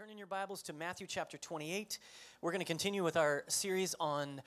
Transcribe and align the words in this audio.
turn 0.00 0.08
in 0.08 0.16
your 0.16 0.26
Bibles 0.26 0.62
to 0.62 0.72
Matthew 0.72 1.06
chapter 1.06 1.36
28. 1.36 1.98
We're 2.40 2.52
going 2.52 2.62
to 2.62 2.66
continue 2.66 3.04
with 3.04 3.18
our 3.18 3.44
series 3.48 3.94
on 4.00 4.40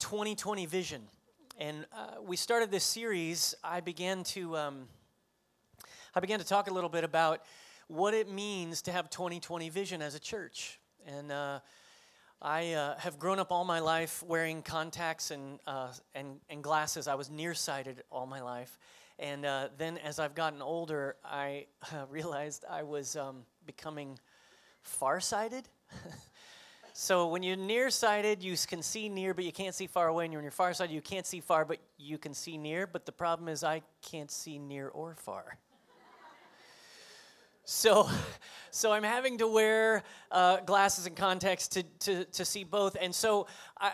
2020 0.00 0.66
vision. 0.66 1.02
And 1.60 1.86
uh, 1.92 2.20
we 2.20 2.34
started 2.34 2.72
this 2.72 2.82
series. 2.82 3.54
I 3.62 3.78
began 3.78 4.24
to 4.24 4.56
um, 4.56 4.88
I 6.12 6.18
began 6.18 6.40
to 6.40 6.44
talk 6.44 6.68
a 6.68 6.74
little 6.74 6.90
bit 6.90 7.04
about 7.04 7.42
what 7.86 8.14
it 8.14 8.28
means 8.28 8.82
to 8.82 8.90
have 8.90 9.10
2020 9.10 9.68
vision 9.68 10.02
as 10.02 10.16
a 10.16 10.18
church. 10.18 10.80
And 11.06 11.30
uh, 11.30 11.60
I 12.42 12.72
uh, 12.72 12.98
have 12.98 13.16
grown 13.16 13.38
up 13.38 13.52
all 13.52 13.64
my 13.64 13.78
life 13.78 14.24
wearing 14.26 14.60
contacts 14.60 15.30
and, 15.30 15.60
uh, 15.68 15.92
and, 16.16 16.40
and 16.48 16.64
glasses. 16.64 17.06
I 17.06 17.14
was 17.14 17.30
nearsighted 17.30 18.02
all 18.10 18.26
my 18.26 18.42
life. 18.42 18.76
And 19.20 19.46
uh, 19.46 19.68
then 19.78 19.98
as 19.98 20.18
I've 20.18 20.34
gotten 20.34 20.60
older, 20.60 21.14
I 21.24 21.66
realized 22.10 22.64
I 22.68 22.82
was 22.82 23.14
um, 23.14 23.42
becoming 23.66 24.18
farsighted. 24.82 25.68
so 26.92 27.28
when 27.28 27.42
you're 27.42 27.56
nearsighted, 27.56 28.42
you 28.42 28.56
can 28.68 28.82
see 28.82 29.08
near, 29.08 29.34
but 29.34 29.44
you 29.44 29.52
can't 29.52 29.74
see 29.74 29.86
far 29.86 30.08
away. 30.08 30.24
And 30.24 30.32
you're 30.32 30.40
on 30.40 30.44
your 30.44 30.50
far 30.52 30.72
side, 30.74 30.90
you 30.90 31.00
can't 31.00 31.26
see 31.26 31.40
far, 31.40 31.64
but 31.64 31.78
you 31.98 32.18
can 32.18 32.34
see 32.34 32.56
near. 32.56 32.86
But 32.86 33.06
the 33.06 33.12
problem 33.12 33.48
is, 33.48 33.64
I 33.64 33.82
can't 34.02 34.30
see 34.30 34.58
near 34.58 34.88
or 34.88 35.14
far. 35.14 35.58
So, 37.66 38.08
so 38.72 38.90
I'm 38.90 39.04
having 39.04 39.38
to 39.38 39.46
wear 39.46 40.02
uh, 40.32 40.56
glasses 40.60 41.06
and 41.06 41.14
contacts 41.14 41.68
to, 41.68 41.84
to, 42.00 42.24
to 42.24 42.44
see 42.44 42.64
both. 42.64 42.96
And 43.00 43.14
so 43.14 43.46
I, 43.78 43.92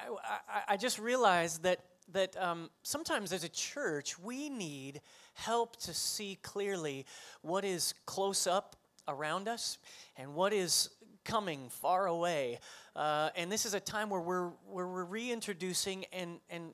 I, 0.49 0.63
I 0.69 0.77
just 0.79 0.99
realized 0.99 1.63
that, 1.65 1.80
that 2.13 2.35
um, 2.43 2.71
sometimes 2.85 3.35
as 3.35 3.45
a 3.45 3.51
church, 3.51 4.19
we 4.19 4.49
need 4.49 5.03
help 5.35 5.77
to 5.77 5.93
see 5.93 6.39
clearly 6.43 7.05
what 7.43 7.66
is 7.66 7.93
close 8.07 8.47
up 8.47 8.76
around 9.09 9.48
us 9.48 9.78
and 10.16 10.34
what 10.34 10.52
is 10.52 10.91
coming 11.24 11.69
far 11.69 12.06
away. 12.06 12.59
Uh, 12.95 13.30
and 13.37 13.51
this 13.51 13.66
is 13.66 13.74
a 13.74 13.80
time 13.80 14.10
where 14.10 14.20
we're, 14.20 14.48
where 14.70 14.87
we're 14.87 15.04
reintroducing 15.04 16.04
and, 16.13 16.38
and 16.48 16.73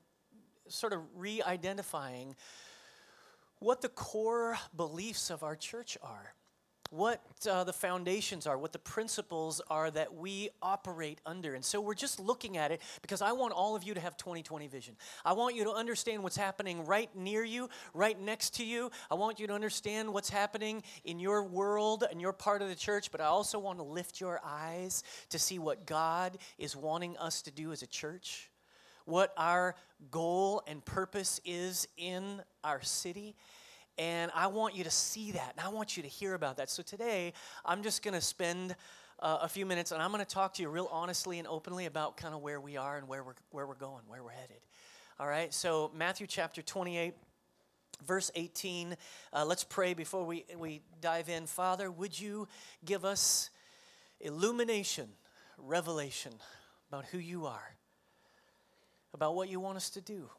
sort 0.67 0.93
of 0.93 1.01
re 1.15 1.41
identifying 1.41 2.35
what 3.59 3.81
the 3.81 3.89
core 3.89 4.57
beliefs 4.75 5.29
of 5.29 5.43
our 5.43 5.55
church 5.55 5.97
are 6.01 6.33
what 6.93 7.23
uh, 7.49 7.63
the 7.63 7.73
foundations 7.73 8.45
are, 8.45 8.55
what 8.55 8.71
the 8.71 8.77
principles 8.77 9.59
are 9.67 9.89
that 9.89 10.13
we 10.13 10.49
operate 10.61 11.19
under. 11.25 11.55
And 11.55 11.65
so 11.65 11.81
we're 11.81 11.95
just 11.95 12.19
looking 12.19 12.55
at 12.55 12.71
it 12.71 12.81
because 13.01 13.23
I 13.23 13.31
want 13.31 13.51
all 13.51 13.75
of 13.75 13.83
you 13.83 13.95
to 13.95 13.99
have 13.99 14.15
2020 14.15 14.67
vision. 14.67 14.95
I 15.25 15.33
want 15.33 15.55
you 15.55 15.63
to 15.63 15.71
understand 15.71 16.21
what's 16.21 16.37
happening 16.37 16.85
right 16.85 17.09
near 17.15 17.43
you, 17.43 17.67
right 17.95 18.19
next 18.19 18.51
to 18.57 18.63
you. 18.63 18.91
I 19.09 19.15
want 19.15 19.39
you 19.39 19.47
to 19.47 19.53
understand 19.53 20.13
what's 20.13 20.29
happening 20.29 20.83
in 21.03 21.19
your 21.19 21.43
world 21.43 22.03
and 22.09 22.21
your 22.21 22.31
part 22.31 22.61
of 22.61 22.69
the 22.69 22.75
church, 22.75 23.11
but 23.11 23.21
I 23.21 23.25
also 23.25 23.57
want 23.57 23.79
to 23.79 23.83
lift 23.83 24.21
your 24.21 24.39
eyes 24.45 25.03
to 25.29 25.39
see 25.39 25.57
what 25.57 25.87
God 25.87 26.37
is 26.59 26.75
wanting 26.75 27.17
us 27.17 27.41
to 27.41 27.51
do 27.51 27.71
as 27.71 27.81
a 27.81 27.87
church, 27.87 28.51
what 29.05 29.33
our 29.35 29.73
goal 30.11 30.61
and 30.67 30.85
purpose 30.85 31.41
is 31.43 31.87
in 31.97 32.43
our 32.63 32.83
city 32.83 33.35
and 33.97 34.31
I 34.33 34.47
want 34.47 34.75
you 34.75 34.83
to 34.83 34.89
see 34.89 35.31
that, 35.33 35.53
and 35.55 35.65
I 35.65 35.69
want 35.69 35.95
you 35.97 36.03
to 36.03 36.09
hear 36.09 36.33
about 36.33 36.57
that. 36.57 36.69
So 36.69 36.81
today, 36.81 37.33
I'm 37.63 37.83
just 37.83 38.03
going 38.03 38.15
to 38.15 38.21
spend 38.21 38.75
uh, 39.19 39.39
a 39.41 39.47
few 39.47 39.65
minutes, 39.65 39.91
and 39.91 40.01
I'm 40.01 40.11
going 40.11 40.23
to 40.23 40.29
talk 40.29 40.55
to 40.55 40.61
you 40.61 40.69
real 40.69 40.89
honestly 40.91 41.39
and 41.39 41.47
openly 41.47 41.85
about 41.85 42.17
kind 42.17 42.33
of 42.33 42.41
where 42.41 42.59
we 42.59 42.75
are 42.77 42.97
and 42.97 43.07
where 43.07 43.23
we're, 43.23 43.35
where 43.51 43.67
we're 43.67 43.75
going, 43.75 44.03
where 44.07 44.23
we're 44.23 44.31
headed. 44.31 44.57
All 45.19 45.27
right, 45.27 45.53
so 45.53 45.91
Matthew 45.95 46.25
chapter 46.25 46.61
28, 46.61 47.13
verse 48.05 48.31
18. 48.33 48.97
Uh, 49.31 49.45
let's 49.45 49.63
pray 49.63 49.93
before 49.93 50.25
we, 50.25 50.45
we 50.57 50.81
dive 50.99 51.29
in. 51.29 51.45
Father, 51.45 51.91
would 51.91 52.19
you 52.19 52.47
give 52.83 53.05
us 53.05 53.51
illumination, 54.19 55.07
revelation 55.57 56.33
about 56.89 57.05
who 57.05 57.19
you 57.19 57.45
are, 57.45 57.75
about 59.13 59.35
what 59.35 59.49
you 59.49 59.59
want 59.59 59.77
us 59.77 59.91
to 59.91 60.01
do? 60.01 60.29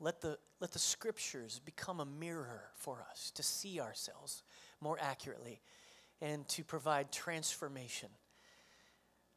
Let 0.00 0.22
the, 0.22 0.38
let 0.60 0.72
the 0.72 0.78
scriptures 0.78 1.60
become 1.62 2.00
a 2.00 2.06
mirror 2.06 2.62
for 2.74 3.04
us 3.10 3.30
to 3.32 3.42
see 3.42 3.80
ourselves 3.80 4.42
more 4.80 4.98
accurately 5.00 5.60
and 6.22 6.48
to 6.48 6.64
provide 6.64 7.12
transformation. 7.12 8.08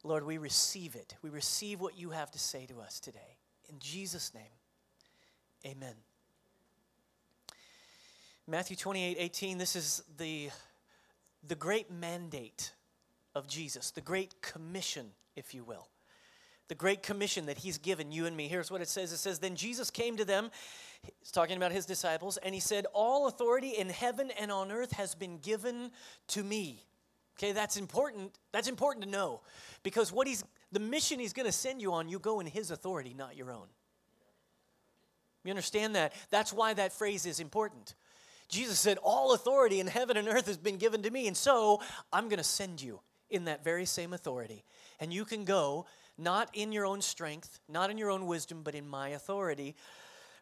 Lord, 0.02 0.24
we 0.24 0.38
receive 0.38 0.94
it. 0.96 1.16
We 1.22 1.30
receive 1.30 1.80
what 1.80 1.98
you 1.98 2.10
have 2.10 2.30
to 2.30 2.38
say 2.38 2.66
to 2.66 2.80
us 2.80 2.98
today. 2.98 3.38
In 3.68 3.78
Jesus' 3.78 4.32
name, 4.34 4.42
amen. 5.66 5.94
Matthew 8.46 8.76
28 8.76 9.16
18, 9.18 9.58
this 9.58 9.76
is 9.76 10.02
the, 10.18 10.50
the 11.46 11.54
great 11.54 11.90
mandate 11.90 12.72
of 13.34 13.46
Jesus, 13.46 13.90
the 13.90 14.02
great 14.02 14.40
commission, 14.42 15.12
if 15.36 15.54
you 15.54 15.64
will 15.64 15.88
the 16.68 16.74
great 16.74 17.02
commission 17.02 17.46
that 17.46 17.58
he's 17.58 17.78
given 17.78 18.10
you 18.10 18.26
and 18.26 18.36
me. 18.36 18.48
Here's 18.48 18.70
what 18.70 18.80
it 18.80 18.88
says 18.88 19.12
it 19.12 19.18
says, 19.18 19.38
Then 19.38 19.56
Jesus 19.56 19.90
came 19.90 20.16
to 20.16 20.24
them, 20.24 20.50
he's 21.20 21.30
talking 21.30 21.56
about 21.56 21.72
his 21.72 21.86
disciples, 21.86 22.36
and 22.38 22.54
he 22.54 22.60
said, 22.60 22.86
All 22.92 23.28
authority 23.28 23.70
in 23.70 23.88
heaven 23.88 24.30
and 24.38 24.50
on 24.50 24.72
earth 24.72 24.92
has 24.92 25.14
been 25.14 25.38
given 25.38 25.90
to 26.28 26.42
me. 26.42 26.82
Okay, 27.38 27.52
that's 27.52 27.76
important. 27.76 28.32
That's 28.52 28.68
important 28.68 29.04
to 29.04 29.10
know 29.10 29.40
because 29.82 30.12
what 30.12 30.26
he's 30.26 30.44
the 30.72 30.80
mission 30.80 31.20
he's 31.20 31.32
going 31.32 31.46
to 31.46 31.52
send 31.52 31.80
you 31.80 31.92
on, 31.92 32.08
you 32.08 32.18
go 32.18 32.40
in 32.40 32.46
his 32.46 32.70
authority, 32.70 33.14
not 33.16 33.36
your 33.36 33.50
own. 33.50 33.66
You 35.44 35.50
understand 35.50 35.94
that? 35.94 36.14
That's 36.30 36.52
why 36.52 36.74
that 36.74 36.92
phrase 36.92 37.26
is 37.26 37.38
important. 37.38 37.94
Jesus 38.48 38.78
said, 38.78 38.98
All 39.02 39.34
authority 39.34 39.80
in 39.80 39.86
heaven 39.86 40.16
and 40.16 40.28
earth 40.28 40.46
has 40.46 40.56
been 40.56 40.76
given 40.76 41.02
to 41.02 41.10
me, 41.10 41.26
and 41.26 41.36
so 41.36 41.80
I'm 42.12 42.28
going 42.28 42.38
to 42.38 42.44
send 42.44 42.80
you 42.80 43.00
in 43.30 43.44
that 43.46 43.64
very 43.64 43.84
same 43.84 44.12
authority. 44.12 44.64
And 45.00 45.12
you 45.12 45.24
can 45.24 45.44
go 45.44 45.86
not 46.16 46.50
in 46.52 46.72
your 46.72 46.86
own 46.86 47.00
strength, 47.00 47.60
not 47.68 47.90
in 47.90 47.98
your 47.98 48.10
own 48.10 48.26
wisdom, 48.26 48.62
but 48.62 48.74
in 48.74 48.88
my 48.88 49.10
authority. 49.10 49.74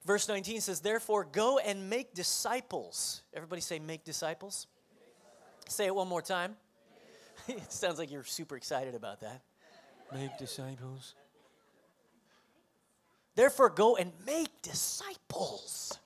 Verse 0.04 0.28
19 0.28 0.60
says, 0.60 0.80
Therefore, 0.80 1.24
go 1.24 1.58
and 1.58 1.88
make 1.88 2.14
disciples. 2.14 3.22
Everybody 3.34 3.60
say, 3.60 3.78
make 3.78 4.04
disciples. 4.04 4.66
Say 5.68 5.86
it 5.86 5.94
one 5.94 6.08
more 6.08 6.22
time. 6.22 6.56
it 7.48 7.60
sounds 7.72 7.98
like 7.98 8.10
you're 8.10 8.24
super 8.24 8.56
excited 8.56 8.94
about 8.94 9.20
that. 9.20 9.42
Make 10.12 10.36
disciples. 10.38 11.14
Therefore, 13.34 13.70
go 13.70 13.96
and 13.96 14.12
make 14.26 14.50
disciples. 14.60 15.98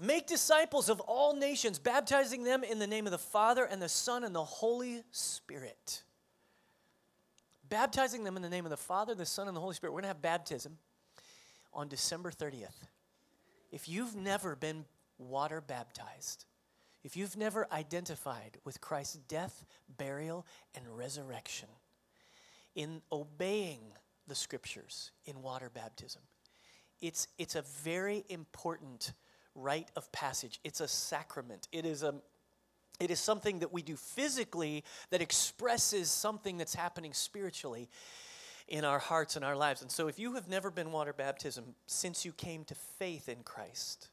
Make 0.00 0.26
disciples 0.26 0.88
of 0.88 1.00
all 1.00 1.36
nations, 1.36 1.78
baptizing 1.78 2.42
them 2.42 2.64
in 2.64 2.78
the 2.78 2.86
name 2.86 3.06
of 3.06 3.12
the 3.12 3.18
Father 3.18 3.64
and 3.64 3.82
the 3.82 3.88
Son 3.88 4.24
and 4.24 4.34
the 4.34 4.42
Holy 4.42 5.02
Spirit 5.10 6.02
baptizing 7.74 8.22
them 8.22 8.36
in 8.36 8.42
the 8.42 8.48
name 8.48 8.64
of 8.64 8.70
the 8.70 8.76
Father, 8.76 9.16
the 9.16 9.26
Son, 9.26 9.48
and 9.48 9.56
the 9.56 9.60
Holy 9.60 9.74
Spirit. 9.74 9.90
We're 9.90 10.02
going 10.02 10.04
to 10.04 10.14
have 10.14 10.22
baptism 10.22 10.78
on 11.72 11.88
December 11.88 12.30
30th. 12.30 12.86
If 13.72 13.88
you've 13.88 14.14
never 14.14 14.54
been 14.54 14.84
water 15.18 15.60
baptized, 15.60 16.44
if 17.02 17.16
you've 17.16 17.36
never 17.36 17.66
identified 17.72 18.58
with 18.64 18.80
Christ's 18.80 19.16
death, 19.26 19.64
burial, 19.98 20.46
and 20.76 20.84
resurrection, 20.86 21.68
in 22.76 23.02
obeying 23.10 23.80
the 24.28 24.36
scriptures 24.36 25.10
in 25.24 25.42
water 25.42 25.68
baptism, 25.68 26.22
it's, 27.00 27.26
it's 27.38 27.56
a 27.56 27.62
very 27.82 28.24
important 28.28 29.14
rite 29.56 29.90
of 29.96 30.12
passage. 30.12 30.60
It's 30.62 30.80
a 30.80 30.86
sacrament. 30.86 31.66
It 31.72 31.84
is 31.84 32.04
a 32.04 32.14
it 33.00 33.10
is 33.10 33.18
something 33.18 33.58
that 33.58 33.72
we 33.72 33.82
do 33.82 33.96
physically 33.96 34.84
that 35.10 35.20
expresses 35.20 36.10
something 36.10 36.56
that's 36.56 36.74
happening 36.74 37.12
spiritually 37.12 37.88
in 38.68 38.84
our 38.84 38.98
hearts 38.98 39.36
and 39.36 39.44
our 39.44 39.56
lives. 39.56 39.82
And 39.82 39.90
so, 39.90 40.08
if 40.08 40.18
you 40.18 40.34
have 40.34 40.48
never 40.48 40.70
been 40.70 40.92
water 40.92 41.12
baptism 41.12 41.74
since 41.86 42.24
you 42.24 42.32
came 42.32 42.64
to 42.64 42.74
faith 42.74 43.28
in 43.28 43.42
Christ, 43.42 44.08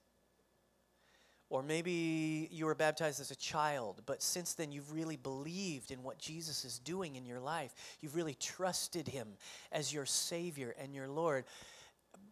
or 1.49 1.61
maybe 1.61 2.47
you 2.51 2.65
were 2.65 2.75
baptized 2.75 3.19
as 3.19 3.29
a 3.29 3.35
child, 3.35 4.01
but 4.05 4.23
since 4.23 4.53
then 4.53 4.71
you've 4.71 4.93
really 4.93 5.17
believed 5.17 5.91
in 5.91 6.01
what 6.01 6.17
Jesus 6.17 6.65
is 6.65 6.79
doing 6.79 7.17
in 7.17 7.25
your 7.25 7.41
life, 7.41 7.73
you've 7.99 8.15
really 8.15 8.35
trusted 8.35 9.07
Him 9.07 9.27
as 9.71 9.93
your 9.93 10.05
Savior 10.05 10.73
and 10.79 10.95
your 10.95 11.09
Lord, 11.09 11.43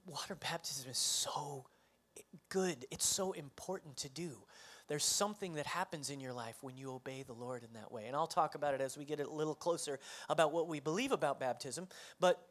water 0.06 0.36
baptism 0.36 0.90
is 0.90 0.98
so 0.98 1.66
good. 2.48 2.86
It's 2.92 3.06
so 3.06 3.34
important 3.34 3.98
to 3.98 4.10
do 4.10 4.32
there's 4.90 5.06
something 5.06 5.54
that 5.54 5.66
happens 5.66 6.10
in 6.10 6.20
your 6.20 6.34
life 6.34 6.58
when 6.62 6.76
you 6.76 6.92
obey 6.92 7.24
the 7.26 7.34
Lord 7.34 7.64
in 7.64 7.72
that 7.74 7.92
way. 7.92 8.08
And 8.08 8.16
I'll 8.16 8.28
talk 8.28 8.56
about 8.56 8.74
it 8.74 8.82
as 8.82 8.98
we 8.98 9.06
get 9.06 9.20
a 9.20 9.30
little 9.30 9.56
closer 9.56 10.00
about 10.28 10.52
what 10.52 10.68
we 10.68 10.80
believe 10.80 11.12
about 11.12 11.40
baptism. 11.40 11.88
But 12.20 12.46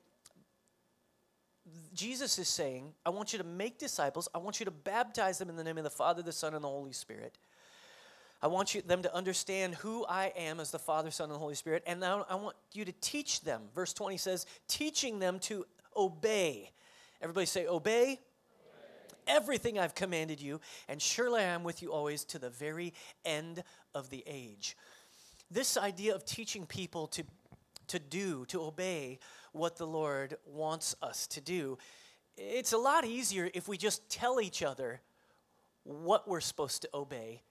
Jesus 1.92 2.38
is 2.38 2.48
saying, 2.48 2.94
I 3.04 3.10
want 3.10 3.32
you 3.32 3.38
to 3.38 3.44
make 3.44 3.78
disciples. 3.78 4.28
I 4.34 4.38
want 4.38 4.60
you 4.60 4.64
to 4.64 4.70
baptize 4.70 5.38
them 5.38 5.50
in 5.50 5.56
the 5.56 5.64
name 5.64 5.76
of 5.76 5.84
the 5.84 5.90
Father, 5.90 6.22
the 6.22 6.32
Son, 6.32 6.54
and 6.54 6.64
the 6.64 6.68
Holy 6.68 6.92
Spirit. 6.92 7.36
I 8.40 8.46
want 8.46 8.74
you, 8.74 8.82
them 8.82 9.02
to 9.02 9.14
understand 9.14 9.74
who 9.74 10.06
I 10.06 10.32
am 10.36 10.60
as 10.60 10.70
the 10.70 10.78
Father, 10.78 11.10
Son, 11.10 11.24
and 11.24 11.34
the 11.34 11.40
Holy 11.40 11.56
Spirit. 11.56 11.82
And 11.86 12.04
I 12.04 12.36
want 12.36 12.56
you 12.72 12.84
to 12.84 12.92
teach 13.00 13.40
them. 13.42 13.62
Verse 13.74 13.92
20 13.92 14.16
says, 14.16 14.46
teaching 14.68 15.18
them 15.18 15.40
to 15.40 15.66
obey. 15.96 16.70
Everybody 17.20 17.46
say, 17.46 17.66
obey 17.66 18.20
everything 19.28 19.78
I've 19.78 19.94
commanded 19.94 20.40
you, 20.40 20.60
and 20.88 21.00
surely 21.00 21.40
I 21.40 21.44
am 21.44 21.62
with 21.62 21.82
you 21.82 21.92
always 21.92 22.24
to 22.24 22.38
the 22.38 22.50
very 22.50 22.94
end 23.24 23.62
of 23.94 24.10
the 24.10 24.24
age. 24.26 24.76
this 25.50 25.76
idea 25.76 26.14
of 26.14 26.24
teaching 26.24 26.66
people 26.66 27.06
to, 27.08 27.24
to 27.88 27.98
do, 27.98 28.44
to 28.46 28.62
obey 28.62 29.18
what 29.52 29.76
the 29.76 29.86
Lord 29.86 30.36
wants 30.46 30.94
us 31.02 31.26
to 31.28 31.40
do, 31.40 31.78
it's 32.36 32.72
a 32.72 32.78
lot 32.78 33.04
easier 33.04 33.50
if 33.54 33.66
we 33.66 33.76
just 33.76 34.08
tell 34.10 34.40
each 34.40 34.62
other 34.62 35.00
what 35.84 36.28
we're 36.28 36.40
supposed 36.40 36.82
to 36.82 36.88
obey 36.92 37.42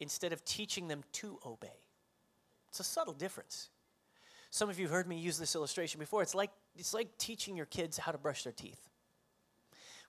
instead 0.00 0.32
of 0.32 0.44
teaching 0.44 0.88
them 0.88 1.02
to 1.12 1.38
obey. 1.44 1.84
It's 2.68 2.80
a 2.80 2.84
subtle 2.84 3.14
difference. 3.14 3.70
Some 4.50 4.70
of 4.70 4.78
you 4.78 4.86
have 4.86 4.92
heard 4.92 5.08
me 5.08 5.18
use 5.18 5.38
this 5.38 5.54
illustration 5.54 5.98
before. 5.98 6.22
It's 6.22 6.34
like, 6.34 6.50
it's 6.76 6.94
like 6.94 7.18
teaching 7.18 7.56
your 7.56 7.66
kids 7.66 7.98
how 7.98 8.12
to 8.12 8.18
brush 8.18 8.44
their 8.44 8.52
teeth. 8.52 8.87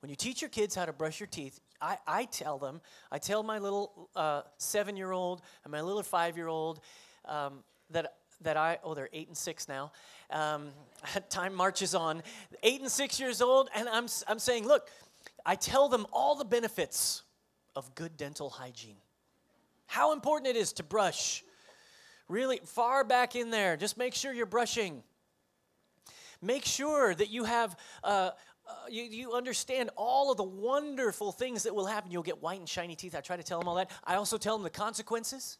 When 0.01 0.10
you 0.10 0.16
teach 0.16 0.42
your 0.42 0.50
kids 0.50 0.75
how 0.75 0.86
to 0.86 0.94
brush 0.94 1.19
your 1.19 1.28
teeth, 1.28 1.60
I, 1.81 1.98
I 2.07 2.25
tell 2.25 2.57
them, 2.57 2.81
I 3.12 3.18
tell 3.18 3.44
my 3.44 3.60
little 3.60 4.10
uh, 4.16 4.42
seven 4.57 4.96
year 4.96 5.12
old 5.12 5.42
and 5.63 5.72
my 5.72 5.81
little 5.81 6.04
five 6.04 6.38
year 6.38 6.48
old 6.48 6.80
um, 7.25 7.63
that, 7.90 8.13
that 8.42 8.56
I, 8.56 8.80
oh, 8.84 8.94
they're 8.94 9.10
eight 9.12 9.28
and 9.28 9.38
six 9.38 9.68
now. 9.68 9.92
Um, 10.31 10.69
time 11.30 11.54
marches 11.54 11.96
on. 11.96 12.24
Eight 12.63 12.81
and 12.81 12.92
six 12.92 13.19
years 13.19 13.42
old, 13.42 13.69
and 13.75 13.90
I'm, 13.90 14.07
I'm 14.28 14.40
saying, 14.40 14.68
look, 14.68 14.90
I 15.46 15.56
tell 15.56 15.90
them 15.90 16.06
all 16.13 16.36
the 16.36 16.45
benefits 16.45 17.24
of 17.75 17.94
good 17.95 18.16
dental 18.18 18.50
hygiene. 18.50 18.98
How 19.86 20.13
important 20.13 20.56
it 20.56 20.56
is 20.56 20.74
to 20.74 20.84
brush. 20.84 21.44
Really 22.28 22.60
far 22.63 23.04
back 23.04 23.36
in 23.36 23.50
there, 23.50 23.75
just 23.75 23.98
make 23.98 24.13
sure 24.13 24.31
you're 24.31 24.45
brushing. 24.45 25.02
Make 26.42 26.63
sure 26.63 27.13
that 27.16 27.30
you 27.30 27.44
have 27.44 27.75
uh, 28.04 28.31
uh, 28.69 28.74
you, 28.89 29.04
you 29.04 29.33
understand 29.33 29.89
all 29.95 30.31
of 30.31 30.38
the 30.38 30.44
wonderful 30.44 31.31
things 31.31 31.63
that 31.63 31.74
will 31.74 31.88
happen. 31.88 32.12
You'll 32.12 32.24
get 32.24 32.42
white 32.42 32.60
and 32.60 32.69
shiny 32.69 32.95
teeth. 32.95 33.16
I 33.16 33.21
try 33.21 33.36
to 33.36 33.44
tell 33.44 33.60
them 33.60 33.68
all 33.68 33.75
that. 33.75 33.89
I 34.04 34.16
also 34.16 34.38
tell 34.38 34.56
them 34.56 34.63
the 34.63 34.69
consequences. 34.69 35.57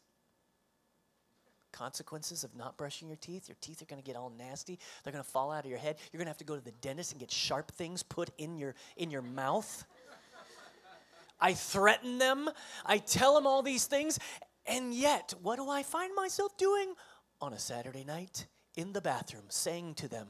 Consequences 1.72 2.44
of 2.44 2.56
not 2.56 2.78
brushing 2.78 3.08
your 3.08 3.18
teeth. 3.18 3.48
Your 3.48 3.58
teeth 3.62 3.82
are 3.82 3.86
going 3.86 4.02
to 4.02 4.06
get 4.06 4.16
all 4.16 4.32
nasty. 4.38 4.78
They're 5.04 5.14
going 5.14 5.24
to 5.24 5.30
fall 5.30 5.52
out 5.52 5.66
of 5.66 5.70
your 5.70 5.80
head. 5.80 5.98
You're 6.12 6.20
going 6.20 6.28
to 6.28 6.32
have 6.32 6.38
to 6.38 6.46
go 6.46 6.56
to 6.56 6.64
the 6.64 6.72
dentist 6.72 7.12
and 7.12 7.20
get 7.20 7.32
sharp 7.32 7.72
things 7.72 8.04
put 8.04 8.30
in 8.38 8.58
your 8.58 8.76
in 8.96 9.10
your 9.10 9.22
mouth. 9.22 9.86
I 11.40 11.54
threaten 11.54 12.18
them. 12.18 12.50
I 12.86 12.98
tell 12.98 13.34
them 13.34 13.48
all 13.48 13.64
these 13.64 13.86
things. 13.86 14.20
And 14.66 14.94
yet, 14.94 15.34
what 15.42 15.56
do 15.56 15.70
I 15.70 15.84
find 15.84 16.14
myself 16.16 16.58
doing 16.58 16.94
on 17.42 17.54
a 17.54 17.60
Saturday 17.60 18.04
night 18.04 18.46
in 18.76 18.94
the 18.94 19.02
bathroom 19.02 19.46
saying 19.48 19.96
to 19.96 20.08
them, 20.08 20.28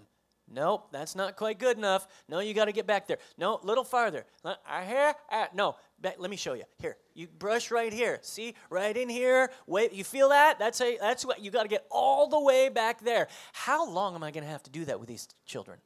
Nope, 0.51 0.88
that's 0.92 1.16
not 1.16 1.36
quite 1.36 1.60
good 1.60 1.78
enough. 1.78 2.07
No, 2.28 2.40
you 2.40 2.54
got 2.54 2.66
to 2.66 2.72
get 2.72 2.88
back 2.88 3.07
there. 3.07 3.19
No, 3.38 3.60
a 3.62 3.66
little 3.66 3.84
farther. 3.84 4.25
Uh, 4.44 4.56
here, 4.88 5.13
uh, 5.31 5.46
no. 5.54 5.75
Back, 6.01 6.16
let 6.18 6.31
me 6.31 6.38
show 6.38 6.54
you. 6.54 6.63
Here, 6.80 6.98
you 7.13 7.28
brush 7.28 7.69
right 7.69 7.94
here. 7.94 8.19
See, 8.24 8.56
right 8.69 8.96
in 8.96 9.10
here. 9.10 9.51
Wait, 9.68 9.94
you 9.94 10.04
feel 10.04 10.30
that? 10.30 10.57
That's 10.57 10.81
a, 10.81 10.98
that's 11.00 11.24
what 11.24 11.42
you 11.42 11.51
got 11.51 11.63
to 11.63 11.69
get 11.69 11.86
all 11.92 12.28
the 12.28 12.40
way 12.40 12.69
back 12.69 13.01
there. 13.01 13.28
How 13.54 13.88
long 13.88 14.16
am 14.16 14.24
I 14.24 14.31
going 14.31 14.44
to 14.44 14.50
have 14.50 14.63
to 14.63 14.72
do 14.72 14.86
that 14.86 15.00
with 15.00 15.07
these 15.07 15.28
children? 15.46 15.78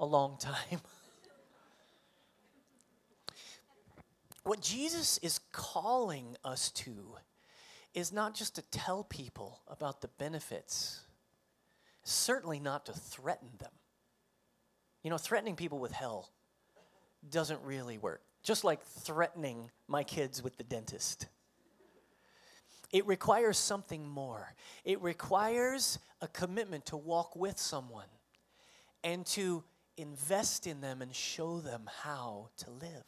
A 0.00 0.06
long 0.06 0.36
time. 0.40 0.80
what 4.44 4.60
Jesus 4.60 5.18
is 5.18 5.40
calling 5.52 6.36
us 6.44 6.70
to 6.70 7.16
is 7.92 8.12
not 8.12 8.34
just 8.34 8.54
to 8.56 8.62
tell 8.62 9.04
people 9.04 9.60
about 9.68 10.00
the 10.00 10.08
benefits 10.08 11.00
certainly 12.04 12.60
not 12.60 12.86
to 12.86 12.92
threaten 12.92 13.48
them. 13.58 13.72
You 15.02 15.10
know, 15.10 15.18
threatening 15.18 15.56
people 15.56 15.78
with 15.78 15.92
hell 15.92 16.30
doesn't 17.30 17.60
really 17.62 17.98
work, 17.98 18.22
just 18.42 18.64
like 18.64 18.82
threatening 18.82 19.70
my 19.88 20.04
kids 20.04 20.42
with 20.42 20.56
the 20.56 20.64
dentist. 20.64 21.26
It 22.92 23.06
requires 23.06 23.58
something 23.58 24.08
more. 24.08 24.54
It 24.84 25.02
requires 25.02 25.98
a 26.20 26.28
commitment 26.28 26.86
to 26.86 26.96
walk 26.96 27.34
with 27.34 27.58
someone 27.58 28.06
and 29.02 29.26
to 29.26 29.64
invest 29.96 30.66
in 30.66 30.80
them 30.80 31.02
and 31.02 31.14
show 31.14 31.60
them 31.60 31.88
how 32.02 32.50
to 32.58 32.70
live. 32.70 33.04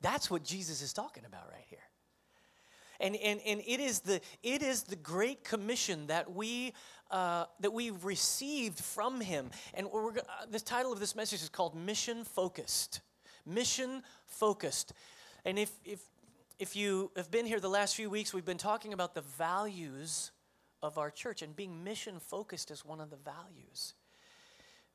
That's 0.00 0.30
what 0.30 0.44
Jesus 0.44 0.82
is 0.82 0.92
talking 0.92 1.24
about 1.24 1.48
right 1.50 1.64
here. 1.68 1.78
And, 3.00 3.16
and, 3.16 3.40
and 3.46 3.60
it, 3.66 3.80
is 3.80 4.00
the, 4.00 4.20
it 4.42 4.62
is 4.62 4.84
the 4.84 4.96
great 4.96 5.44
commission 5.44 6.06
that 6.06 6.32
we, 6.32 6.72
uh, 7.10 7.44
that 7.60 7.72
we 7.72 7.90
received 7.90 8.78
from 8.80 9.20
him. 9.20 9.50
And 9.74 9.90
we're, 9.90 10.10
uh, 10.10 10.22
the 10.50 10.60
title 10.60 10.92
of 10.92 11.00
this 11.00 11.14
message 11.14 11.42
is 11.42 11.48
called 11.48 11.74
Mission 11.74 12.24
Focused. 12.24 13.00
Mission 13.44 14.02
Focused. 14.26 14.92
And 15.44 15.58
if, 15.58 15.70
if, 15.84 16.00
if 16.58 16.74
you 16.74 17.10
have 17.16 17.30
been 17.30 17.46
here 17.46 17.60
the 17.60 17.68
last 17.68 17.94
few 17.94 18.10
weeks, 18.10 18.32
we've 18.32 18.44
been 18.44 18.56
talking 18.56 18.92
about 18.92 19.14
the 19.14 19.20
values 19.20 20.32
of 20.82 20.98
our 20.98 21.10
church, 21.10 21.42
and 21.42 21.54
being 21.54 21.84
mission 21.84 22.18
focused 22.18 22.70
is 22.70 22.84
one 22.84 23.00
of 23.00 23.10
the 23.10 23.16
values. 23.16 23.94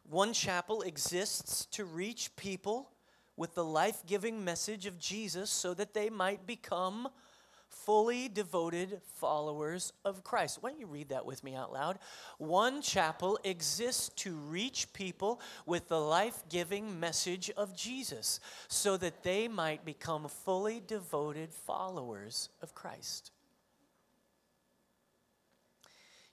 One 0.04 0.34
chapel 0.34 0.82
exists 0.82 1.66
to 1.68 1.86
reach 1.86 2.36
people 2.36 2.90
with 3.38 3.56
the 3.56 3.64
life 3.64 4.04
giving 4.06 4.44
message 4.44 4.86
of 4.86 5.00
Jesus 5.00 5.50
so 5.50 5.74
that 5.74 5.94
they 5.94 6.10
might 6.10 6.46
become 6.46 7.08
fully 7.72 8.28
devoted 8.28 9.02
followers 9.16 9.94
of 10.06 10.24
Christ. 10.24 10.60
Why 10.62 10.70
don't 10.70 10.80
you 10.80 10.88
read 10.88 11.10
that 11.10 11.26
with 11.26 11.44
me 11.44 11.56
out 11.56 11.74
loud? 11.74 11.98
One 12.38 12.82
chapel 12.82 13.40
exists 13.44 14.10
to 14.18 14.36
reach 14.36 14.92
people 14.94 15.42
with 15.66 15.88
the 15.88 16.00
life 16.00 16.44
giving 16.50 17.00
message 17.00 17.50
of 17.58 17.76
Jesus 17.76 18.40
so 18.68 18.98
that 18.98 19.24
they 19.24 19.48
might 19.48 19.84
become 19.86 20.28
fully 20.28 20.82
devoted 20.86 21.52
followers 21.54 22.50
of 22.62 22.76
Christ. 22.76 23.32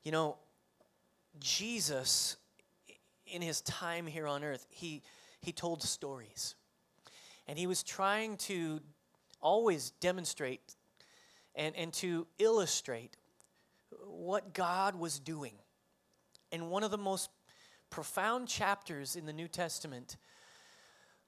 You 0.05 0.12
know, 0.12 0.37
Jesus, 1.40 2.37
in 3.26 3.43
his 3.43 3.61
time 3.62 4.06
here 4.06 4.26
on 4.26 4.44
earth, 4.44 4.67
he, 4.70 5.02
he 5.40 5.52
told 5.52 5.82
stories. 5.82 6.55
And 7.46 7.58
he 7.58 7.67
was 7.67 7.82
trying 7.82 8.37
to 8.38 8.81
always 9.40 9.90
demonstrate 10.00 10.61
and, 11.59 11.75
and 11.77 11.93
to 11.93 12.27
illustrate 12.39 13.17
what 14.07 14.55
God 14.55 14.95
was 14.95 15.19
doing. 15.19 15.55
And 16.53 16.71
one 16.71 16.85
of 16.85 16.91
the 16.91 16.97
most 16.97 17.29
profound 17.91 18.49
chapters 18.49 19.17
in 19.17 19.27
the 19.27 19.33
New 19.33 19.49
Testament 19.49 20.17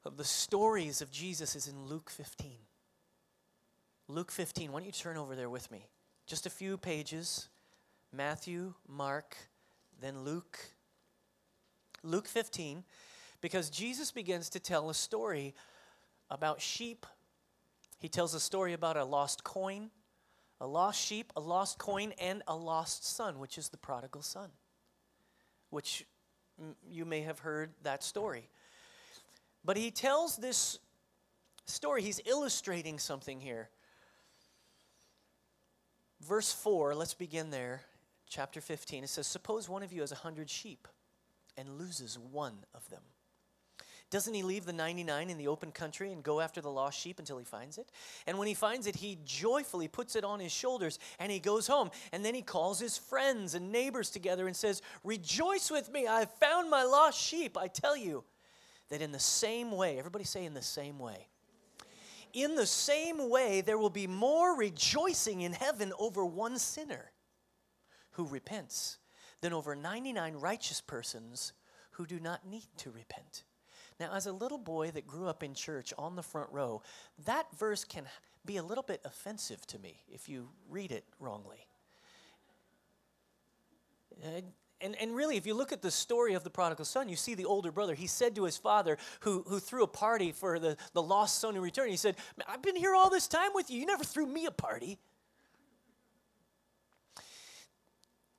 of 0.05 0.17
the 0.17 0.25
stories 0.25 1.03
of 1.03 1.11
Jesus 1.11 1.57
is 1.57 1.67
in 1.67 1.85
Luke 1.85 2.09
15. 2.09 2.53
Luke 4.09 4.31
15, 4.31 4.73
why 4.73 4.81
don't 4.81 4.87
you 4.87 4.93
turn 4.93 5.17
over 5.17 5.35
there 5.35 5.51
with 5.51 5.71
me? 5.71 5.89
Just 6.27 6.47
a 6.47 6.51
few 6.51 6.79
pages 6.79 7.49
Matthew, 8.13 8.75
Mark, 8.89 9.37
then 10.01 10.25
Luke. 10.25 10.59
Luke 12.03 12.27
15, 12.27 12.83
because 13.41 13.69
Jesus 13.69 14.11
begins 14.11 14.49
to 14.51 14.59
tell 14.59 14.91
a 14.91 14.95
story 14.95 15.55
about 16.31 16.61
sheep. 16.61 17.05
He 17.99 18.09
tells 18.09 18.35
a 18.35 18.41
story 18.41 18.73
about 18.73 18.97
a 18.97 19.05
lost 19.05 19.45
coin 19.45 19.91
a 20.61 20.67
lost 20.67 21.01
sheep, 21.01 21.33
a 21.37 21.41
lost 21.41 21.79
coin, 21.79 22.13
and 22.21 22.43
a 22.47 22.55
lost 22.55 23.05
son, 23.07 23.39
which 23.39 23.57
is 23.57 23.71
the 23.71 23.77
prodigal 23.77 24.23
son, 24.23 24.51
which 25.71 26.05
you 26.89 27.05
may 27.05 27.23
have 27.23 27.39
heard 27.41 27.71
that 27.83 28.05
story. 28.05 28.49
But 29.65 29.77
he 29.77 29.91
tells 29.91 30.37
this 30.37 30.79
story, 31.67 32.03
he's 32.03 32.21
illustrating 32.27 32.99
something 32.99 33.41
here. 33.41 33.69
Verse 36.21 36.53
4, 36.53 36.95
let's 36.95 37.15
begin 37.15 37.51
there, 37.51 37.83
chapter 38.29 38.61
15. 38.61 39.05
It 39.05 39.09
says, 39.09 39.27
Suppose 39.27 39.69
one 39.69 39.83
of 39.83 39.93
you 39.93 40.03
has 40.03 40.13
a 40.13 40.17
hundred 40.17 40.51
sheep 40.51 40.87
and 41.57 41.79
loses 41.79 42.19
one 42.19 42.59
of 42.75 42.89
them. 42.91 43.03
Doesn't 44.11 44.35
he 44.35 44.43
leave 44.43 44.67
the 44.67 44.73
99 44.73 45.31
in 45.31 45.39
the 45.39 45.47
open 45.47 45.71
country 45.71 46.13
and 46.13 46.23
go 46.23 46.41
after 46.41 46.61
the 46.61 46.71
lost 46.71 46.99
sheep 46.99 47.21
until 47.21 47.39
he 47.39 47.45
finds 47.45 47.79
it? 47.79 47.89
And 48.27 48.39
when 48.39 48.49
he 48.49 48.55
finds 48.55 48.89
it, 48.89 48.97
he 48.97 49.19
joyfully 49.25 49.87
puts 49.87 50.17
it 50.17 50.25
on 50.25 50.41
his 50.41 50.51
shoulders 50.51 50.99
and 51.21 51.31
he 51.31 51.39
goes 51.39 51.69
home. 51.69 51.91
And 52.11 52.25
then 52.25 52.35
he 52.35 52.43
calls 52.43 52.81
his 52.81 52.99
friends 52.99 53.55
and 53.55 53.71
neighbors 53.71 54.11
together 54.11 54.49
and 54.49 54.57
says, 54.57 54.83
Rejoice 55.05 55.71
with 55.71 55.93
me, 55.93 56.09
I've 56.09 56.33
found 56.33 56.69
my 56.69 56.83
lost 56.83 57.21
sheep. 57.21 57.57
I 57.57 57.69
tell 57.69 57.97
you 57.97 58.25
that 58.89 59.01
in 59.01 59.13
the 59.13 59.21
same 59.21 59.71
way, 59.71 59.97
everybody 59.97 60.25
say, 60.25 60.45
in 60.45 60.55
the 60.55 60.63
same 60.63 60.99
way. 60.99 61.29
In 62.33 62.57
the 62.57 62.67
same 62.67 63.31
way, 63.31 63.61
there 63.61 63.79
will 63.79 63.91
be 63.91 64.09
more 64.09 64.57
rejoicing 64.57 65.43
in 65.43 65.53
heaven 65.53 65.93
over 66.01 66.25
one 66.25 66.59
sinner 66.59 67.13
who 68.13 68.27
repents 68.27 68.99
than 69.41 69.53
over 69.53 69.77
99 69.77 70.35
righteous 70.35 70.81
persons 70.81 71.53
who 71.93 72.07
do 72.07 72.19
not 72.19 72.45
need 72.45 72.67
to 72.79 72.91
repent. 72.91 73.45
Now, 74.01 74.15
as 74.15 74.25
a 74.27 74.33
little 74.33 74.59
boy 74.59 74.91
that 74.93 75.07
grew 75.07 75.29
up 75.29 75.43
in 75.43 75.53
church 75.53 75.93
on 75.99 76.17
the 76.17 76.23
front 76.23 76.51
row, 76.51 76.81
that 77.27 77.47
verse 77.59 77.85
can 77.85 78.07
be 78.47 78.57
a 78.57 78.63
little 78.63 78.83
bit 78.83 79.03
offensive 79.05 79.67
to 79.67 79.79
me 79.79 80.01
if 80.09 80.27
you 80.27 80.49
read 80.71 80.91
it 80.91 81.05
wrongly. 81.21 81.67
and, 84.81 84.97
and 84.97 85.15
really, 85.15 85.37
if 85.37 85.47
you 85.47 85.53
look 85.53 85.71
at 85.71 85.83
the 85.83 85.91
story 85.91 86.33
of 86.33 86.45
the 86.45 86.51
prodigal 86.51 86.87
son, 86.87 87.11
you 87.11 87.17
see 87.17 87.35
the 87.35 87.45
older 87.45 87.71
brother. 87.71 87.95
He 87.95 88.07
said 88.07 88.35
to 88.37 88.45
his 88.45 88.57
father, 88.57 88.97
who, 89.21 89.45
who 89.47 89.59
threw 89.61 89.83
a 89.83 89.87
party 89.87 90.33
for 90.33 90.59
the, 90.59 90.79
the 90.95 91.03
lost 91.03 91.39
son 91.39 91.55
in 91.55 91.61
return, 91.61 91.91
he 91.91 91.97
said, 91.99 92.17
I've 92.49 92.63
been 92.63 92.77
here 92.77 92.95
all 92.95 93.11
this 93.11 93.29
time 93.29 93.51
with 93.55 93.71
you. 93.71 93.79
You 93.79 93.87
never 93.87 94.05
threw 94.05 94.25
me 94.25 94.47
a 94.47 94.51
party. 94.51 94.99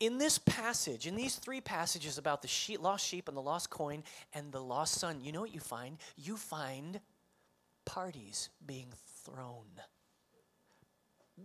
In 0.01 0.17
this 0.17 0.39
passage, 0.39 1.05
in 1.05 1.15
these 1.15 1.35
three 1.35 1.61
passages 1.61 2.17
about 2.17 2.41
the 2.41 2.77
lost 2.79 3.05
sheep 3.05 3.27
and 3.27 3.37
the 3.37 3.41
lost 3.41 3.69
coin 3.69 4.03
and 4.33 4.51
the 4.51 4.59
lost 4.59 4.95
son, 4.95 5.21
you 5.21 5.31
know 5.31 5.41
what 5.41 5.53
you 5.53 5.59
find? 5.59 5.97
You 6.17 6.37
find 6.37 6.99
parties 7.85 8.49
being 8.65 8.87
thrown. 9.23 9.67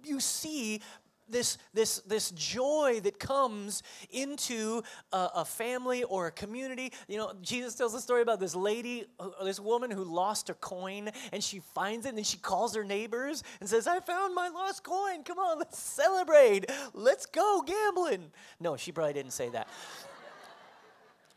You 0.03 0.21
see 0.21 0.81
this, 1.28 1.59
this, 1.75 1.99
this 2.00 2.30
joy 2.30 3.00
that 3.02 3.18
comes 3.18 3.83
into 4.11 4.83
a, 5.12 5.28
a, 5.37 5.45
family 5.45 6.04
or 6.04 6.26
a 6.28 6.33
community. 6.33 6.92
You 7.09 7.18
know, 7.18 7.33
Jesus 7.42 7.75
tells 7.75 7.95
a 7.95 8.00
story 8.00 8.23
about 8.23 8.40
this 8.40 8.54
lady, 8.54 9.06
uh, 9.18 9.45
this 9.45 9.61
woman 9.61 9.90
who 9.90 10.04
lost 10.04 10.49
her 10.49 10.54
coin, 10.54 11.11
and 11.33 11.42
she 11.42 11.61
finds 11.75 12.06
it, 12.06 12.11
and 12.11 12.18
then 12.18 12.25
she 12.25 12.38
calls 12.38 12.75
her 12.75 12.85
neighbors 12.85 13.42
and 13.61 13.68
says, 13.68 13.87
I 13.87 14.00
found 14.00 14.35
my 14.35 14.49
lost 14.49 14.85
coin. 14.85 15.23
Come 15.25 15.38
on, 15.38 15.59
let's 15.59 15.78
celebrate. 15.78 16.66
Let's 16.95 17.26
go 17.26 17.62
gambling. 17.66 18.30
No, 18.61 18.76
she 18.76 18.92
probably 18.92 19.14
didn't 19.14 19.33
say 19.33 19.49
that. 19.50 19.68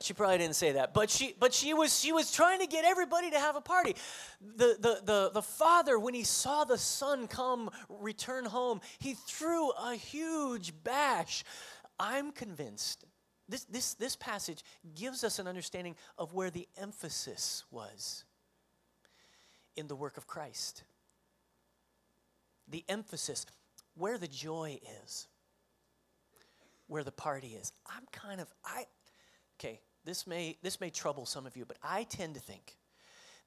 She 0.01 0.13
probably 0.13 0.37
didn't 0.37 0.55
say 0.55 0.73
that, 0.73 0.93
but 0.93 1.09
she 1.09 1.35
but 1.37 1.53
she 1.53 1.73
was 1.73 1.99
she 1.99 2.13
was 2.13 2.31
trying 2.31 2.59
to 2.59 2.67
get 2.67 2.85
everybody 2.85 3.31
to 3.31 3.39
have 3.39 3.57
a 3.57 3.61
party. 3.61 3.95
The 4.39 4.77
the 4.79 5.01
the, 5.03 5.31
the 5.33 5.41
father, 5.41 5.99
when 5.99 6.13
he 6.13 6.23
saw 6.23 6.63
the 6.63 6.77
son 6.77 7.27
come 7.27 7.69
return 7.89 8.45
home, 8.45 8.79
he 8.99 9.13
threw 9.13 9.71
a 9.71 9.95
huge 9.95 10.73
bash. 10.85 11.43
I'm 11.99 12.31
convinced 12.31 13.03
this 13.49 13.65
this 13.65 13.95
this 13.95 14.15
passage 14.15 14.63
gives 14.95 15.25
us 15.25 15.37
an 15.37 15.47
understanding 15.47 15.95
of 16.17 16.33
where 16.33 16.49
the 16.49 16.67
emphasis 16.77 17.65
was 17.69 18.23
in 19.75 19.87
the 19.87 19.95
work 19.95 20.15
of 20.15 20.27
Christ. 20.27 20.83
The 22.69 22.85
emphasis, 22.87 23.45
where 23.95 24.17
the 24.17 24.27
joy 24.27 24.79
is, 25.03 25.27
where 26.87 27.03
the 27.03 27.11
party 27.11 27.57
is. 27.59 27.73
I'm 27.85 28.05
kind 28.13 28.39
of 28.39 28.47
I 28.63 28.85
okay 29.59 29.81
this 30.05 30.25
may, 30.25 30.57
this 30.61 30.79
may 30.79 30.89
trouble 30.89 31.25
some 31.25 31.45
of 31.45 31.55
you, 31.55 31.65
but 31.65 31.77
I 31.83 32.03
tend 32.03 32.35
to 32.35 32.39
think 32.39 32.77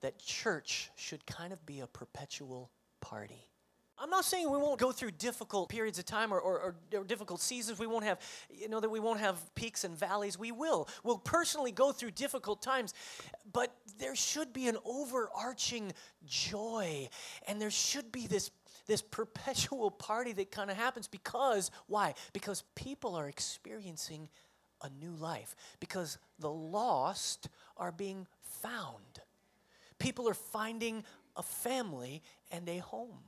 that 0.01 0.19
church 0.19 0.91
should 0.97 1.25
kind 1.27 1.53
of 1.53 1.65
be 1.65 1.81
a 1.81 1.87
perpetual 1.87 2.71
party. 3.01 3.49
I'm 3.99 4.11
not 4.11 4.25
saying 4.25 4.51
we 4.51 4.59
won't 4.59 4.81
go 4.81 4.91
through 4.91 5.13
difficult 5.13 5.69
periods 5.69 5.99
of 5.99 6.07
time 6.07 6.33
or, 6.33 6.41
or, 6.41 6.75
or, 6.93 7.05
difficult 7.05 7.41
seasons. 7.41 7.79
We 7.79 7.87
won't 7.87 8.05
have, 8.05 8.19
you 8.51 8.69
know, 8.69 8.81
that 8.81 8.89
we 8.89 8.99
won't 8.99 9.21
have 9.21 9.55
peaks 9.55 9.85
and 9.85 9.97
valleys. 9.97 10.37
We 10.37 10.51
will. 10.51 10.89
We'll 11.05 11.19
personally 11.19 11.71
go 11.71 11.93
through 11.93 12.13
difficult 12.13 12.63
times, 12.63 12.95
but 13.53 13.73
there 13.99 14.17
should 14.17 14.53
be 14.53 14.67
an 14.67 14.77
overarching 14.85 15.93
joy, 16.27 17.09
and 17.47 17.61
there 17.61 17.71
should 17.71 18.11
be 18.11 18.27
this 18.27 18.51
this 18.89 19.03
perpetual 19.03 19.93
party 19.93 20.33
that 20.33 20.51
kind 20.51 20.69
of 20.69 20.77
happens 20.77 21.07
because 21.07 21.71
why? 21.87 22.15
Because 22.33 22.65
people 22.75 23.15
are 23.15 23.29
experiencing 23.29 24.29
a 24.83 24.91
new 25.05 25.15
life 25.17 25.55
because 25.81 26.19
the 26.39 26.51
lost 26.51 27.49
are 27.77 27.93
being 27.93 28.27
found. 28.41 29.21
People 29.99 30.29
are 30.29 30.35
finding 30.35 31.05
a 31.37 31.43
family 31.43 32.23
and 32.51 32.69
a 32.69 32.79
home. 32.79 33.19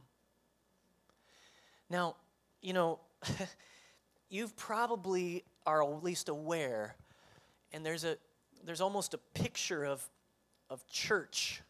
Now, 1.89 2.17
you 2.61 2.73
know, 2.73 2.99
you've 4.29 4.57
probably 4.57 5.45
are 5.67 5.83
at 5.83 6.03
least 6.03 6.29
aware, 6.29 6.97
and 7.73 7.85
there's 7.85 8.05
a 8.05 8.17
there's 8.65 8.81
almost 8.81 9.15
a 9.15 9.19
picture 9.35 9.85
of 9.85 10.03
of 10.71 10.87
church 10.87 11.63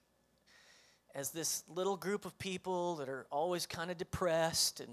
as 1.14 1.30
this 1.30 1.62
little 1.68 1.96
group 1.96 2.24
of 2.24 2.36
people 2.38 2.96
that 2.96 3.08
are 3.08 3.26
always 3.30 3.66
kind 3.66 3.90
of 3.90 3.96
depressed 3.96 4.80
and 4.80 4.90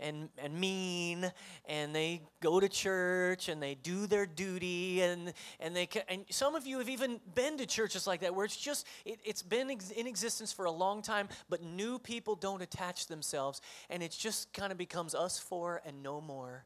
and, 0.00 0.28
and 0.38 0.58
mean 0.58 1.30
and 1.66 1.94
they 1.94 2.20
go 2.40 2.60
to 2.60 2.68
church 2.68 3.48
and 3.48 3.62
they 3.62 3.74
do 3.74 4.06
their 4.06 4.26
duty 4.26 5.02
and, 5.02 5.32
and 5.60 5.74
they 5.74 5.86
can, 5.86 6.02
and 6.08 6.24
some 6.30 6.54
of 6.54 6.66
you 6.66 6.78
have 6.78 6.88
even 6.88 7.20
been 7.34 7.56
to 7.58 7.66
churches 7.66 8.06
like 8.06 8.20
that 8.20 8.34
where 8.34 8.44
it's 8.44 8.56
just 8.56 8.86
it, 9.04 9.20
it's 9.24 9.42
been 9.42 9.70
ex- 9.70 9.90
in 9.90 10.06
existence 10.06 10.52
for 10.52 10.64
a 10.64 10.70
long 10.70 11.02
time 11.02 11.28
but 11.48 11.62
new 11.62 11.98
people 11.98 12.34
don't 12.34 12.62
attach 12.62 13.06
themselves 13.06 13.60
and 13.88 14.02
it 14.02 14.10
just 14.10 14.52
kind 14.52 14.72
of 14.72 14.78
becomes 14.78 15.14
us 15.14 15.38
four 15.38 15.80
and 15.86 16.02
no 16.02 16.20
more 16.20 16.64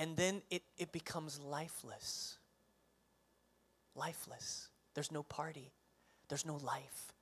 and 0.00 0.16
then 0.16 0.40
it, 0.48 0.62
it 0.78 0.92
becomes 0.92 1.38
lifeless. 1.38 2.38
Lifeless. 3.94 4.70
There's 4.94 5.12
no 5.12 5.22
party. 5.22 5.72
There's 6.30 6.46
no 6.46 6.56
life. 6.56 7.12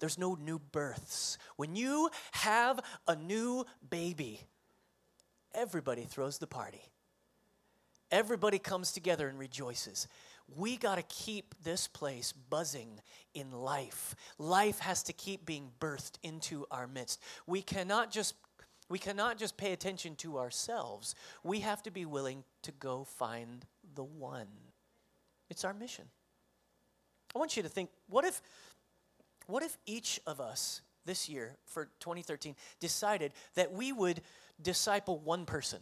There's 0.00 0.18
no 0.18 0.34
new 0.34 0.58
births. 0.58 1.38
When 1.56 1.76
you 1.76 2.10
have 2.32 2.78
a 3.08 3.16
new 3.16 3.64
baby, 3.88 4.40
everybody 5.54 6.02
throws 6.02 6.38
the 6.38 6.46
party. 6.46 6.82
Everybody 8.10 8.58
comes 8.58 8.92
together 8.92 9.28
and 9.28 9.38
rejoices. 9.38 10.06
We 10.54 10.76
got 10.76 10.96
to 10.96 11.02
keep 11.02 11.54
this 11.62 11.88
place 11.88 12.32
buzzing 12.32 13.00
in 13.32 13.50
life. 13.50 14.14
Life 14.38 14.78
has 14.80 15.02
to 15.04 15.12
keep 15.12 15.46
being 15.46 15.70
birthed 15.80 16.18
into 16.22 16.66
our 16.70 16.86
midst. 16.86 17.20
We 17.46 17.62
cannot 17.62 18.10
just 18.10 18.34
we 18.90 18.98
cannot 18.98 19.38
just 19.38 19.56
pay 19.56 19.72
attention 19.72 20.14
to 20.16 20.38
ourselves. 20.38 21.14
We 21.42 21.60
have 21.60 21.82
to 21.84 21.90
be 21.90 22.04
willing 22.04 22.44
to 22.62 22.72
go 22.72 23.04
find 23.04 23.64
the 23.94 24.04
one. 24.04 24.48
It's 25.48 25.64
our 25.64 25.72
mission. 25.72 26.04
I 27.34 27.38
want 27.38 27.56
you 27.56 27.62
to 27.62 27.68
think 27.68 27.90
what 28.08 28.24
if 28.24 28.42
what 29.46 29.62
if 29.62 29.78
each 29.86 30.20
of 30.26 30.40
us 30.40 30.82
this 31.06 31.28
year 31.28 31.56
for 31.66 31.86
2013 32.00 32.54
decided 32.80 33.32
that 33.54 33.72
we 33.72 33.92
would 33.92 34.22
disciple 34.60 35.18
one 35.18 35.46
person? 35.46 35.80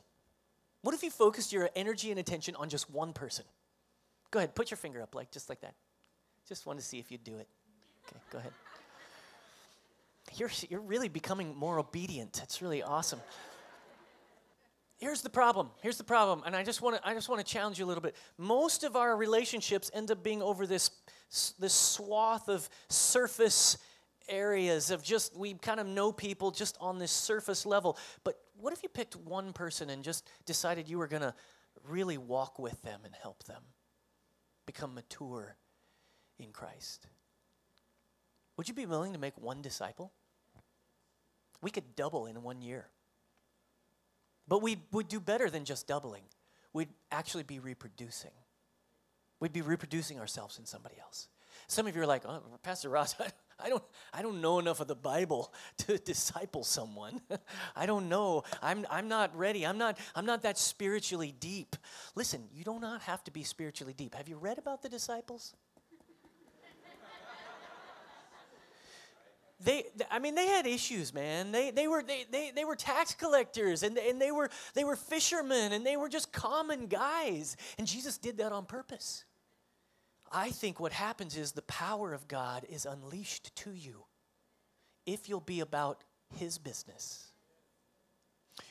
What 0.82 0.94
if 0.94 1.02
you 1.02 1.10
focused 1.10 1.52
your 1.52 1.70
energy 1.76 2.10
and 2.10 2.18
attention 2.18 2.56
on 2.56 2.68
just 2.68 2.90
one 2.90 3.12
person? 3.12 3.44
Go 4.30 4.38
ahead, 4.38 4.54
put 4.54 4.70
your 4.70 4.78
finger 4.78 5.02
up, 5.02 5.14
like 5.14 5.30
just 5.30 5.48
like 5.48 5.60
that. 5.60 5.74
Just 6.48 6.66
want 6.66 6.78
to 6.78 6.84
see 6.84 6.98
if 6.98 7.10
you'd 7.12 7.24
do 7.24 7.38
it. 7.38 7.48
Okay, 8.08 8.20
go 8.30 8.38
ahead. 8.38 8.52
You're, 10.36 10.50
you're 10.70 10.80
really 10.80 11.08
becoming 11.08 11.54
more 11.56 11.78
obedient. 11.78 12.32
That's 12.34 12.62
really 12.62 12.82
awesome. 12.82 13.20
Here's 15.02 15.20
the 15.20 15.30
problem. 15.30 15.68
Here's 15.82 15.98
the 15.98 16.04
problem, 16.04 16.42
and 16.46 16.54
I 16.54 16.62
just 16.62 16.80
want 16.80 16.94
to 16.94 17.08
I 17.08 17.12
just 17.12 17.28
want 17.28 17.44
to 17.44 17.52
challenge 17.52 17.76
you 17.76 17.84
a 17.84 17.88
little 17.88 18.00
bit. 18.00 18.14
Most 18.38 18.84
of 18.84 18.94
our 18.94 19.16
relationships 19.16 19.90
end 19.92 20.12
up 20.12 20.22
being 20.22 20.40
over 20.40 20.64
this 20.64 20.90
this 21.58 21.72
swath 21.72 22.48
of 22.48 22.68
surface 22.88 23.78
areas 24.28 24.90
of 24.90 25.02
just 25.02 25.36
we 25.36 25.54
kind 25.54 25.80
of 25.80 25.86
know 25.86 26.12
people 26.12 26.50
just 26.50 26.76
on 26.80 26.98
this 26.98 27.12
surface 27.12 27.66
level. 27.66 27.96
But 28.24 28.38
what 28.60 28.72
if 28.72 28.82
you 28.82 28.88
picked 28.88 29.16
one 29.16 29.52
person 29.52 29.90
and 29.90 30.02
just 30.02 30.28
decided 30.46 30.88
you 30.88 30.98
were 30.98 31.08
going 31.08 31.22
to 31.22 31.34
really 31.88 32.18
walk 32.18 32.58
with 32.58 32.80
them 32.82 33.00
and 33.04 33.14
help 33.14 33.44
them 33.44 33.62
become 34.66 34.94
mature 34.94 35.56
in 36.38 36.52
Christ? 36.52 37.06
Would 38.56 38.68
you 38.68 38.74
be 38.74 38.86
willing 38.86 39.12
to 39.12 39.18
make 39.18 39.36
one 39.38 39.62
disciple? 39.62 40.12
We 41.60 41.70
could 41.70 41.94
double 41.96 42.26
in 42.26 42.42
one 42.42 42.60
year. 42.60 42.88
But 44.48 44.62
we 44.62 44.78
would 44.90 45.08
do 45.08 45.20
better 45.20 45.48
than 45.48 45.64
just 45.64 45.86
doubling. 45.86 46.24
We'd 46.72 46.88
actually 47.10 47.44
be 47.44 47.58
reproducing. 47.58 48.32
We'd 49.40 49.52
be 49.52 49.62
reproducing 49.62 50.20
ourselves 50.20 50.58
in 50.58 50.66
somebody 50.66 50.96
else. 51.00 51.28
Some 51.66 51.86
of 51.86 51.96
you 51.96 52.02
are 52.02 52.06
like, 52.06 52.24
oh, 52.26 52.42
Pastor 52.62 52.88
Ross, 52.88 53.14
I 53.62 53.68
don't, 53.68 53.82
I 54.12 54.22
don't 54.22 54.40
know 54.40 54.58
enough 54.58 54.80
of 54.80 54.88
the 54.88 54.94
Bible 54.94 55.52
to 55.78 55.98
disciple 55.98 56.64
someone. 56.64 57.20
I 57.76 57.86
don't 57.86 58.08
know. 58.08 58.44
I'm, 58.60 58.86
I'm 58.90 59.08
not 59.08 59.36
ready. 59.36 59.66
I'm 59.66 59.78
not, 59.78 59.98
I'm 60.14 60.26
not 60.26 60.42
that 60.42 60.58
spiritually 60.58 61.34
deep. 61.38 61.76
Listen, 62.14 62.44
you 62.52 62.64
do 62.64 62.78
not 62.80 63.02
have 63.02 63.22
to 63.24 63.30
be 63.30 63.42
spiritually 63.42 63.94
deep. 63.94 64.14
Have 64.14 64.28
you 64.28 64.36
read 64.36 64.58
about 64.58 64.82
the 64.82 64.88
disciples? 64.88 65.54
they 69.64 69.84
i 70.10 70.18
mean 70.18 70.34
they 70.34 70.46
had 70.46 70.66
issues 70.66 71.14
man 71.14 71.52
they, 71.52 71.70
they 71.70 71.86
were 71.86 72.02
they, 72.02 72.24
they, 72.32 72.50
they 72.50 72.64
were 72.64 72.74
tax 72.74 73.14
collectors 73.14 73.84
and, 73.84 73.96
and 73.96 74.20
they 74.20 74.32
were 74.32 74.50
they 74.74 74.82
were 74.82 74.96
fishermen 74.96 75.72
and 75.72 75.86
they 75.86 75.96
were 75.96 76.08
just 76.08 76.32
common 76.32 76.88
guys 76.88 77.56
and 77.78 77.86
jesus 77.86 78.18
did 78.18 78.38
that 78.38 78.50
on 78.50 78.64
purpose 78.64 79.24
I 80.32 80.50
think 80.50 80.80
what 80.80 80.92
happens 80.92 81.36
is 81.36 81.52
the 81.52 81.62
power 81.62 82.14
of 82.14 82.26
God 82.26 82.64
is 82.68 82.86
unleashed 82.86 83.54
to 83.56 83.72
you 83.72 84.04
if 85.04 85.28
you'll 85.28 85.40
be 85.40 85.60
about 85.60 86.02
His 86.36 86.58
business. 86.58 87.32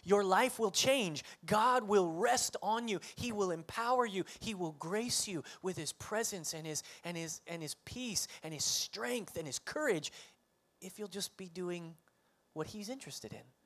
Your 0.04 0.24
life 0.24 0.60
will 0.60 0.72
change. 0.72 1.24
God 1.46 1.88
will 1.88 2.12
rest 2.12 2.58
on 2.62 2.88
you. 2.88 3.00
He 3.16 3.32
will 3.32 3.52
empower 3.52 4.06
you. 4.06 4.26
He 4.40 4.54
will 4.54 4.74
grace 4.74 5.28
you 5.28 5.44
with 5.62 5.78
his 5.78 5.92
presence 5.94 6.54
and 6.54 6.66
his 6.66 6.84
and 7.04 7.18
his 7.18 7.42
and 7.48 7.62
his 7.62 7.76
peace 7.86 8.28
and 8.44 8.54
his 8.54 8.64
strength 8.64 9.38
and 9.38 9.46
his 9.46 9.60
courage 9.60 10.12
if 10.82 10.98
you'll 10.98 11.08
just 11.08 11.36
be 11.38 11.50
doing 11.50 11.96
what 12.54 12.68
he's 12.68 12.90
interested 12.90 13.34
in. 13.34 13.61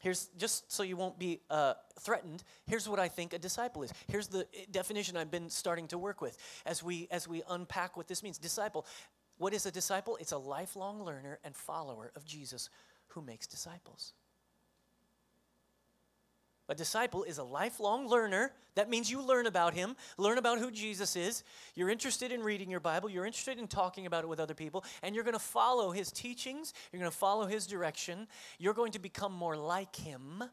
Here's 0.00 0.28
just 0.38 0.72
so 0.72 0.82
you 0.82 0.96
won't 0.96 1.18
be 1.18 1.40
uh, 1.50 1.74
threatened. 2.00 2.42
Here's 2.66 2.88
what 2.88 2.98
I 2.98 3.08
think 3.08 3.32
a 3.32 3.38
disciple 3.38 3.82
is. 3.82 3.92
Here's 4.08 4.28
the 4.28 4.40
eh, 4.54 4.64
definition 4.70 5.16
I've 5.16 5.30
been 5.30 5.50
starting 5.50 5.86
to 5.88 5.98
work 5.98 6.20
with 6.20 6.36
as 6.66 6.82
we 6.82 7.06
as 7.10 7.28
we 7.28 7.42
unpack 7.48 7.96
what 7.96 8.08
this 8.08 8.22
means. 8.22 8.38
Disciple. 8.38 8.86
What 9.36 9.54
is 9.54 9.66
a 9.66 9.70
disciple? 9.70 10.16
It's 10.20 10.32
a 10.32 10.38
lifelong 10.38 11.02
learner 11.02 11.38
and 11.44 11.54
follower 11.54 12.12
of 12.16 12.24
Jesus 12.24 12.70
who 13.08 13.22
makes 13.22 13.46
disciples. 13.46 14.14
A 16.70 16.74
disciple 16.74 17.24
is 17.24 17.38
a 17.38 17.42
lifelong 17.42 18.06
learner. 18.08 18.52
That 18.76 18.88
means 18.88 19.10
you 19.10 19.20
learn 19.20 19.48
about 19.48 19.74
him, 19.74 19.96
learn 20.16 20.38
about 20.38 20.60
who 20.60 20.70
Jesus 20.70 21.16
is. 21.16 21.42
You're 21.74 21.90
interested 21.90 22.30
in 22.30 22.44
reading 22.44 22.70
your 22.70 22.78
Bible, 22.78 23.10
you're 23.10 23.26
interested 23.26 23.58
in 23.58 23.66
talking 23.66 24.06
about 24.06 24.22
it 24.22 24.28
with 24.28 24.38
other 24.38 24.54
people, 24.54 24.84
and 25.02 25.12
you're 25.12 25.24
going 25.24 25.34
to 25.34 25.40
follow 25.40 25.90
his 25.90 26.12
teachings, 26.12 26.72
you're 26.92 27.00
going 27.00 27.10
to 27.10 27.16
follow 27.16 27.46
his 27.46 27.66
direction. 27.66 28.28
You're 28.60 28.74
going 28.74 28.92
to 28.92 29.00
become 29.00 29.32
more 29.32 29.56
like 29.56 29.96
him, 29.96 30.44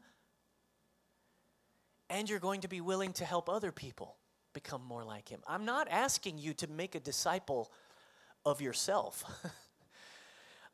and 2.10 2.28
you're 2.28 2.40
going 2.40 2.62
to 2.62 2.68
be 2.68 2.80
willing 2.80 3.12
to 3.14 3.24
help 3.24 3.48
other 3.48 3.70
people 3.70 4.16
become 4.54 4.82
more 4.84 5.04
like 5.04 5.28
him. 5.28 5.40
I'm 5.46 5.64
not 5.64 5.86
asking 5.88 6.38
you 6.38 6.52
to 6.54 6.66
make 6.66 6.96
a 6.96 7.00
disciple 7.00 7.70
of 8.44 8.60
yourself. 8.60 9.24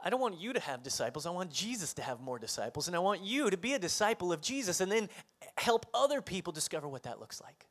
I 0.04 0.10
don't 0.10 0.20
want 0.20 0.38
you 0.38 0.52
to 0.52 0.60
have 0.60 0.82
disciples. 0.82 1.24
I 1.24 1.30
want 1.30 1.50
Jesus 1.50 1.94
to 1.94 2.02
have 2.02 2.20
more 2.20 2.38
disciples. 2.38 2.88
And 2.88 2.94
I 2.94 2.98
want 2.98 3.22
you 3.22 3.48
to 3.48 3.56
be 3.56 3.72
a 3.72 3.78
disciple 3.78 4.34
of 4.34 4.42
Jesus 4.42 4.82
and 4.82 4.92
then 4.92 5.08
help 5.56 5.86
other 5.94 6.20
people 6.20 6.52
discover 6.52 6.86
what 6.86 7.04
that 7.04 7.18
looks 7.18 7.40
like. 7.40 7.66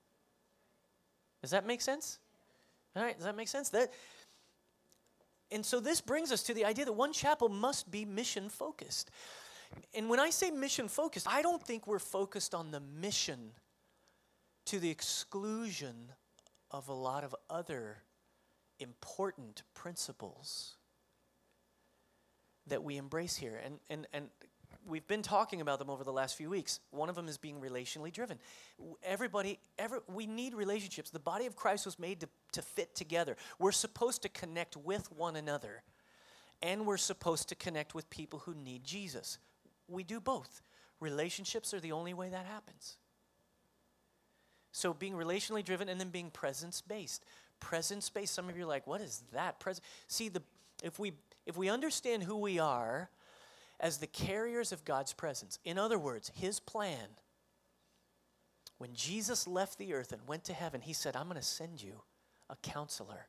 Does 1.41 1.51
that 1.51 1.67
make 1.67 1.81
sense? 1.81 2.17
All 2.95 3.03
right, 3.03 3.15
does 3.15 3.25
that 3.25 3.35
make 3.35 3.47
sense? 3.47 3.69
That 3.69 3.93
and 5.51 5.63
so 5.63 5.79
this 5.79 6.01
brings 6.01 6.31
us 6.31 6.41
to 6.43 6.55
the 6.55 6.65
idea 6.65 6.85
that 6.85 6.93
one 6.93 7.13
chapel 7.13 7.47
must 7.47 7.91
be 7.91 8.05
mission 8.05 8.49
focused. 8.49 9.11
And 9.93 10.09
when 10.09 10.19
I 10.19 10.31
say 10.31 10.49
mission 10.49 10.87
focused, 10.87 11.27
I 11.29 11.43
don't 11.43 11.61
think 11.61 11.85
we're 11.85 11.99
focused 11.99 12.55
on 12.55 12.71
the 12.71 12.79
mission 12.79 13.51
to 14.65 14.79
the 14.79 14.89
exclusion 14.89 16.11
of 16.71 16.87
a 16.87 16.93
lot 16.93 17.23
of 17.23 17.35
other 17.51 17.97
important 18.79 19.61
principles 19.75 20.77
that 22.67 22.83
we 22.83 22.97
embrace 22.97 23.35
here. 23.35 23.59
And, 23.63 23.79
and, 23.89 24.07
and 24.13 24.29
we've 24.87 25.07
been 25.07 25.21
talking 25.21 25.61
about 25.61 25.79
them 25.79 25.89
over 25.89 26.03
the 26.03 26.13
last 26.13 26.35
few 26.35 26.49
weeks. 26.49 26.79
One 26.91 27.09
of 27.09 27.15
them 27.15 27.27
is 27.27 27.37
being 27.37 27.59
relationally 27.59 28.11
driven. 28.11 28.39
Everybody, 29.03 29.59
every, 29.77 29.99
we 30.07 30.27
need 30.27 30.53
relationships. 30.53 31.09
The 31.09 31.19
body 31.19 31.45
of 31.45 31.55
Christ 31.55 31.85
was 31.85 31.99
made 31.99 32.19
to, 32.21 32.29
to 32.53 32.61
fit 32.61 32.95
together. 32.95 33.35
We're 33.59 33.71
supposed 33.71 34.21
to 34.23 34.29
connect 34.29 34.77
with 34.77 35.11
one 35.11 35.35
another, 35.35 35.83
and 36.61 36.85
we're 36.85 36.97
supposed 36.97 37.49
to 37.49 37.55
connect 37.55 37.93
with 37.93 38.09
people 38.09 38.39
who 38.39 38.53
need 38.53 38.83
Jesus. 38.83 39.37
We 39.87 40.03
do 40.03 40.19
both. 40.19 40.61
Relationships 40.99 41.73
are 41.73 41.79
the 41.79 41.91
only 41.91 42.13
way 42.13 42.29
that 42.29 42.45
happens. 42.45 42.97
So 44.71 44.93
being 44.93 45.13
relationally 45.13 45.63
driven 45.63 45.87
and 45.87 45.99
then 45.99 46.09
being 46.09 46.31
presence 46.31 46.81
based. 46.81 47.25
Presence 47.59 48.09
based. 48.09 48.33
Some 48.33 48.49
of 48.49 48.57
you 48.57 48.63
are 48.63 48.67
like, 48.67 48.87
what 48.87 49.01
is 49.01 49.23
that? 49.33 49.59
Pres- 49.59 49.81
See, 50.07 50.29
the 50.29 50.41
if 50.83 50.99
we 50.99 51.13
if 51.45 51.57
we 51.57 51.69
understand 51.69 52.23
who 52.23 52.37
we 52.37 52.59
are 52.59 53.09
as 53.79 53.97
the 53.97 54.07
carriers 54.07 54.71
of 54.71 54.85
God's 54.85 55.13
presence, 55.13 55.59
in 55.65 55.77
other 55.77 55.97
words, 55.97 56.31
His 56.35 56.59
plan, 56.59 57.07
when 58.77 58.93
Jesus 58.93 59.47
left 59.47 59.77
the 59.77 59.93
earth 59.93 60.11
and 60.11 60.21
went 60.27 60.45
to 60.45 60.53
heaven, 60.53 60.81
He 60.81 60.93
said, 60.93 61.15
I'm 61.15 61.27
going 61.27 61.35
to 61.35 61.45
send 61.45 61.81
you 61.81 62.01
a 62.49 62.55
counselor. 62.57 63.27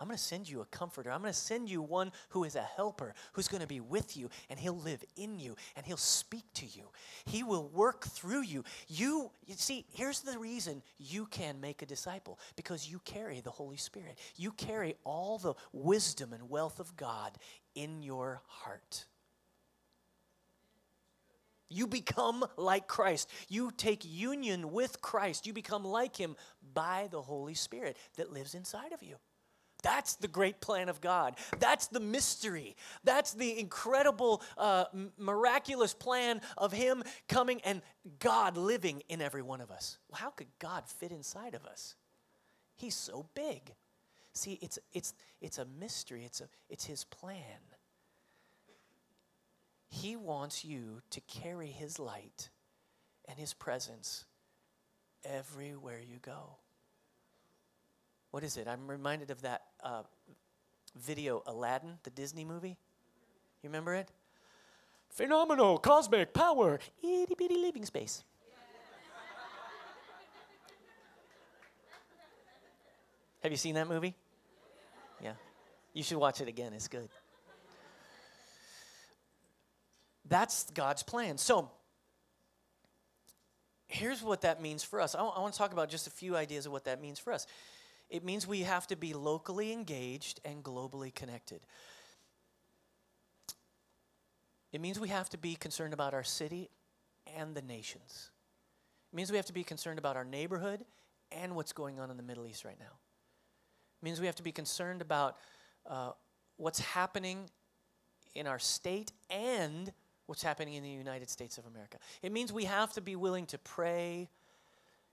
I'm 0.00 0.06
going 0.06 0.16
to 0.16 0.22
send 0.22 0.48
you 0.48 0.60
a 0.60 0.66
comforter. 0.66 1.10
I'm 1.10 1.22
going 1.22 1.32
to 1.32 1.38
send 1.38 1.68
you 1.68 1.82
one 1.82 2.12
who 2.28 2.44
is 2.44 2.54
a 2.54 2.62
helper, 2.62 3.14
who's 3.32 3.48
going 3.48 3.62
to 3.62 3.66
be 3.66 3.80
with 3.80 4.16
you, 4.16 4.30
and 4.48 4.58
he'll 4.58 4.78
live 4.78 5.02
in 5.16 5.40
you, 5.40 5.56
and 5.74 5.84
he'll 5.84 5.96
speak 5.96 6.44
to 6.54 6.66
you. 6.66 6.84
He 7.24 7.42
will 7.42 7.68
work 7.68 8.04
through 8.04 8.42
you. 8.42 8.64
You, 8.86 9.32
you 9.44 9.54
see, 9.56 9.86
here's 9.92 10.20
the 10.20 10.38
reason 10.38 10.82
you 10.98 11.26
can 11.26 11.60
make 11.60 11.82
a 11.82 11.86
disciple 11.86 12.38
because 12.54 12.88
you 12.88 13.00
carry 13.04 13.40
the 13.40 13.50
Holy 13.50 13.76
Spirit. 13.76 14.18
You 14.36 14.52
carry 14.52 14.94
all 15.02 15.38
the 15.38 15.54
wisdom 15.72 16.32
and 16.32 16.48
wealth 16.48 16.78
of 16.78 16.96
God 16.96 17.36
in 17.74 18.02
your 18.02 18.40
heart. 18.46 19.04
You 21.70 21.86
become 21.86 22.44
like 22.56 22.86
Christ. 22.86 23.28
You 23.48 23.70
take 23.76 24.02
union 24.04 24.72
with 24.72 25.02
Christ. 25.02 25.46
You 25.46 25.52
become 25.52 25.84
like 25.84 26.16
Him 26.16 26.36
by 26.72 27.08
the 27.10 27.20
Holy 27.20 27.54
Spirit 27.54 27.96
that 28.16 28.32
lives 28.32 28.54
inside 28.54 28.92
of 28.92 29.02
you. 29.02 29.16
That's 29.82 30.16
the 30.16 30.28
great 30.28 30.60
plan 30.60 30.88
of 30.88 31.00
God. 31.00 31.36
That's 31.60 31.86
the 31.86 32.00
mystery. 32.00 32.76
That's 33.04 33.32
the 33.32 33.58
incredible, 33.58 34.42
uh, 34.56 34.86
miraculous 35.16 35.94
plan 35.94 36.40
of 36.56 36.72
Him 36.72 37.04
coming 37.28 37.60
and 37.62 37.82
God 38.18 38.56
living 38.56 39.02
in 39.08 39.20
every 39.20 39.42
one 39.42 39.60
of 39.60 39.70
us. 39.70 39.98
Well, 40.08 40.20
how 40.20 40.30
could 40.30 40.48
God 40.58 40.88
fit 40.88 41.12
inside 41.12 41.54
of 41.54 41.64
us? 41.64 41.94
He's 42.74 42.96
so 42.96 43.26
big. 43.34 43.74
See, 44.32 44.58
it's, 44.60 44.78
it's, 44.92 45.14
it's 45.40 45.58
a 45.58 45.64
mystery, 45.64 46.24
it's, 46.24 46.40
a, 46.40 46.48
it's 46.68 46.84
His 46.84 47.04
plan. 47.04 47.60
He 49.88 50.16
wants 50.16 50.64
you 50.64 51.02
to 51.10 51.20
carry 51.20 51.68
His 51.68 52.00
light 52.00 52.50
and 53.28 53.38
His 53.38 53.54
presence 53.54 54.24
everywhere 55.24 56.00
you 56.00 56.18
go 56.20 56.58
what 58.30 58.44
is 58.44 58.56
it? 58.56 58.68
I'm 58.68 58.86
reminded 58.88 59.30
of 59.30 59.42
that 59.42 59.62
uh, 59.82 60.02
video, 60.96 61.42
Aladdin, 61.46 61.98
the 62.02 62.10
Disney 62.10 62.44
movie. 62.44 62.76
You 63.62 63.68
remember 63.68 63.94
it? 63.94 64.10
Phenomenal 65.10 65.78
cosmic 65.78 66.32
power, 66.32 66.78
itty 67.02 67.34
bitty 67.36 67.56
living 67.56 67.84
space. 67.84 68.24
Have 73.42 73.52
you 73.52 73.58
seen 73.58 73.74
that 73.76 73.88
movie? 73.88 74.14
Yeah. 75.22 75.32
You 75.92 76.02
should 76.02 76.18
watch 76.18 76.40
it 76.40 76.48
again, 76.48 76.72
it's 76.72 76.88
good. 76.88 77.08
That's 80.28 80.64
God's 80.74 81.02
plan. 81.02 81.38
So, 81.38 81.70
here's 83.86 84.22
what 84.22 84.42
that 84.42 84.60
means 84.60 84.84
for 84.84 85.00
us. 85.00 85.14
I, 85.14 85.18
w- 85.18 85.34
I 85.34 85.40
want 85.40 85.54
to 85.54 85.58
talk 85.58 85.72
about 85.72 85.88
just 85.88 86.06
a 86.06 86.10
few 86.10 86.36
ideas 86.36 86.66
of 86.66 86.72
what 86.72 86.84
that 86.84 87.00
means 87.00 87.18
for 87.18 87.32
us. 87.32 87.46
It 88.10 88.24
means 88.24 88.46
we 88.46 88.60
have 88.60 88.86
to 88.86 88.96
be 88.96 89.12
locally 89.12 89.72
engaged 89.72 90.40
and 90.44 90.64
globally 90.64 91.14
connected. 91.14 91.60
It 94.72 94.80
means 94.80 94.98
we 94.98 95.08
have 95.08 95.28
to 95.30 95.38
be 95.38 95.54
concerned 95.54 95.92
about 95.94 96.14
our 96.14 96.24
city 96.24 96.70
and 97.36 97.54
the 97.54 97.62
nations. 97.62 98.30
It 99.12 99.16
means 99.16 99.30
we 99.30 99.36
have 99.36 99.46
to 99.46 99.52
be 99.52 99.64
concerned 99.64 99.98
about 99.98 100.16
our 100.16 100.24
neighborhood 100.24 100.84
and 101.32 101.54
what's 101.54 101.72
going 101.72 101.98
on 101.98 102.10
in 102.10 102.16
the 102.16 102.22
Middle 102.22 102.46
East 102.46 102.64
right 102.64 102.78
now. 102.78 102.86
It 104.00 104.04
means 104.04 104.20
we 104.20 104.26
have 104.26 104.36
to 104.36 104.42
be 104.42 104.52
concerned 104.52 105.02
about 105.02 105.36
uh, 105.88 106.12
what's 106.56 106.80
happening 106.80 107.50
in 108.34 108.46
our 108.46 108.58
state 108.58 109.12
and 109.30 109.92
what's 110.26 110.42
happening 110.42 110.74
in 110.74 110.82
the 110.82 110.90
United 110.90 111.30
States 111.30 111.58
of 111.58 111.66
America. 111.66 111.98
It 112.22 112.32
means 112.32 112.52
we 112.52 112.64
have 112.64 112.92
to 112.92 113.00
be 113.00 113.16
willing 113.16 113.46
to 113.46 113.58
pray 113.58 114.28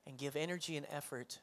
and 0.05 0.17
give 0.17 0.35
energy 0.35 0.75
and 0.77 0.85
effort 0.91 1.39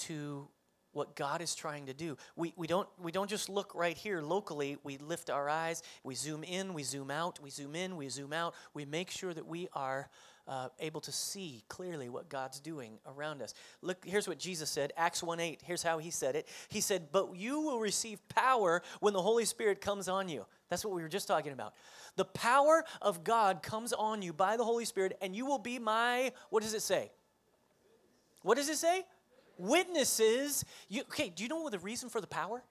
to 0.00 0.48
what 0.92 1.14
God 1.14 1.40
is 1.40 1.54
trying 1.54 1.86
to 1.86 1.94
do. 1.94 2.16
We, 2.36 2.52
we, 2.56 2.66
don't, 2.66 2.88
we 3.00 3.12
don't 3.12 3.30
just 3.30 3.48
look 3.48 3.74
right 3.74 3.96
here 3.96 4.20
locally. 4.22 4.76
We 4.82 4.98
lift 4.98 5.30
our 5.30 5.48
eyes, 5.48 5.82
we 6.02 6.14
zoom 6.14 6.42
in, 6.42 6.74
we 6.74 6.82
zoom 6.82 7.10
out, 7.10 7.38
we 7.40 7.50
zoom 7.50 7.76
in, 7.76 7.96
we 7.96 8.08
zoom 8.08 8.32
out. 8.32 8.54
We 8.74 8.84
make 8.84 9.10
sure 9.10 9.32
that 9.32 9.46
we 9.46 9.68
are 9.72 10.08
uh, 10.48 10.68
able 10.80 11.00
to 11.02 11.12
see 11.12 11.62
clearly 11.68 12.08
what 12.08 12.28
God's 12.28 12.58
doing 12.58 12.98
around 13.06 13.40
us. 13.40 13.54
Look, 13.82 14.04
here's 14.04 14.26
what 14.26 14.38
Jesus 14.38 14.68
said 14.68 14.92
Acts 14.96 15.22
1 15.22 15.38
8. 15.38 15.62
Here's 15.64 15.82
how 15.82 15.98
he 15.98 16.10
said 16.10 16.34
it. 16.34 16.48
He 16.68 16.80
said, 16.80 17.08
But 17.12 17.36
you 17.36 17.60
will 17.60 17.78
receive 17.78 18.18
power 18.28 18.82
when 18.98 19.14
the 19.14 19.22
Holy 19.22 19.44
Spirit 19.44 19.80
comes 19.80 20.08
on 20.08 20.28
you. 20.28 20.44
That's 20.68 20.84
what 20.84 20.92
we 20.92 21.02
were 21.02 21.08
just 21.08 21.28
talking 21.28 21.52
about. 21.52 21.74
The 22.16 22.24
power 22.24 22.84
of 23.00 23.22
God 23.22 23.62
comes 23.62 23.92
on 23.92 24.22
you 24.22 24.32
by 24.32 24.56
the 24.56 24.64
Holy 24.64 24.84
Spirit, 24.84 25.16
and 25.20 25.36
you 25.36 25.46
will 25.46 25.58
be 25.58 25.78
my, 25.78 26.32
what 26.50 26.64
does 26.64 26.74
it 26.74 26.82
say? 26.82 27.12
What 28.42 28.56
does 28.56 28.68
it 28.68 28.78
say? 28.78 29.04
Witnesses. 29.60 30.64
You, 30.88 31.02
okay, 31.02 31.28
do 31.28 31.42
you 31.42 31.48
know 31.48 31.68
the 31.68 31.78
reason 31.78 32.08
for 32.08 32.20
the 32.20 32.26
power? 32.26 32.62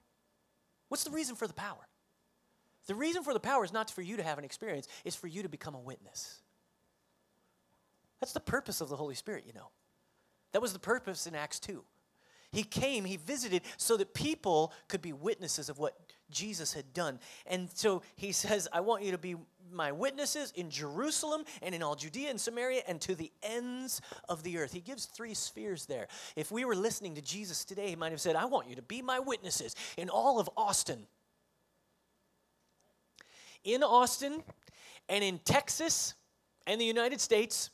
What's 0.89 1.03
the 1.03 1.11
reason 1.11 1.35
for 1.35 1.47
the 1.47 1.53
power? 1.53 1.87
The 2.87 2.95
reason 2.95 3.23
for 3.23 3.33
the 3.33 3.39
power 3.39 3.63
is 3.63 3.71
not 3.71 3.91
for 3.91 4.01
you 4.01 4.17
to 4.17 4.23
have 4.23 4.37
an 4.37 4.43
experience, 4.43 4.87
it's 5.05 5.15
for 5.15 5.27
you 5.27 5.43
to 5.43 5.49
become 5.49 5.75
a 5.75 5.79
witness. 5.79 6.39
That's 8.19 8.33
the 8.33 8.39
purpose 8.39 8.81
of 8.81 8.89
the 8.89 8.95
Holy 8.95 9.15
Spirit, 9.15 9.45
you 9.45 9.53
know. 9.53 9.69
That 10.51 10.61
was 10.61 10.73
the 10.73 10.79
purpose 10.79 11.27
in 11.27 11.35
Acts 11.35 11.59
2. 11.59 11.83
He 12.51 12.63
came, 12.63 13.05
he 13.05 13.17
visited 13.17 13.61
so 13.77 13.95
that 13.97 14.13
people 14.13 14.73
could 14.87 15.01
be 15.01 15.13
witnesses 15.13 15.69
of 15.69 15.77
what 15.77 15.95
Jesus 16.31 16.73
had 16.73 16.93
done. 16.93 17.19
And 17.45 17.69
so 17.73 18.01
he 18.15 18.31
says, 18.31 18.67
I 18.73 18.79
want 18.79 19.03
you 19.03 19.11
to 19.11 19.17
be 19.19 19.35
my 19.71 19.91
witnesses 19.91 20.51
in 20.55 20.69
Jerusalem 20.69 21.43
and 21.61 21.73
in 21.73 21.83
all 21.83 21.95
Judea 21.95 22.29
and 22.29 22.39
Samaria 22.39 22.81
and 22.87 22.99
to 23.01 23.15
the 23.15 23.31
ends 23.43 24.01
of 24.27 24.43
the 24.43 24.57
earth. 24.57 24.71
He 24.71 24.81
gives 24.81 25.05
three 25.05 25.33
spheres 25.33 25.85
there. 25.85 26.07
If 26.35 26.51
we 26.51 26.65
were 26.65 26.75
listening 26.75 27.15
to 27.15 27.21
Jesus 27.21 27.65
today, 27.65 27.89
he 27.89 27.95
might 27.95 28.11
have 28.11 28.21
said, 28.21 28.35
I 28.35 28.45
want 28.45 28.69
you 28.69 28.75
to 28.75 28.81
be 28.81 29.01
my 29.01 29.19
witnesses 29.19 29.75
in 29.97 30.09
all 30.09 30.39
of 30.39 30.49
Austin. 30.57 31.07
In 33.63 33.83
Austin 33.83 34.43
and 35.07 35.23
in 35.23 35.39
Texas 35.39 36.13
And 36.67 36.79
the 36.79 36.85
United 36.85 37.19
States, 37.19 37.71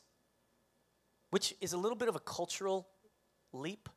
which 1.32 1.54
is 1.60 1.74
a 1.74 1.78
little 1.78 1.98
bit 1.98 2.08
of 2.08 2.16
a 2.16 2.20
cultural 2.20 2.88
leap. 3.52 3.90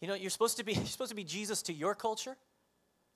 You 0.00 0.08
know, 0.08 0.14
you're 0.14 0.30
supposed 0.30 0.56
to 0.58 0.64
be 0.64 0.72
you're 0.74 0.84
supposed 0.86 1.10
to 1.10 1.16
be 1.16 1.24
Jesus 1.24 1.62
to 1.62 1.72
your 1.72 1.94
culture, 1.94 2.36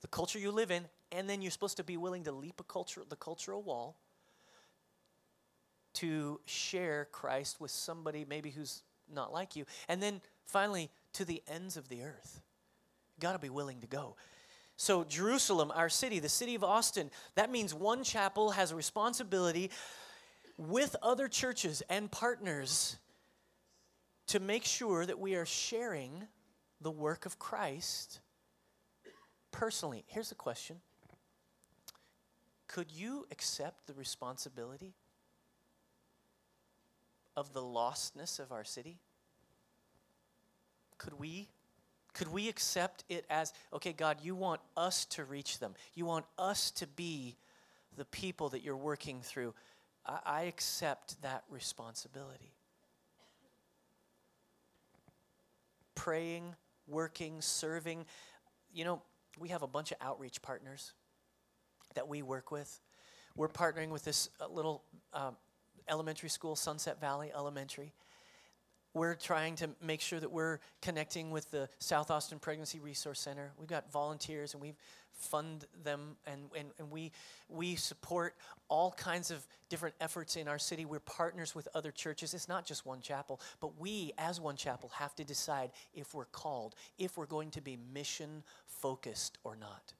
the 0.01 0.07
culture 0.07 0.39
you 0.39 0.51
live 0.51 0.71
in, 0.71 0.85
and 1.11 1.29
then 1.29 1.41
you're 1.41 1.51
supposed 1.51 1.77
to 1.77 1.83
be 1.83 1.97
willing 1.97 2.23
to 2.23 2.31
leap 2.31 2.59
a 2.59 2.63
culture 2.63 3.01
the 3.07 3.15
cultural 3.15 3.61
wall 3.61 3.97
to 5.95 6.39
share 6.45 7.07
Christ 7.11 7.59
with 7.59 7.71
somebody 7.71 8.25
maybe 8.27 8.51
who's 8.51 8.83
not 9.13 9.33
like 9.33 9.55
you. 9.55 9.65
And 9.87 10.01
then 10.01 10.21
finally 10.45 10.89
to 11.13 11.25
the 11.25 11.41
ends 11.47 11.77
of 11.77 11.89
the 11.89 12.03
earth. 12.03 12.41
You've 13.15 13.21
Got 13.21 13.33
to 13.33 13.39
be 13.39 13.49
willing 13.49 13.81
to 13.81 13.87
go. 13.87 14.15
So, 14.77 15.03
Jerusalem, 15.03 15.73
our 15.75 15.89
city, 15.89 16.19
the 16.19 16.29
city 16.29 16.55
of 16.55 16.63
Austin, 16.63 17.11
that 17.35 17.51
means 17.51 17.73
one 17.73 18.03
chapel 18.03 18.51
has 18.51 18.71
a 18.71 18.77
responsibility 18.77 19.71
with 20.57 20.95
other 21.01 21.27
churches 21.27 21.83
and 21.89 22.09
partners 22.09 22.95
to 24.27 24.39
make 24.39 24.63
sure 24.63 25.05
that 25.05 25.19
we 25.19 25.35
are 25.35 25.45
sharing 25.45 26.27
the 26.79 26.91
work 26.91 27.25
of 27.25 27.39
Christ 27.39 28.21
personally. 29.51 30.03
Here's 30.07 30.29
the 30.29 30.35
question 30.35 30.77
Could 32.67 32.91
you 32.91 33.27
accept 33.31 33.87
the 33.87 33.93
responsibility 33.93 34.93
of 37.35 37.53
the 37.53 37.61
lostness 37.61 38.39
of 38.39 38.51
our 38.51 38.63
city? 38.63 38.99
Could 40.97 41.19
we 41.19 41.49
could 42.13 42.31
we 42.33 42.49
accept 42.49 43.03
it 43.07 43.25
as, 43.29 43.53
okay, 43.71 43.93
God, 43.93 44.17
you 44.21 44.35
want 44.35 44.61
us 44.75 45.05
to 45.05 45.23
reach 45.23 45.59
them. 45.59 45.73
You 45.93 46.05
want 46.05 46.25
us 46.37 46.71
to 46.71 46.87
be 46.87 47.37
the 47.97 48.05
people 48.05 48.49
that 48.49 48.61
you're 48.61 48.75
working 48.75 49.21
through. 49.21 49.53
I, 50.05 50.19
I 50.25 50.41
accept 50.43 51.21
that 51.21 51.43
responsibility. 51.49 52.51
Praying, 55.95 56.55
working, 56.87 57.41
serving. 57.41 58.05
You 58.73 58.85
know, 58.85 59.01
we 59.39 59.49
have 59.49 59.63
a 59.63 59.67
bunch 59.67 59.91
of 59.91 59.97
outreach 60.01 60.41
partners 60.41 60.93
that 61.95 62.07
we 62.07 62.21
work 62.21 62.51
with. 62.51 62.79
We're 63.35 63.47
partnering 63.49 63.89
with 63.89 64.03
this 64.03 64.29
uh, 64.39 64.47
little 64.47 64.83
um, 65.13 65.37
elementary 65.87 66.29
school, 66.29 66.55
Sunset 66.55 66.99
Valley 66.99 67.31
Elementary 67.33 67.93
we're 68.93 69.15
trying 69.15 69.55
to 69.57 69.69
make 69.81 70.01
sure 70.01 70.19
that 70.19 70.31
we're 70.31 70.59
connecting 70.81 71.31
with 71.31 71.51
the 71.51 71.69
South 71.79 72.09
Austin 72.09 72.39
Pregnancy 72.39 72.79
Resource 72.79 73.19
Center. 73.19 73.51
We've 73.57 73.67
got 73.67 73.91
volunteers 73.91 74.53
and 74.53 74.61
we 74.61 74.73
fund 75.11 75.65
them 75.83 76.15
and, 76.25 76.49
and, 76.57 76.69
and 76.79 76.89
we, 76.89 77.11
we 77.49 77.75
support 77.75 78.35
all 78.67 78.91
kinds 78.91 79.31
of 79.31 79.45
different 79.69 79.95
efforts 79.99 80.35
in 80.35 80.47
our 80.47 80.57
city. 80.57 80.85
We're 80.85 80.99
partners 80.99 81.53
with 81.53 81.67
other 81.75 81.91
churches. 81.91 82.33
It's 82.33 82.47
not 82.47 82.65
just 82.65 82.85
one 82.85 83.01
chapel, 83.01 83.39
but 83.59 83.79
we, 83.79 84.13
as 84.17 84.39
one 84.39 84.55
chapel, 84.55 84.89
have 84.95 85.15
to 85.15 85.23
decide 85.23 85.71
if 85.93 86.13
we're 86.13 86.25
called, 86.25 86.75
if 86.97 87.17
we're 87.17 87.25
going 87.25 87.51
to 87.51 87.61
be 87.61 87.77
mission 87.93 88.43
focused 88.65 89.37
or 89.43 89.55
not 89.55 89.93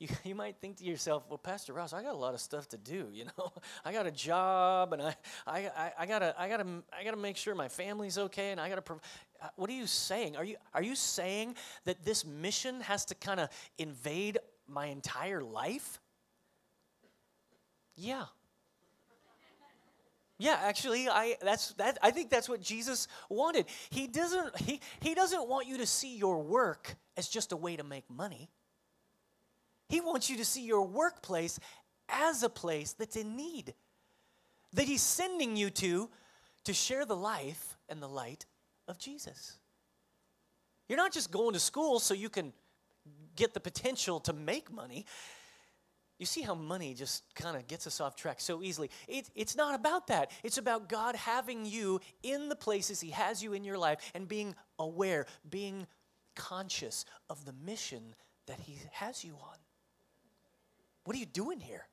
you, 0.00 0.08
you 0.24 0.34
might 0.34 0.56
think 0.56 0.78
to 0.78 0.84
yourself, 0.84 1.24
well, 1.28 1.38
Pastor 1.38 1.72
Ross, 1.72 1.92
I 1.92 2.02
got 2.02 2.14
a 2.14 2.18
lot 2.18 2.34
of 2.34 2.40
stuff 2.40 2.68
to 2.70 2.78
do. 2.78 3.06
You 3.20 3.26
know, 3.36 3.52
I 3.84 3.92
got 3.92 4.06
a 4.06 4.10
job, 4.10 4.94
and 4.94 5.02
I, 5.02 5.14
I, 5.46 5.58
I, 5.76 5.92
I 5.98 6.06
gotta, 6.06 6.34
I 6.38 6.48
gotta, 6.48 6.64
I 6.98 7.04
gotta 7.04 7.18
make 7.18 7.36
sure 7.36 7.54
my 7.54 7.68
family's 7.68 8.16
okay, 8.16 8.50
and 8.50 8.60
I 8.60 8.68
gotta. 8.70 8.80
Prov- 8.80 9.02
uh, 9.42 9.48
what 9.56 9.68
are 9.68 9.74
you 9.74 9.86
saying? 9.86 10.36
Are 10.36 10.44
you, 10.44 10.56
are 10.72 10.82
you 10.82 10.94
saying 10.94 11.56
that 11.84 12.02
this 12.02 12.24
mission 12.24 12.80
has 12.80 13.04
to 13.06 13.14
kind 13.14 13.40
of 13.40 13.50
invade 13.76 14.38
my 14.66 14.86
entire 14.86 15.42
life? 15.42 16.00
Yeah. 17.94 18.24
Yeah, 20.38 20.58
actually, 20.62 21.06
I 21.06 21.36
that's 21.42 21.74
that 21.74 21.98
I 22.02 22.10
think 22.10 22.30
that's 22.30 22.48
what 22.48 22.62
Jesus 22.62 23.08
wanted. 23.28 23.66
He 23.90 24.06
doesn't 24.06 24.58
he, 24.60 24.80
he 25.00 25.14
doesn't 25.14 25.46
want 25.46 25.66
you 25.66 25.76
to 25.78 25.86
see 25.86 26.16
your 26.16 26.42
work 26.42 26.96
as 27.18 27.28
just 27.28 27.52
a 27.52 27.56
way 27.56 27.76
to 27.76 27.84
make 27.84 28.08
money. 28.08 28.48
He 29.90 30.00
wants 30.00 30.30
you 30.30 30.36
to 30.36 30.44
see 30.44 30.64
your 30.64 30.86
workplace 30.86 31.58
as 32.08 32.44
a 32.44 32.48
place 32.48 32.92
that's 32.92 33.16
in 33.16 33.36
need, 33.36 33.74
that 34.72 34.86
He's 34.86 35.02
sending 35.02 35.56
you 35.56 35.68
to 35.70 36.08
to 36.64 36.72
share 36.72 37.04
the 37.04 37.16
life 37.16 37.76
and 37.88 38.00
the 38.00 38.08
light 38.08 38.46
of 38.86 38.98
Jesus. 38.98 39.58
You're 40.88 40.96
not 40.96 41.12
just 41.12 41.32
going 41.32 41.54
to 41.54 41.60
school 41.60 41.98
so 41.98 42.14
you 42.14 42.28
can 42.28 42.52
get 43.34 43.52
the 43.52 43.60
potential 43.60 44.20
to 44.20 44.32
make 44.32 44.72
money. 44.72 45.06
You 46.18 46.26
see 46.26 46.42
how 46.42 46.54
money 46.54 46.94
just 46.94 47.24
kind 47.34 47.56
of 47.56 47.66
gets 47.66 47.86
us 47.88 48.00
off 48.00 48.14
track 48.14 48.40
so 48.40 48.62
easily. 48.62 48.90
It, 49.08 49.28
it's 49.34 49.56
not 49.56 49.74
about 49.74 50.06
that. 50.06 50.30
It's 50.44 50.58
about 50.58 50.88
God 50.88 51.16
having 51.16 51.66
you 51.66 52.00
in 52.22 52.48
the 52.48 52.56
places 52.56 53.00
He 53.00 53.10
has 53.10 53.42
you 53.42 53.54
in 53.54 53.64
your 53.64 53.78
life 53.78 53.98
and 54.14 54.28
being 54.28 54.54
aware, 54.78 55.26
being 55.48 55.88
conscious 56.36 57.04
of 57.28 57.44
the 57.44 57.54
mission 57.64 58.14
that 58.46 58.60
He 58.60 58.78
has 58.92 59.24
you 59.24 59.32
on. 59.32 59.56
What 61.04 61.16
are 61.16 61.18
you 61.18 61.26
doing 61.26 61.60
here? 61.60 61.86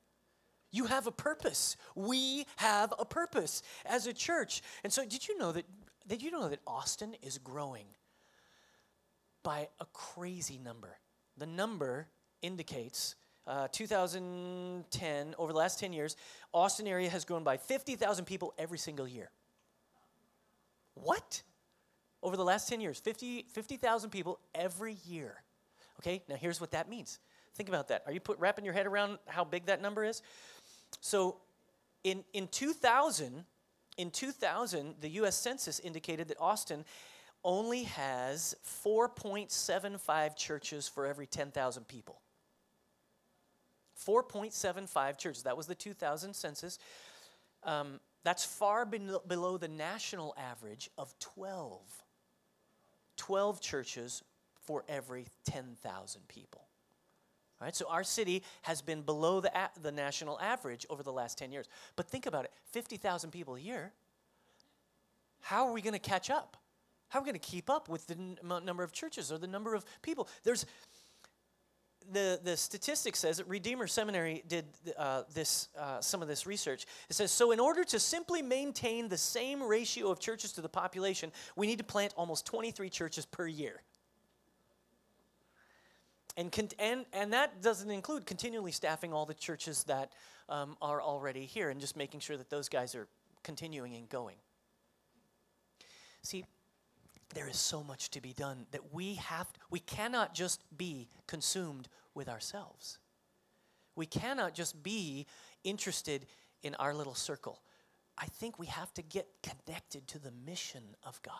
You 0.71 0.85
have 0.85 1.07
a 1.07 1.11
purpose. 1.11 1.77
We 1.95 2.45
have 2.57 2.93
a 2.99 3.05
purpose 3.05 3.63
as 3.85 4.05
a 4.05 4.13
church. 4.13 4.61
And 4.83 4.91
so 4.91 5.05
did 5.05 5.27
you 5.27 5.37
know 5.37 5.51
that 5.53 5.65
did 6.07 6.21
you 6.21 6.31
know 6.31 6.47
that 6.49 6.59
Austin 6.65 7.15
is 7.21 7.37
growing 7.37 7.85
by 9.43 9.69
a 9.79 9.85
crazy 9.93 10.57
number? 10.57 10.97
The 11.37 11.45
number 11.45 12.07
indicates 12.41 13.15
uh, 13.45 13.67
2010, 13.71 15.35
over 15.37 15.53
the 15.53 15.57
last 15.57 15.79
10 15.79 15.93
years, 15.93 16.17
Austin 16.53 16.85
area 16.85 17.09
has 17.09 17.23
grown 17.23 17.43
by 17.43 17.55
50,000 17.55 18.25
people 18.25 18.53
every 18.57 18.77
single 18.77 19.07
year. 19.07 19.31
What? 20.95 21.43
Over 22.21 22.35
the 22.35 22.43
last 22.43 22.67
10 22.67 22.81
years, 22.81 22.99
50,000 22.99 23.45
50, 23.53 24.07
people 24.09 24.39
every 24.53 24.97
year. 25.05 25.35
Okay, 25.99 26.23
now 26.27 26.35
here's 26.35 26.59
what 26.59 26.71
that 26.71 26.89
means 26.89 27.19
Think 27.57 27.69
about 27.69 27.87
that. 27.87 28.03
Are 28.05 28.11
you 28.11 28.19
put, 28.19 28.37
wrapping 28.37 28.63
your 28.63 28.75
head 28.75 28.85
around 28.85 29.17
how 29.25 29.43
big 29.43 29.65
that 29.65 29.81
number 29.81 30.03
is? 30.03 30.21
So 31.01 31.37
in, 32.03 32.23
in 32.31 32.47
2000, 32.47 33.43
in 33.97 34.11
2000, 34.11 34.95
the 35.01 35.09
US 35.21 35.35
Census 35.35 35.79
indicated 35.79 36.27
that 36.27 36.37
Austin 36.39 36.85
only 37.43 37.83
has 37.83 38.55
4.75 38.85 40.35
churches 40.35 40.87
for 40.87 41.07
every 41.07 41.25
10,000 41.25 41.87
people. 41.87 42.21
4.75 44.05 45.17
churches. 45.17 45.43
That 45.43 45.57
was 45.57 45.65
the 45.65 45.73
2000 45.73 46.35
census. 46.35 46.77
Um, 47.63 47.99
that's 48.23 48.45
far 48.45 48.85
below 48.85 49.57
the 49.57 49.67
national 49.67 50.35
average 50.37 50.91
of 50.95 51.17
12. 51.19 51.81
12 53.15 53.61
churches 53.61 54.23
for 54.61 54.83
every 54.87 55.25
10,000 55.45 56.27
people. 56.27 56.66
Right? 57.59 57.75
So 57.75 57.87
our 57.89 58.03
city 58.03 58.43
has 58.63 58.81
been 58.81 59.01
below 59.01 59.41
the, 59.41 59.55
a- 59.57 59.71
the 59.81 59.91
national 59.91 60.39
average 60.39 60.85
over 60.89 61.01
the 61.01 61.11
last 61.11 61.37
10 61.37 61.51
years. 61.51 61.67
But 61.95 62.07
think 62.07 62.25
about 62.25 62.45
it 62.45 62.51
50,000 62.71 63.31
people 63.31 63.55
a 63.55 63.59
year. 63.59 63.93
How 65.41 65.67
are 65.67 65.73
we 65.73 65.81
going 65.81 65.93
to 65.93 65.99
catch 65.99 66.29
up? 66.29 66.57
How 67.09 67.19
are 67.19 67.21
we 67.23 67.27
going 67.27 67.39
to 67.39 67.47
keep 67.47 67.69
up 67.69 67.89
with 67.89 68.05
the 68.07 68.15
n- 68.15 68.37
number 68.65 68.83
of 68.83 68.91
churches 68.91 69.31
or 69.31 69.37
the 69.37 69.47
number 69.47 69.73
of 69.73 69.85
people? 70.01 70.27
There's 70.43 70.65
the, 72.11 72.39
the 72.43 72.55
statistics 72.55 73.19
says 73.19 73.37
that 73.37 73.47
Redeemer 73.47 73.87
Seminary 73.87 74.43
did 74.47 74.65
uh, 74.97 75.23
this, 75.33 75.69
uh, 75.77 75.99
some 75.99 76.21
of 76.21 76.27
this 76.27 76.45
research. 76.45 76.85
It 77.09 77.15
says 77.15 77.31
so, 77.31 77.51
in 77.51 77.59
order 77.59 77.83
to 77.85 77.99
simply 77.99 78.41
maintain 78.41 79.09
the 79.09 79.17
same 79.17 79.61
ratio 79.61 80.09
of 80.09 80.19
churches 80.19 80.53
to 80.53 80.61
the 80.61 80.69
population, 80.69 81.31
we 81.55 81.67
need 81.67 81.79
to 81.79 81.83
plant 81.83 82.13
almost 82.15 82.45
23 82.45 82.89
churches 82.89 83.25
per 83.25 83.47
year. 83.47 83.81
And, 86.37 86.51
con- 86.51 86.69
and, 86.77 87.05
and 87.13 87.33
that 87.33 87.61
doesn't 87.63 87.89
include 87.89 88.27
continually 88.27 88.71
staffing 88.71 89.11
all 89.11 89.25
the 89.25 89.33
churches 89.33 89.83
that 89.85 90.13
um, 90.47 90.77
are 90.81 91.01
already 91.01 91.45
here 91.45 91.71
and 91.71 91.81
just 91.81 91.97
making 91.97 92.19
sure 92.19 92.37
that 92.37 92.51
those 92.51 92.69
guys 92.69 92.93
are 92.93 93.07
continuing 93.43 93.95
and 93.95 94.07
going. 94.07 94.37
See, 96.21 96.45
there 97.33 97.47
is 97.47 97.57
so 97.57 97.83
much 97.83 98.11
to 98.11 98.21
be 98.21 98.33
done 98.33 98.67
that 98.71 98.93
we 98.93 99.15
have 99.15 99.51
to, 99.51 99.59
we 99.71 99.79
cannot 99.79 100.35
just 100.35 100.61
be 100.77 101.09
consumed 101.25 101.89
with 102.13 102.29
ourselves. 102.29 102.99
We 103.95 104.05
cannot 104.05 104.53
just 104.53 104.81
be 104.83 105.25
interested 105.63 106.27
in 106.61 106.75
our 106.75 106.93
little 106.93 107.15
circle. 107.15 107.61
I 108.17 108.25
think 108.25 108.59
we 108.59 108.67
have 108.67 108.93
to 108.93 109.01
get 109.01 109.27
connected 109.41 110.07
to 110.09 110.19
the 110.19 110.31
mission 110.45 110.83
of 111.03 111.19
God 111.23 111.33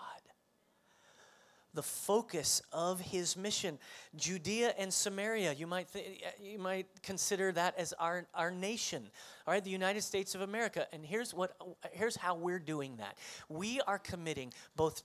the 1.77 1.83
focus 1.83 2.63
of 2.73 2.99
his 2.99 3.37
mission. 3.37 3.77
Judea 4.15 4.73
and 4.79 4.91
Samaria, 4.91 5.53
you 5.53 5.67
might, 5.67 5.93
th- 5.93 6.23
you 6.41 6.57
might 6.57 6.87
consider 7.03 7.51
that 7.51 7.77
as 7.77 7.93
our, 7.99 8.25
our 8.33 8.49
nation, 8.49 9.03
all 9.45 9.53
right, 9.53 9.63
the 9.63 9.69
United 9.69 10.01
States 10.01 10.33
of 10.33 10.41
America. 10.41 10.87
And 10.91 11.05
here's, 11.05 11.35
what, 11.35 11.55
here's 11.91 12.15
how 12.15 12.33
we're 12.33 12.57
doing 12.57 12.95
that 12.97 13.15
we 13.47 13.79
are 13.81 13.99
committing 13.99 14.53
both 14.75 15.03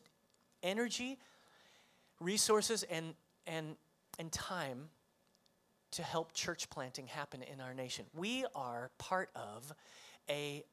energy, 0.63 1.19
resources, 2.21 2.85
and, 2.85 3.13
and, 3.47 3.77
and 4.19 4.33
time 4.33 4.89
to 5.91 6.03
help 6.03 6.33
church 6.33 6.71
planting 6.71 7.07
happen 7.07 7.43
in 7.43 7.61
our 7.61 7.75
nation. 7.75 8.07
We 8.15 8.47
are 8.55 8.91
part 8.97 9.29
of 9.37 9.75
a 10.31 10.65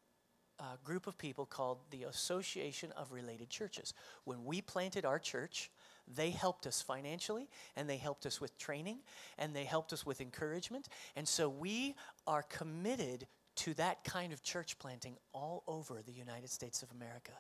group 0.84 1.08
of 1.08 1.18
people 1.18 1.46
called 1.46 1.80
the 1.90 2.04
Association 2.04 2.92
of 2.98 3.12
Related 3.12 3.50
Churches. 3.50 3.94
When 4.26 4.44
we 4.44 4.62
planted 4.62 5.06
our 5.06 5.20
church, 5.20 5.70
they 6.14 6.32
helped 6.32 6.66
us 6.66 6.82
financially 6.82 7.48
and 7.76 7.90
they 7.90 7.98
helped 7.98 8.26
us 8.26 8.42
with 8.42 8.58
training 8.58 9.00
and 9.38 9.56
they 9.56 9.64
helped 9.64 9.94
us 9.94 10.06
with 10.06 10.22
encouragement. 10.22 10.88
And 11.16 11.28
so 11.28 11.50
we 11.50 11.96
are 12.26 12.44
committed 12.44 13.28
to 13.58 13.74
that 13.76 14.04
kind 14.04 14.34
of 14.34 14.42
church 14.42 14.80
planting 14.80 15.18
all 15.34 15.64
over 15.68 16.02
the 16.06 16.14
United 16.14 16.50
States 16.50 16.82
of 16.82 16.92
America. 16.92 17.34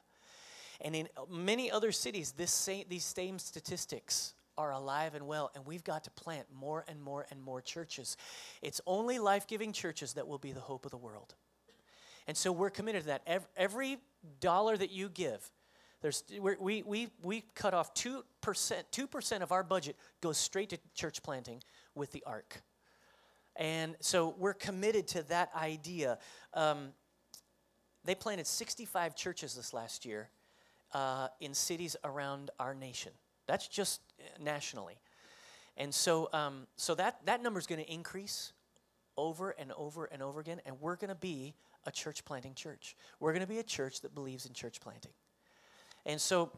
And 0.82 0.96
in 0.96 1.08
uh, 1.18 1.22
many 1.30 1.72
other 1.72 1.92
cities, 1.92 2.34
this 2.34 2.52
same, 2.52 2.86
these 2.90 3.06
same 3.06 3.40
statistics 3.40 4.34
are 4.58 4.72
alive 4.72 5.16
and 5.16 5.26
well, 5.26 5.52
and 5.56 5.66
we've 5.66 5.84
got 5.84 6.04
to 6.04 6.12
plant 6.12 6.46
more 6.54 6.84
and 6.88 7.02
more 7.02 7.26
and 7.32 7.42
more 7.42 7.62
churches. 7.62 8.18
It's 8.62 8.82
only 8.86 9.18
life 9.18 9.48
giving 9.48 9.72
churches 9.72 10.14
that 10.14 10.28
will 10.28 10.38
be 10.38 10.52
the 10.52 10.60
hope 10.60 10.86
of 10.86 10.92
the 10.92 10.98
world. 10.98 11.36
And 12.28 12.36
so 12.36 12.52
we're 12.52 12.70
committed 12.70 13.04
to 13.04 13.08
that. 13.08 13.46
Every 13.56 13.98
dollar 14.42 14.76
that 14.76 14.92
you 14.92 15.10
give, 15.10 15.50
there's, 16.02 16.24
we, 16.60 16.84
we, 16.84 17.08
we 17.24 17.44
cut 17.56 17.74
off 17.74 17.94
2%, 17.94 18.24
2% 18.42 19.42
of 19.42 19.52
our 19.52 19.64
budget 19.64 19.96
goes 20.22 20.38
straight 20.38 20.70
to 20.70 20.78
church 20.94 21.22
planting 21.22 21.62
with 21.96 22.12
the 22.12 22.24
ARC. 22.26 22.62
And 23.56 23.96
so 24.00 24.36
we're 24.38 24.54
committed 24.54 25.08
to 25.10 25.24
that 25.24 25.50
idea. 25.56 26.18
Um, 26.54 26.94
they 28.06 28.16
planted 28.16 28.48
65 28.48 29.16
churches 29.16 29.56
this 29.56 29.74
last 29.74 30.06
year 30.06 30.30
uh, 30.94 31.28
in 31.42 31.54
cities 31.54 31.98
around 32.04 32.52
our 32.60 32.74
nation. 32.74 33.12
That's 33.48 33.68
just 33.68 34.02
uh, 34.20 34.42
nationally. 34.42 34.98
And 35.76 35.94
so, 35.94 36.30
um, 36.32 36.68
so 36.78 36.96
that, 36.96 37.20
that 37.26 37.44
number 37.44 37.60
is 37.60 37.68
going 37.68 37.84
to 37.84 37.92
increase 37.92 38.54
over 39.18 39.52
and 39.52 39.74
over 39.74 40.06
and 40.06 40.22
over 40.22 40.40
again, 40.40 40.62
and 40.66 40.80
we're 40.80 40.96
going 40.96 41.10
to 41.10 41.16
be 41.16 41.54
a 41.86 41.92
church 41.92 42.24
planting 42.24 42.54
church. 42.54 42.96
We're 43.20 43.34
going 43.34 43.46
to 43.46 43.48
be 43.48 43.60
a 43.60 43.64
church 43.64 44.02
that 44.02 44.16
believes 44.16 44.46
in 44.46 44.54
church 44.54 44.80
planting. 44.80 45.12
And 46.06 46.20
so, 46.20 46.52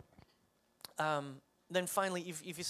um, 1.00 1.38
then 1.70 1.88
finally, 1.88 2.26
if, 2.28 2.42
if 2.46 2.58
you 2.58 2.64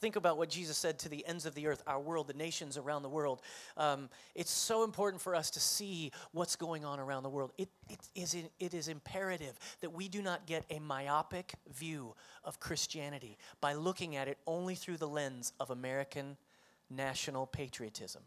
think 0.00 0.16
about 0.16 0.38
what 0.38 0.48
Jesus 0.48 0.78
said 0.78 0.98
to 1.00 1.08
the 1.08 1.24
ends 1.26 1.46
of 1.46 1.54
the 1.54 1.66
earth, 1.66 1.82
our 1.86 2.00
world, 2.00 2.26
the 2.26 2.34
nations 2.34 2.76
around 2.76 3.02
the 3.02 3.08
world, 3.08 3.42
um, 3.76 4.08
it's 4.34 4.50
so 4.50 4.82
important 4.82 5.20
for 5.22 5.34
us 5.34 5.50
to 5.50 5.60
see 5.60 6.10
what's 6.32 6.56
going 6.56 6.84
on 6.84 6.98
around 6.98 7.22
the 7.22 7.28
world. 7.28 7.52
It, 7.58 7.68
it, 7.88 8.00
is, 8.14 8.34
it 8.58 8.74
is 8.74 8.88
imperative 8.88 9.58
that 9.80 9.92
we 9.92 10.08
do 10.08 10.22
not 10.22 10.46
get 10.46 10.64
a 10.70 10.78
myopic 10.78 11.54
view 11.72 12.14
of 12.44 12.58
Christianity 12.60 13.36
by 13.60 13.74
looking 13.74 14.16
at 14.16 14.26
it 14.26 14.38
only 14.46 14.74
through 14.74 14.96
the 14.96 15.08
lens 15.08 15.52
of 15.60 15.70
American 15.70 16.36
national 16.88 17.46
patriotism. 17.46 18.22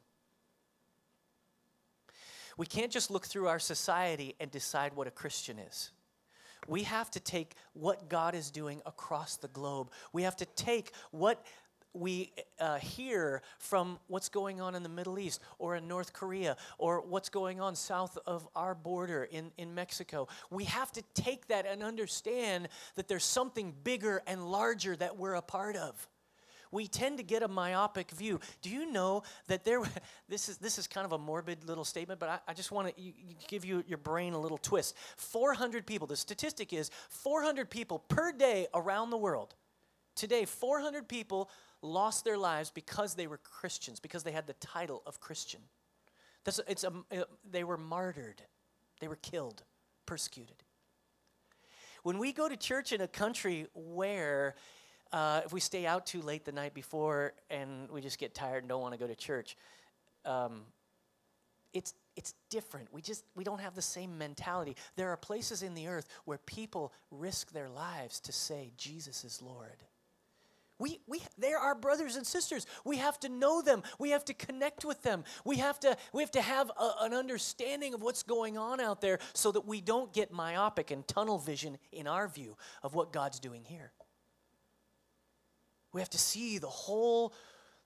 We 2.56 2.68
can't 2.68 2.92
just 2.92 3.10
look 3.10 3.26
through 3.26 3.48
our 3.48 3.60
society 3.60 4.36
and 4.40 4.52
decide 4.52 4.94
what 4.96 5.08
a 5.08 5.12
Christian 5.12 5.58
is. 5.58 5.90
We 6.68 6.84
have 6.84 7.10
to 7.12 7.20
take 7.20 7.56
what 7.74 8.10
God 8.10 8.36
is 8.36 8.52
doing 8.52 8.82
across 8.86 9.38
the 9.38 9.48
globe. 9.50 9.92
We 10.12 10.24
have 10.24 10.36
to 10.38 10.46
take 10.46 10.92
what 11.12 11.44
we 11.94 12.32
uh, 12.60 12.78
hear 12.78 13.42
from 13.60 14.00
what's 14.08 14.30
going 14.30 14.60
on 14.60 14.74
in 14.74 14.82
the 14.84 14.90
Middle 14.90 15.20
East 15.20 15.42
or 15.60 15.76
in 15.76 15.88
North 15.88 16.12
Korea 16.12 16.58
or 16.78 17.02
what's 17.02 17.30
going 17.30 17.62
on 17.62 17.76
south 17.76 18.18
of 18.26 18.48
our 18.56 18.74
border 18.74 19.24
in, 19.24 19.52
in 19.58 19.76
Mexico. 19.76 20.28
We 20.50 20.66
have 20.66 20.92
to 20.94 21.04
take 21.14 21.48
that 21.48 21.66
and 21.68 21.84
understand 21.84 22.70
that 22.96 23.08
there's 23.08 23.24
something 23.24 23.74
bigger 23.84 24.22
and 24.26 24.52
larger 24.52 24.96
that 24.96 25.18
we're 25.18 25.36
a 25.36 25.42
part 25.42 25.76
of. 25.76 26.08
We 26.74 26.88
tend 26.88 27.18
to 27.20 27.24
get 27.24 27.44
a 27.44 27.48
myopic 27.48 28.10
view. 28.10 28.40
Do 28.64 28.72
you 28.72 28.92
know 28.92 29.22
that 29.48 29.64
there, 29.64 29.84
this 30.28 30.50
is, 30.50 30.58
this 30.58 30.80
is 30.80 30.88
kind 30.88 31.06
of 31.06 31.12
a 31.12 31.20
morbid 31.20 31.68
little 31.68 31.86
statement, 31.86 32.20
but 32.20 32.30
I, 32.30 32.40
I 32.48 32.54
just 32.54 32.72
want 32.72 32.88
to 32.88 33.04
give 33.48 33.64
you 33.64 33.84
your 33.88 34.00
brain 34.00 34.34
a 34.34 34.40
little 34.40 34.58
twist. 34.58 34.96
400 35.18 35.86
people, 35.86 36.08
the 36.08 36.16
statistic 36.16 36.74
is 36.74 36.90
400 37.10 37.70
people 37.70 38.00
per 38.00 38.32
day 38.32 38.66
around 38.74 39.12
the 39.12 39.18
world. 39.18 39.54
Today, 40.16 40.46
400 40.46 41.08
people 41.08 41.50
lost 41.84 42.26
their 42.26 42.38
lives 42.40 42.72
because 42.72 43.14
they 43.14 43.28
were 43.28 43.38
Christians, 43.38 44.00
because 44.00 44.24
they 44.24 44.32
had 44.32 44.48
the 44.48 44.54
title 44.54 45.04
of 45.06 45.20
Christian. 45.20 45.62
That's, 46.44 46.60
it's 46.68 46.84
a, 46.84 46.92
uh, 47.12 47.24
they 47.50 47.64
were 47.64 47.78
martyred, 47.78 48.42
they 49.00 49.08
were 49.08 49.18
killed, 49.18 49.62
persecuted. 50.08 50.64
When 52.02 52.18
we 52.18 52.34
go 52.34 52.50
to 52.50 52.58
church 52.58 52.92
in 52.92 53.00
a 53.00 53.08
country 53.08 53.68
where 53.76 54.56
uh, 55.14 55.42
if 55.46 55.54
we 55.54 55.60
stay 55.60 55.86
out 55.86 56.06
too 56.06 56.22
late 56.22 56.44
the 56.44 56.52
night 56.52 56.74
before 56.74 57.34
and 57.50 57.90
we 57.92 58.02
just 58.02 58.18
get 58.18 58.34
tired 58.34 58.64
and 58.64 58.70
don't 58.70 58.82
want 58.82 58.94
to 58.94 59.00
go 59.00 59.08
to 59.08 59.16
church, 59.16 59.56
um, 60.26 60.64
it's 61.72 61.94
it's 62.16 62.34
different. 62.50 62.92
We 62.92 63.02
just 63.02 63.24
we 63.36 63.44
don't 63.44 63.62
have 63.62 63.76
the 63.76 63.82
same 63.82 64.18
mentality. 64.18 64.76
There 64.96 65.10
are 65.10 65.18
places 65.18 65.64
in 65.64 65.76
the 65.76 65.88
earth 65.88 66.08
where 66.26 66.40
people 66.40 66.92
risk 67.12 67.52
their 67.52 67.70
lives 67.70 68.20
to 68.22 68.32
say 68.32 68.72
Jesus 68.76 69.24
is 69.24 69.42
Lord. 69.42 69.84
We, 70.80 71.00
we, 71.08 71.22
they're 71.38 71.60
our 71.60 71.76
brothers 71.76 72.16
and 72.16 72.26
sisters. 72.26 72.66
We 72.84 72.98
have 72.98 73.20
to 73.22 73.30
know 73.30 73.62
them. 73.62 73.84
We 74.00 74.10
have 74.10 74.26
to 74.26 74.34
connect 74.34 74.84
with 74.84 75.02
them. 75.04 75.24
We 75.46 75.58
have 75.58 75.80
to, 75.82 75.96
we 76.12 76.24
have, 76.24 76.32
to 76.32 76.42
have 76.42 76.72
a, 76.72 76.92
an 77.02 77.14
understanding 77.14 77.94
of 77.94 78.02
what's 78.02 78.24
going 78.24 78.58
on 78.58 78.82
out 78.82 79.00
there 79.00 79.20
so 79.34 79.52
that 79.52 79.66
we 79.66 79.82
don't 79.82 80.12
get 80.12 80.34
myopic 80.34 80.90
and 80.92 81.08
tunnel 81.08 81.38
vision 81.38 81.78
in 81.92 82.08
our 82.08 82.28
view 82.28 82.58
of 82.82 82.96
what 82.96 83.14
God's 83.14 83.40
doing 83.40 83.64
here. 83.64 83.94
We 85.94 86.02
have 86.02 86.10
to 86.10 86.18
see 86.18 86.58
the 86.58 86.68
whole, 86.68 87.34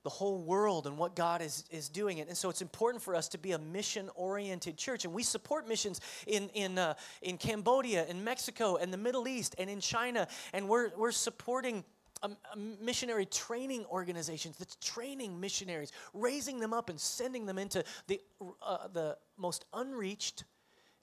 the 0.04 0.10
whole 0.10 0.42
world 0.42 0.88
and 0.88 0.98
what 0.98 1.16
God 1.16 1.42
is, 1.42 1.66
is 1.70 1.90
doing. 1.90 2.22
And 2.22 2.36
so 2.36 2.50
it's 2.50 2.62
important 2.62 3.04
for 3.04 3.14
us 3.14 3.28
to 3.30 3.38
be 3.38 3.52
a 3.52 3.60
mission 3.60 4.10
oriented 4.16 4.78
church. 4.78 5.06
And 5.06 5.14
we 5.14 5.24
support 5.24 5.68
missions 5.68 6.02
in, 6.26 6.50
in, 6.50 6.78
uh, 6.78 6.96
in 7.22 7.38
Cambodia, 7.38 8.06
in 8.08 8.24
Mexico, 8.24 8.78
and 8.78 8.92
the 8.92 8.98
Middle 8.98 9.28
East, 9.28 9.56
and 9.60 9.70
in 9.70 9.82
China. 9.82 10.28
And 10.54 10.70
we're, 10.70 10.92
we're 10.98 11.12
supporting 11.12 11.84
a, 12.24 12.30
a 12.54 12.58
missionary 12.82 13.26
training 13.26 13.86
organizations 13.92 14.58
that's 14.58 14.78
training 14.78 15.40
missionaries, 15.40 15.92
raising 16.14 16.60
them 16.60 16.74
up 16.74 16.90
and 16.90 17.00
sending 17.00 17.46
them 17.46 17.58
into 17.58 17.84
the, 18.08 18.22
uh, 18.66 18.88
the 18.88 19.18
most 19.38 19.66
unreached 19.74 20.46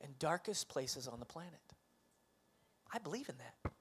and 0.01 0.19
darkest 0.19 0.69
places 0.69 1.07
on 1.07 1.19
the 1.19 1.27
planet. 1.27 1.53
I 2.93 2.99
believe 2.99 3.29
in 3.29 3.37
that. 3.39 3.73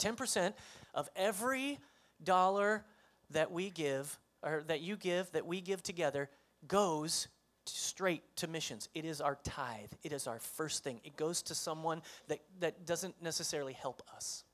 10% 0.00 0.54
of 0.94 1.08
every 1.14 1.78
dollar 2.24 2.84
that 3.30 3.50
we 3.50 3.70
give, 3.70 4.18
or 4.42 4.62
that 4.66 4.80
you 4.80 4.96
give, 4.96 5.30
that 5.32 5.46
we 5.46 5.60
give 5.60 5.82
together, 5.82 6.28
goes 6.66 7.28
straight 7.66 8.22
to 8.36 8.48
missions. 8.48 8.88
It 8.94 9.04
is 9.04 9.20
our 9.20 9.38
tithe. 9.44 9.92
It 10.02 10.12
is 10.12 10.26
our 10.26 10.38
first 10.38 10.82
thing. 10.82 11.00
It 11.04 11.16
goes 11.16 11.42
to 11.42 11.54
someone 11.54 12.02
that, 12.28 12.40
that 12.60 12.86
doesn't 12.86 13.22
necessarily 13.22 13.72
help 13.72 14.02
us. 14.14 14.44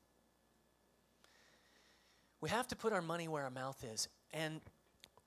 We 2.40 2.50
have 2.50 2.68
to 2.68 2.76
put 2.76 2.92
our 2.92 3.02
money 3.02 3.28
where 3.28 3.44
our 3.44 3.50
mouth 3.50 3.82
is. 3.92 4.08
And 4.32 4.60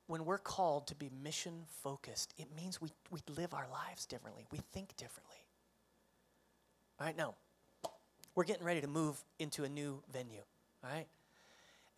when 0.08 0.26
we're 0.26 0.38
called 0.38 0.88
to 0.88 0.96
be 0.96 1.10
mission 1.24 1.66
focused, 1.84 2.34
it 2.38 2.48
means 2.56 2.82
we, 2.82 2.90
we 3.12 3.20
live 3.36 3.54
our 3.54 3.68
lives 3.72 4.06
differently, 4.06 4.46
we 4.52 4.60
think 4.72 4.96
differently. 4.98 5.36
All 7.00 7.06
right, 7.06 7.18
now, 7.18 7.36
we're 8.36 8.44
getting 8.44 8.66
ready 8.66 8.82
to 8.82 8.88
move 8.88 9.24
into 9.40 9.64
a 9.64 9.70
new 9.70 10.02
venue, 10.12 10.42
all 10.84 10.90
right? 10.92 11.08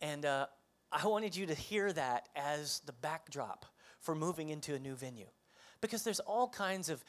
And 0.02 0.26
uh, 0.26 0.46
I 0.90 1.06
wanted 1.06 1.34
you 1.34 1.46
to 1.46 1.54
hear 1.54 1.90
that 1.92 2.28
as 2.36 2.82
the 2.84 2.92
backdrop 2.92 3.64
for 4.00 4.14
moving 4.14 4.50
into 4.50 4.74
a 4.74 4.78
new 4.78 4.94
venue. 4.94 5.28
Because 5.80 6.02
there's 6.02 6.20
all 6.20 6.48
kinds 6.48 6.90
of 6.90 7.02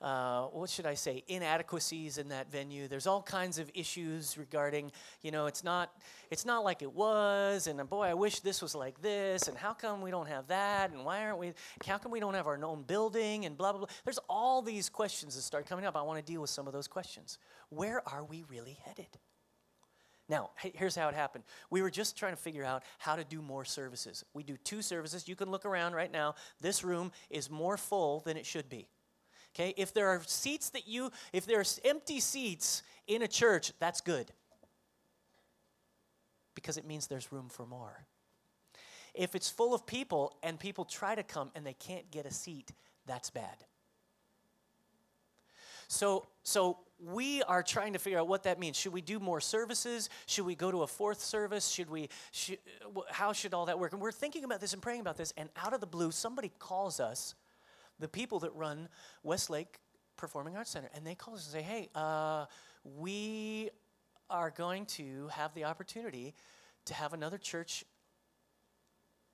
uh, 0.00 0.48
what 0.48 0.68
should 0.68 0.84
I 0.84 0.94
say, 0.94 1.24
inadequacies 1.28 2.18
in 2.18 2.28
that 2.28 2.50
venue. 2.50 2.88
There's 2.88 3.06
all 3.06 3.22
kinds 3.22 3.58
of 3.58 3.70
issues 3.72 4.36
regarding, 4.36 4.92
you 5.22 5.30
know, 5.30 5.46
it's 5.46 5.64
not, 5.64 5.92
it's 6.30 6.44
not 6.44 6.62
like 6.62 6.82
it 6.82 6.92
was, 6.92 7.68
and 7.68 7.88
boy, 7.88 8.02
I 8.02 8.14
wish 8.14 8.40
this 8.40 8.60
was 8.60 8.74
like 8.74 9.00
this, 9.00 9.48
and 9.48 9.56
how 9.56 9.72
come 9.72 10.02
we 10.02 10.10
don't 10.10 10.28
have 10.28 10.48
that, 10.48 10.90
and 10.90 11.06
why 11.06 11.24
aren't 11.24 11.38
we, 11.38 11.54
how 11.86 11.96
come 11.96 12.12
we 12.12 12.20
don't 12.20 12.34
have 12.34 12.46
our 12.46 12.62
own 12.62 12.82
building, 12.82 13.46
and 13.46 13.56
blah, 13.56 13.72
blah, 13.72 13.78
blah. 13.80 13.88
There's 14.04 14.18
all 14.28 14.60
these 14.60 14.90
questions 14.90 15.36
that 15.36 15.42
start 15.42 15.66
coming 15.66 15.86
up. 15.86 15.96
I 15.96 16.02
want 16.02 16.18
to 16.24 16.32
deal 16.32 16.42
with 16.42 16.50
some 16.50 16.66
of 16.66 16.74
those 16.74 16.88
questions. 16.88 17.38
Where 17.70 18.06
are 18.06 18.24
we 18.24 18.44
really 18.48 18.78
headed? 18.84 19.08
Now, 20.28 20.50
here's 20.56 20.96
how 20.96 21.08
it 21.08 21.14
happened. 21.14 21.44
We 21.68 21.82
were 21.82 21.90
just 21.90 22.16
trying 22.16 22.32
to 22.32 22.40
figure 22.40 22.64
out 22.64 22.82
how 22.98 23.14
to 23.14 23.24
do 23.24 23.42
more 23.42 23.64
services. 23.64 24.24
We 24.32 24.42
do 24.42 24.56
two 24.56 24.80
services. 24.80 25.28
You 25.28 25.36
can 25.36 25.50
look 25.50 25.66
around 25.66 25.92
right 25.92 26.10
now. 26.10 26.34
This 26.60 26.82
room 26.82 27.12
is 27.28 27.50
more 27.50 27.76
full 27.76 28.20
than 28.20 28.38
it 28.38 28.46
should 28.46 28.70
be. 28.70 28.88
Okay? 29.54 29.74
If 29.76 29.92
there 29.92 30.08
are 30.08 30.22
seats 30.26 30.70
that 30.70 30.88
you, 30.88 31.10
if 31.34 31.44
there's 31.44 31.78
empty 31.84 32.20
seats 32.20 32.82
in 33.06 33.20
a 33.20 33.28
church, 33.28 33.72
that's 33.78 34.00
good. 34.00 34.32
Because 36.54 36.78
it 36.78 36.86
means 36.86 37.06
there's 37.06 37.30
room 37.30 37.50
for 37.50 37.66
more. 37.66 38.06
If 39.12 39.34
it's 39.34 39.50
full 39.50 39.74
of 39.74 39.86
people 39.86 40.36
and 40.42 40.58
people 40.58 40.86
try 40.86 41.14
to 41.14 41.22
come 41.22 41.50
and 41.54 41.66
they 41.66 41.74
can't 41.74 42.10
get 42.10 42.24
a 42.24 42.32
seat, 42.32 42.72
that's 43.06 43.28
bad. 43.28 43.56
So, 45.88 46.26
so 46.42 46.78
we 47.12 47.42
are 47.42 47.62
trying 47.62 47.92
to 47.92 47.98
figure 47.98 48.18
out 48.18 48.28
what 48.28 48.44
that 48.44 48.58
means. 48.58 48.76
Should 48.76 48.92
we 48.92 49.00
do 49.00 49.18
more 49.18 49.40
services? 49.40 50.08
Should 50.26 50.46
we 50.46 50.54
go 50.54 50.70
to 50.70 50.82
a 50.82 50.86
fourth 50.86 51.20
service? 51.20 51.68
Should 51.68 51.90
we? 51.90 52.08
Should, 52.32 52.58
how 53.10 53.32
should 53.32 53.54
all 53.54 53.66
that 53.66 53.78
work? 53.78 53.92
And 53.92 54.00
we're 54.00 54.12
thinking 54.12 54.44
about 54.44 54.60
this 54.60 54.72
and 54.72 54.82
praying 54.82 55.00
about 55.00 55.16
this. 55.16 55.32
And 55.36 55.48
out 55.56 55.72
of 55.72 55.80
the 55.80 55.86
blue, 55.86 56.10
somebody 56.10 56.52
calls 56.58 57.00
us, 57.00 57.34
the 57.98 58.08
people 58.08 58.40
that 58.40 58.54
run 58.54 58.88
Westlake 59.22 59.78
Performing 60.16 60.56
Arts 60.56 60.70
Center, 60.70 60.90
and 60.94 61.06
they 61.06 61.14
call 61.14 61.34
us 61.34 61.44
and 61.44 61.52
say, 61.52 61.62
"Hey, 61.62 61.88
uh, 61.94 62.46
we 62.84 63.70
are 64.30 64.50
going 64.50 64.86
to 64.86 65.28
have 65.28 65.52
the 65.54 65.64
opportunity 65.64 66.34
to 66.86 66.94
have 66.94 67.12
another 67.12 67.38
church 67.38 67.84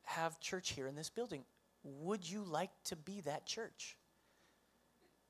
have 0.04 0.40
church 0.40 0.72
here 0.72 0.88
in 0.88 0.96
this 0.96 1.08
building. 1.08 1.44
Would 1.84 2.28
you 2.28 2.42
like 2.42 2.70
to 2.84 2.96
be 2.96 3.20
that 3.22 3.46
church?" 3.46 3.96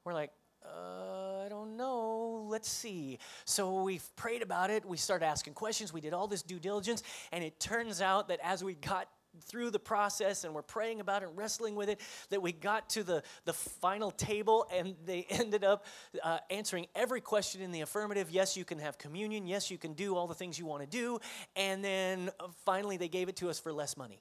We're 0.05 0.15
like, 0.15 0.33
uh, 0.65 1.45
I 1.45 1.49
don't 1.49 1.77
know. 1.77 2.47
Let's 2.49 2.71
see. 2.71 3.19
So 3.45 3.83
we've 3.83 4.05
prayed 4.17 4.43
about 4.43 4.71
it. 4.71 4.85
We 4.85 4.97
started 4.97 5.27
asking 5.27 5.55
questions. 5.55 5.93
We 5.93 6.01
did 6.01 6.13
all 6.13 6.27
this 6.27 6.43
due 6.43 6.59
diligence. 6.59 7.03
And 7.33 7.43
it 7.43 7.59
turns 7.59 8.01
out 8.01 8.29
that 8.29 8.41
as 8.43 8.63
we 8.63 8.75
got 8.75 9.09
through 9.43 9.71
the 9.71 9.79
process 9.79 10.45
and 10.45 10.55
we're 10.55 10.63
praying 10.63 11.01
about 11.01 11.23
it 11.23 11.29
and 11.29 11.39
wrestling 11.39 11.77
with 11.77 11.89
it 11.89 12.01
that 12.31 12.43
we 12.43 12.53
got 12.53 12.91
to 12.91 13.03
the, 13.05 13.23
the 13.45 13.53
final 13.53 14.11
table 14.11 14.67
and 14.75 14.97
they 15.07 15.25
ended 15.31 15.65
up 15.65 15.87
uh, 16.23 16.39
answering 16.51 16.87
every 16.95 17.21
question 17.21 17.63
in 17.63 17.71
the 17.71 17.81
affirmative 17.81 18.29
yes 18.31 18.57
you 18.57 18.65
can 18.65 18.79
have 18.79 18.99
communion 18.99 19.47
yes 19.47 19.71
you 19.71 19.79
can 19.79 19.93
do 19.93 20.17
all 20.17 20.27
the 20.27 20.35
things 20.35 20.59
you 20.59 20.67
want 20.67 20.83
to 20.83 20.89
do 20.89 21.21
and 21.55 21.85
then 21.85 22.29
uh, 22.41 22.49
finally 22.65 22.97
they 22.97 23.09
gave 23.09 23.29
it 23.29 23.37
to 23.37 23.49
us 23.49 23.61
for 23.61 23.73
less 23.73 23.97
money 23.97 24.21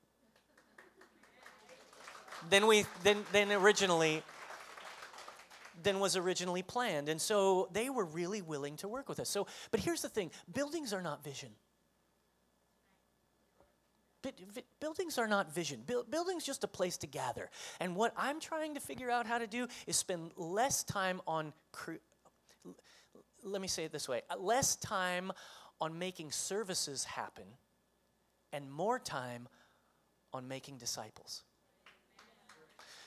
than 2.50 2.68
we 2.68 2.86
than, 3.04 3.26
than 3.34 3.52
originally 3.52 4.22
than 5.84 6.00
was 6.00 6.16
originally 6.16 6.64
planned. 6.64 7.10
And 7.10 7.20
so 7.22 7.70
they 7.72 7.90
were 7.90 8.06
really 8.06 8.42
willing 8.42 8.78
to 8.78 8.88
work 8.88 9.10
with 9.10 9.20
us. 9.20 9.30
So, 9.30 9.48
but 9.72 9.80
here's 9.80 10.02
the 10.02 10.10
thing 10.10 10.32
buildings 10.54 10.94
are 10.94 11.02
not 11.02 11.24
vision. 11.24 11.50
Buildings 14.82 15.18
are 15.18 15.28
not 15.28 15.54
vision. 15.54 15.82
Buildings 16.10 16.46
just 16.46 16.66
a 16.66 16.68
place 16.68 16.98
to 16.98 17.08
gather. 17.08 17.50
And 17.80 17.96
what 17.96 18.14
I'm 18.18 18.42
trying 18.42 18.74
to 18.76 18.82
figure 18.82 19.10
out 19.10 19.26
how 19.26 19.38
to 19.38 19.48
do 19.48 19.68
is 19.88 19.96
spend 19.96 20.32
less 20.36 20.84
time 20.84 21.22
on. 21.26 21.54
Let 23.44 23.62
me 23.62 23.70
say 23.70 23.86
it 23.86 23.94
this 23.94 24.10
way: 24.10 24.22
less 24.38 24.76
time 24.76 25.32
on 25.80 25.98
making 25.98 26.32
services 26.32 27.06
happen, 27.06 27.46
and 28.52 28.70
more 28.70 29.00
time 29.00 29.48
on 30.34 30.50
making 30.50 30.80
disciples. 30.80 31.44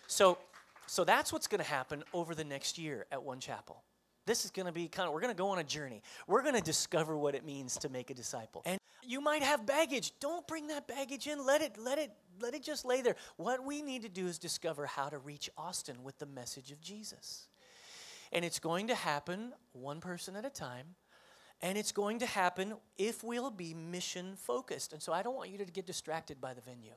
So 0.06 0.38
so 0.86 1.04
that's 1.04 1.32
what's 1.32 1.46
going 1.46 1.62
to 1.62 1.68
happen 1.68 2.04
over 2.12 2.34
the 2.34 2.44
next 2.44 2.78
year 2.78 3.06
at 3.10 3.22
One 3.22 3.40
Chapel. 3.40 3.82
This 4.24 4.44
is 4.44 4.50
going 4.50 4.66
to 4.66 4.72
be 4.72 4.88
kind 4.88 5.08
of, 5.08 5.14
we're 5.14 5.20
going 5.20 5.34
to 5.34 5.38
go 5.38 5.48
on 5.48 5.58
a 5.58 5.64
journey. 5.64 6.02
We're 6.28 6.42
going 6.42 6.54
to 6.54 6.60
discover 6.60 7.16
what 7.16 7.34
it 7.34 7.44
means 7.44 7.76
to 7.78 7.88
make 7.88 8.10
a 8.10 8.14
disciple. 8.14 8.62
And 8.64 8.78
you 9.02 9.20
might 9.20 9.42
have 9.42 9.66
baggage. 9.66 10.12
Don't 10.20 10.46
bring 10.46 10.68
that 10.68 10.86
baggage 10.86 11.26
in. 11.26 11.44
Let 11.44 11.60
it, 11.60 11.76
let 11.76 11.98
it, 11.98 12.12
let 12.40 12.54
it 12.54 12.62
just 12.62 12.84
lay 12.84 13.02
there. 13.02 13.16
What 13.36 13.64
we 13.64 13.82
need 13.82 14.02
to 14.02 14.08
do 14.08 14.26
is 14.26 14.38
discover 14.38 14.86
how 14.86 15.08
to 15.08 15.18
reach 15.18 15.50
Austin 15.58 16.04
with 16.04 16.18
the 16.18 16.26
message 16.26 16.70
of 16.70 16.80
Jesus. 16.80 17.48
And 18.32 18.44
it's 18.44 18.60
going 18.60 18.88
to 18.88 18.94
happen 18.94 19.52
one 19.72 20.00
person 20.00 20.36
at 20.36 20.44
a 20.44 20.50
time. 20.50 20.94
And 21.60 21.76
it's 21.76 21.92
going 21.92 22.20
to 22.20 22.26
happen 22.26 22.74
if 22.98 23.22
we'll 23.22 23.50
be 23.50 23.74
mission 23.74 24.34
focused. 24.36 24.92
And 24.92 25.02
so 25.02 25.12
I 25.12 25.22
don't 25.22 25.36
want 25.36 25.50
you 25.50 25.58
to 25.58 25.64
get 25.64 25.86
distracted 25.86 26.40
by 26.40 26.54
the 26.54 26.60
venue. 26.60 26.94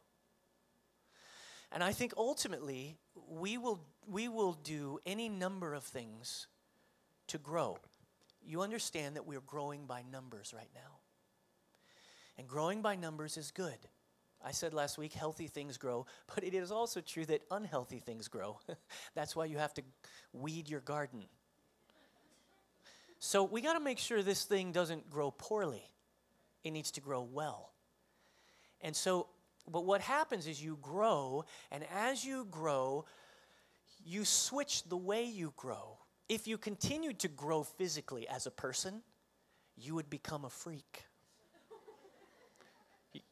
And 1.76 1.84
I 1.84 1.92
think 1.92 2.14
ultimately, 2.16 2.98
we 3.30 3.58
will, 3.58 3.82
we 4.08 4.30
will 4.30 4.54
do 4.54 5.00
any 5.06 5.28
number 5.28 5.74
of 5.74 5.84
things 5.84 6.48
to 7.28 7.38
grow. 7.38 7.78
You 8.42 8.62
understand 8.62 9.18
that 9.18 9.28
we're 9.28 9.42
growing 9.42 9.86
by 9.86 10.02
numbers 10.10 10.54
right 10.56 10.70
now. 10.74 11.00
And 12.38 12.48
growing 12.48 12.82
by 12.82 12.96
numbers 12.96 13.36
is 13.36 13.52
good. 13.52 13.78
I 14.42 14.52
said 14.52 14.74
last 14.74 14.98
week, 14.98 15.12
healthy 15.12 15.48
things 15.48 15.78
grow, 15.78 16.06
but 16.34 16.46
it 16.46 16.54
is 16.54 16.72
also 16.72 17.02
true 17.02 17.26
that 17.26 17.42
unhealthy 17.52 18.00
things 18.00 18.30
grow. 18.30 18.58
That's 19.14 19.36
why 19.36 19.44
you 19.44 19.58
have 19.58 19.74
to 19.74 19.82
weed 20.32 20.70
your 20.70 20.80
garden. 20.80 21.26
So 23.20 23.44
we 23.44 23.60
got 23.60 23.74
to 23.74 23.82
make 23.82 24.00
sure 24.00 24.24
this 24.24 24.46
thing 24.46 24.72
doesn't 24.72 25.10
grow 25.10 25.30
poorly, 25.30 25.84
it 26.64 26.72
needs 26.72 26.92
to 26.92 27.02
grow 27.02 27.22
well. 27.22 27.74
And 28.80 28.96
so 28.96 29.28
but 29.72 29.86
what 29.86 30.02
happens 30.02 30.48
is 30.48 30.64
you 30.64 30.78
grow, 30.82 31.46
and 31.72 31.84
as 31.94 32.24
you 32.24 32.46
grow, 32.50 33.06
you 34.06 34.24
switch 34.24 34.84
the 34.84 34.98
way 34.98 35.26
you 35.26 35.54
grow. 35.56 35.98
If 36.30 36.48
you 36.48 36.58
continued 36.58 37.20
to 37.20 37.28
grow 37.28 37.64
physically 37.64 38.28
as 38.28 38.46
a 38.46 38.52
person, 38.52 39.02
you 39.78 39.96
would 39.96 40.10
become 40.10 40.46
a 40.46 40.50
freak. 40.50 41.04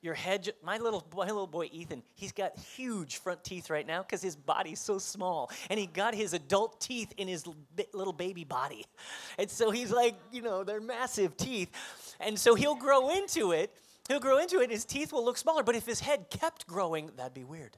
Your 0.02 0.14
head, 0.14 0.50
my 0.64 0.78
little, 0.78 1.06
my 1.16 1.26
little 1.26 1.48
boy 1.48 1.70
Ethan, 1.72 2.04
he's 2.16 2.32
got 2.32 2.58
huge 2.58 3.18
front 3.18 3.44
teeth 3.44 3.70
right 3.70 3.86
now 3.86 4.02
because 4.02 4.22
his 4.22 4.36
body's 4.36 4.80
so 4.80 4.98
small. 4.98 5.52
And 5.70 5.78
he 5.80 5.88
got 5.88 6.16
his 6.16 6.34
adult 6.34 6.80
teeth 6.80 7.14
in 7.18 7.28
his 7.28 7.46
little 7.94 8.14
baby 8.14 8.44
body. 8.44 8.86
And 9.38 9.50
so 9.50 9.72
he's 9.72 9.92
like, 9.92 10.16
you 10.32 10.42
know, 10.42 10.64
they're 10.64 10.80
massive 10.80 11.36
teeth. 11.36 11.70
And 12.20 12.40
so 12.40 12.56
he'll 12.56 12.76
grow 12.76 13.10
into 13.10 13.52
it 13.52 13.76
He'll 14.08 14.20
grow 14.20 14.38
into 14.38 14.60
it, 14.60 14.70
his 14.70 14.84
teeth 14.84 15.14
will 15.14 15.24
look 15.24 15.38
smaller, 15.38 15.64
but 15.64 15.76
if 15.76 15.86
his 15.86 16.02
head 16.02 16.30
kept 16.30 16.68
growing, 16.68 17.12
that'd 17.16 17.34
be 17.34 17.44
weird. 17.44 17.78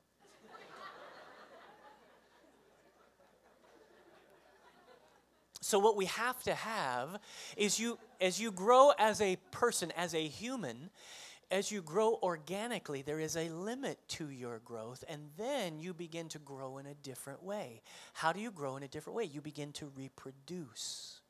so 5.61 5.79
what 5.79 5.95
we 5.95 6.05
have 6.05 6.41
to 6.43 6.53
have 6.53 7.19
is 7.57 7.79
you 7.79 7.97
as 8.21 8.39
you 8.39 8.51
grow 8.51 8.91
as 8.97 9.19
a 9.21 9.35
person, 9.51 9.91
as 9.97 10.13
a 10.15 10.27
human, 10.27 10.89
as 11.51 11.71
you 11.71 11.81
grow 11.81 12.19
organically, 12.23 13.01
there 13.01 13.19
is 13.19 13.37
a 13.37 13.49
limit 13.49 13.99
to 14.07 14.29
your 14.29 14.59
growth, 14.59 15.03
and 15.07 15.29
then 15.37 15.79
you 15.79 15.93
begin 15.93 16.27
to 16.29 16.39
grow 16.39 16.79
in 16.79 16.87
a 16.87 16.95
different 16.95 17.43
way. 17.43 17.81
How 18.13 18.33
do 18.33 18.39
you 18.39 18.51
grow 18.51 18.77
in 18.77 18.83
a 18.83 18.87
different 18.87 19.15
way? 19.15 19.25
You 19.25 19.41
begin 19.41 19.71
to 19.73 19.91
reproduce 19.95 21.21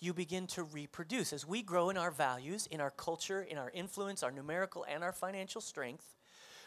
you 0.00 0.14
begin 0.14 0.46
to 0.48 0.62
reproduce. 0.62 1.32
As 1.32 1.46
we 1.46 1.62
grow 1.62 1.90
in 1.90 1.96
our 1.96 2.10
values, 2.10 2.66
in 2.66 2.80
our 2.80 2.90
culture, 2.90 3.42
in 3.42 3.58
our 3.58 3.70
influence, 3.70 4.22
our 4.22 4.30
numerical 4.30 4.84
and 4.88 5.04
our 5.04 5.12
financial 5.12 5.60
strength, 5.60 6.16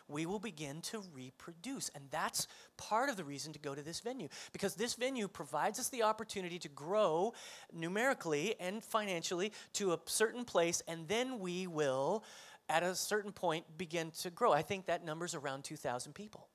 we 0.08 0.26
will 0.26 0.40
begin 0.40 0.82
to 0.82 1.02
reproduce. 1.14 1.90
And 1.96 2.04
that's 2.12 2.48
part 2.78 3.10
of 3.10 3.16
the 3.18 3.24
reason 3.24 3.54
to 3.54 3.60
go 3.60 3.74
to 3.74 3.82
this 3.82 4.02
venue, 4.02 4.28
because 4.52 4.76
this 4.76 4.96
venue 4.96 5.28
provides 5.28 5.80
us 5.80 5.90
the 5.90 6.04
opportunity 6.04 6.60
to 6.60 6.70
grow 6.70 7.34
numerically 7.74 8.56
and 8.60 8.84
financially 8.84 9.54
to 9.74 9.94
a 9.94 10.00
certain 10.06 10.46
place, 10.46 10.82
and 10.88 11.08
then 11.08 11.40
we 11.40 11.68
will, 11.68 12.24
at 12.70 12.84
a 12.84 12.96
certain 12.96 13.32
point, 13.32 13.66
begin 13.78 14.12
to 14.22 14.30
grow. 14.30 14.52
I 14.52 14.62
think 14.62 14.88
that 14.88 15.06
number's 15.06 15.36
around 15.36 15.64
2,000 15.64 16.14
people. 16.14 16.50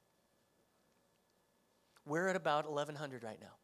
We're 2.04 2.28
at 2.28 2.36
about 2.36 2.70
1,100 2.70 3.22
right 3.22 3.40
now. 3.40 3.56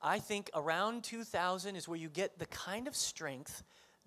I 0.00 0.18
think 0.18 0.50
around 0.54 1.04
2000 1.04 1.76
is 1.76 1.88
where 1.88 1.98
you 1.98 2.08
get 2.08 2.38
the 2.38 2.46
kind 2.46 2.86
of 2.86 2.94
strength 2.94 3.62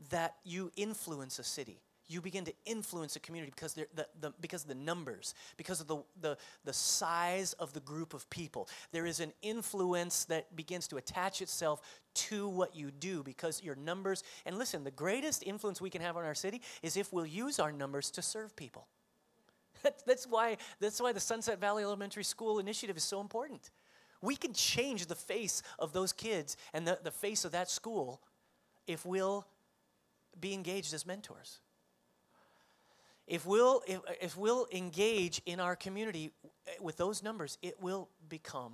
that 0.09 0.35
you 0.43 0.71
influence 0.75 1.37
a 1.39 1.43
city. 1.43 1.81
You 2.07 2.19
begin 2.21 2.43
to 2.45 2.53
influence 2.65 3.15
a 3.15 3.19
community 3.19 3.53
because, 3.55 3.73
the, 3.73 3.87
the, 4.19 4.33
because 4.41 4.63
of 4.63 4.67
the 4.67 4.75
numbers, 4.75 5.33
because 5.55 5.79
of 5.79 5.87
the, 5.87 5.97
the, 6.19 6.37
the 6.65 6.73
size 6.73 7.53
of 7.53 7.71
the 7.71 7.79
group 7.79 8.13
of 8.13 8.29
people. 8.29 8.67
There 8.91 9.05
is 9.05 9.21
an 9.21 9.31
influence 9.41 10.25
that 10.25 10.53
begins 10.55 10.87
to 10.89 10.97
attach 10.97 11.41
itself 11.41 11.81
to 12.13 12.49
what 12.49 12.75
you 12.75 12.91
do 12.91 13.23
because 13.23 13.63
your 13.63 13.75
numbers. 13.75 14.23
And 14.45 14.57
listen, 14.57 14.83
the 14.83 14.91
greatest 14.91 15.43
influence 15.43 15.79
we 15.79 15.89
can 15.89 16.01
have 16.01 16.17
on 16.17 16.25
our 16.25 16.35
city 16.35 16.61
is 16.83 16.97
if 16.97 17.13
we'll 17.13 17.25
use 17.25 17.59
our 17.59 17.71
numbers 17.71 18.11
to 18.11 18.21
serve 18.21 18.55
people. 18.55 18.87
That's 20.05 20.27
why, 20.27 20.57
that's 20.79 21.01
why 21.01 21.11
the 21.11 21.19
Sunset 21.19 21.59
Valley 21.59 21.81
Elementary 21.81 22.23
School 22.23 22.59
initiative 22.59 22.97
is 22.97 23.03
so 23.03 23.19
important 23.19 23.71
we 24.21 24.35
can 24.35 24.53
change 24.53 25.07
the 25.07 25.15
face 25.15 25.63
of 25.79 25.93
those 25.93 26.13
kids 26.13 26.57
and 26.73 26.87
the, 26.87 26.99
the 27.03 27.11
face 27.11 27.45
of 27.45 27.51
that 27.51 27.69
school 27.69 28.21
if 28.87 29.05
we'll 29.05 29.47
be 30.39 30.53
engaged 30.53 30.93
as 30.93 31.05
mentors. 31.05 31.59
If 33.27 33.45
we'll, 33.45 33.81
if, 33.87 33.99
if 34.21 34.37
we'll 34.37 34.67
engage 34.71 35.41
in 35.45 35.59
our 35.59 35.75
community 35.75 36.31
with 36.79 36.97
those 36.97 37.23
numbers, 37.23 37.57
it 37.61 37.81
will 37.81 38.09
become 38.27 38.73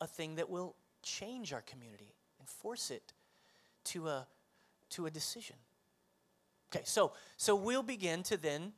a 0.00 0.06
thing 0.06 0.36
that 0.36 0.50
will 0.50 0.74
change 1.02 1.52
our 1.52 1.62
community 1.62 2.14
and 2.38 2.48
force 2.48 2.90
it 2.90 3.12
to 3.84 4.08
a, 4.08 4.26
to 4.90 5.06
a 5.06 5.10
decision. 5.10 5.56
Okay, 6.74 6.84
so, 6.84 7.12
so 7.36 7.54
we'll 7.54 7.82
begin 7.82 8.22
to 8.24 8.36
then 8.36 8.72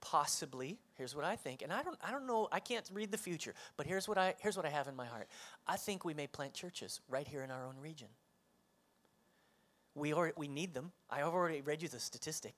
possibly 0.00 0.78
here's 0.96 1.14
what 1.14 1.24
i 1.24 1.36
think 1.36 1.62
and 1.62 1.72
i 1.72 1.82
don't 1.82 1.98
i 2.02 2.10
don't 2.10 2.26
know 2.26 2.48
i 2.52 2.60
can't 2.60 2.88
read 2.92 3.10
the 3.10 3.18
future 3.18 3.54
but 3.76 3.86
here's 3.86 4.08
what 4.08 4.18
i 4.18 4.34
here's 4.38 4.56
what 4.56 4.66
i 4.66 4.70
have 4.70 4.88
in 4.88 4.96
my 4.96 5.06
heart 5.06 5.28
i 5.66 5.76
think 5.76 6.04
we 6.04 6.14
may 6.14 6.26
plant 6.26 6.52
churches 6.54 7.00
right 7.08 7.28
here 7.28 7.42
in 7.42 7.50
our 7.50 7.66
own 7.66 7.76
region 7.80 8.08
we 9.94 10.12
are 10.12 10.32
we 10.36 10.48
need 10.48 10.74
them 10.74 10.92
i 11.10 11.18
have 11.18 11.34
already 11.34 11.60
read 11.60 11.82
you 11.82 11.88
the 11.88 12.00
statistic 12.00 12.54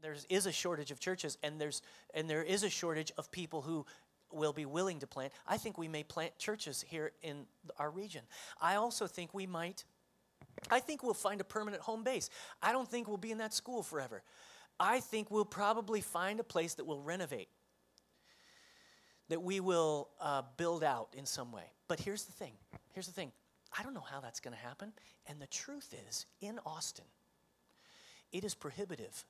there 0.00 0.14
is 0.28 0.46
a 0.46 0.52
shortage 0.52 0.90
of 0.90 1.00
churches 1.00 1.38
and 1.42 1.60
there's 1.60 1.82
and 2.14 2.30
there 2.30 2.42
is 2.42 2.62
a 2.62 2.70
shortage 2.70 3.12
of 3.18 3.30
people 3.30 3.62
who 3.62 3.84
will 4.32 4.52
be 4.52 4.66
willing 4.66 5.00
to 5.00 5.06
plant. 5.06 5.32
I 5.46 5.56
think 5.56 5.78
we 5.78 5.88
may 5.88 6.02
plant 6.02 6.36
churches 6.38 6.84
here 6.86 7.12
in 7.22 7.46
our 7.78 7.90
region. 7.90 8.22
I 8.60 8.76
also 8.76 9.06
think 9.06 9.32
we 9.32 9.46
might, 9.46 9.84
I 10.70 10.80
think 10.80 11.02
we'll 11.02 11.14
find 11.14 11.40
a 11.40 11.44
permanent 11.44 11.82
home 11.82 12.04
base. 12.04 12.30
I 12.62 12.72
don't 12.72 12.88
think 12.88 13.08
we'll 13.08 13.16
be 13.16 13.30
in 13.30 13.38
that 13.38 13.54
school 13.54 13.82
forever. 13.82 14.22
I 14.80 15.00
think 15.00 15.30
we'll 15.30 15.44
probably 15.44 16.00
find 16.00 16.40
a 16.40 16.44
place 16.44 16.74
that 16.74 16.84
we'll 16.84 17.02
renovate, 17.02 17.48
that 19.28 19.42
we 19.42 19.60
will 19.60 20.08
uh, 20.20 20.42
build 20.56 20.84
out 20.84 21.08
in 21.16 21.26
some 21.26 21.52
way. 21.52 21.64
But 21.88 22.00
here's 22.00 22.24
the 22.24 22.32
thing 22.32 22.52
here's 22.92 23.06
the 23.06 23.12
thing 23.12 23.32
I 23.76 23.82
don't 23.82 23.94
know 23.94 24.04
how 24.08 24.20
that's 24.20 24.40
going 24.40 24.56
to 24.56 24.62
happen. 24.62 24.92
And 25.26 25.40
the 25.40 25.46
truth 25.46 25.94
is, 26.08 26.26
in 26.40 26.58
Austin, 26.64 27.04
it 28.32 28.44
is 28.44 28.54
prohibitive 28.54 29.24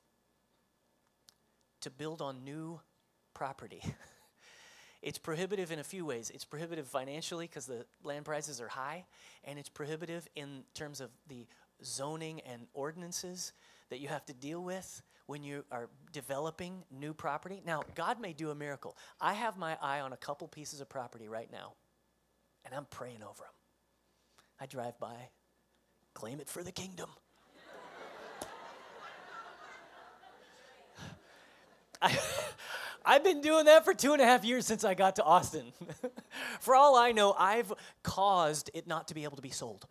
to 1.81 1.89
build 1.89 2.21
on 2.21 2.43
new 2.43 2.79
property. 3.33 3.81
it's 5.01 5.17
prohibitive 5.17 5.71
in 5.71 5.79
a 5.79 5.83
few 5.83 6.05
ways. 6.05 6.31
It's 6.33 6.45
prohibitive 6.45 6.87
financially 6.87 7.47
because 7.47 7.65
the 7.65 7.85
land 8.03 8.25
prices 8.25 8.61
are 8.61 8.67
high, 8.67 9.05
and 9.43 9.57
it's 9.57 9.69
prohibitive 9.69 10.27
in 10.35 10.63
terms 10.73 11.01
of 11.01 11.09
the 11.27 11.47
zoning 11.83 12.41
and 12.41 12.67
ordinances 12.73 13.53
that 13.89 13.99
you 13.99 14.07
have 14.07 14.25
to 14.25 14.33
deal 14.33 14.63
with 14.63 15.01
when 15.29 15.43
you 15.43 15.63
are 15.71 15.89
developing 16.11 16.83
new 16.89 17.13
property. 17.13 17.61
Now, 17.63 17.83
God 17.93 18.19
may 18.19 18.33
do 18.33 18.49
a 18.49 18.55
miracle. 18.55 18.97
I 19.21 19.35
have 19.35 19.59
my 19.59 19.77
eye 19.79 19.99
on 19.99 20.11
a 20.11 20.17
couple 20.17 20.47
pieces 20.47 20.81
of 20.81 20.89
property 20.89 21.27
right 21.27 21.51
now, 21.51 21.73
and 22.65 22.73
I'm 22.73 22.85
praying 22.85 23.21
over 23.21 23.43
them. 23.43 23.53
I 24.59 24.65
drive 24.65 24.99
by, 24.99 25.29
claim 26.15 26.39
it 26.39 26.49
for 26.49 26.63
the 26.63 26.71
kingdom. 26.71 27.11
I, 32.01 32.17
I've 33.05 33.23
been 33.23 33.41
doing 33.41 33.65
that 33.65 33.85
for 33.85 33.93
two 33.93 34.13
and 34.13 34.21
a 34.23 34.25
half 34.25 34.43
years 34.43 34.65
since 34.65 34.83
I 34.83 34.95
got 34.95 35.17
to 35.17 35.23
Austin. 35.23 35.73
for 36.59 36.73
all 36.73 36.95
I 36.95 37.11
know, 37.11 37.35
I've 37.37 37.71
caused 38.01 38.71
it 38.73 38.87
not 38.87 39.09
to 39.09 39.13
be 39.13 39.25
able 39.25 39.35
to 39.35 39.43
be 39.43 39.51
sold. 39.51 39.85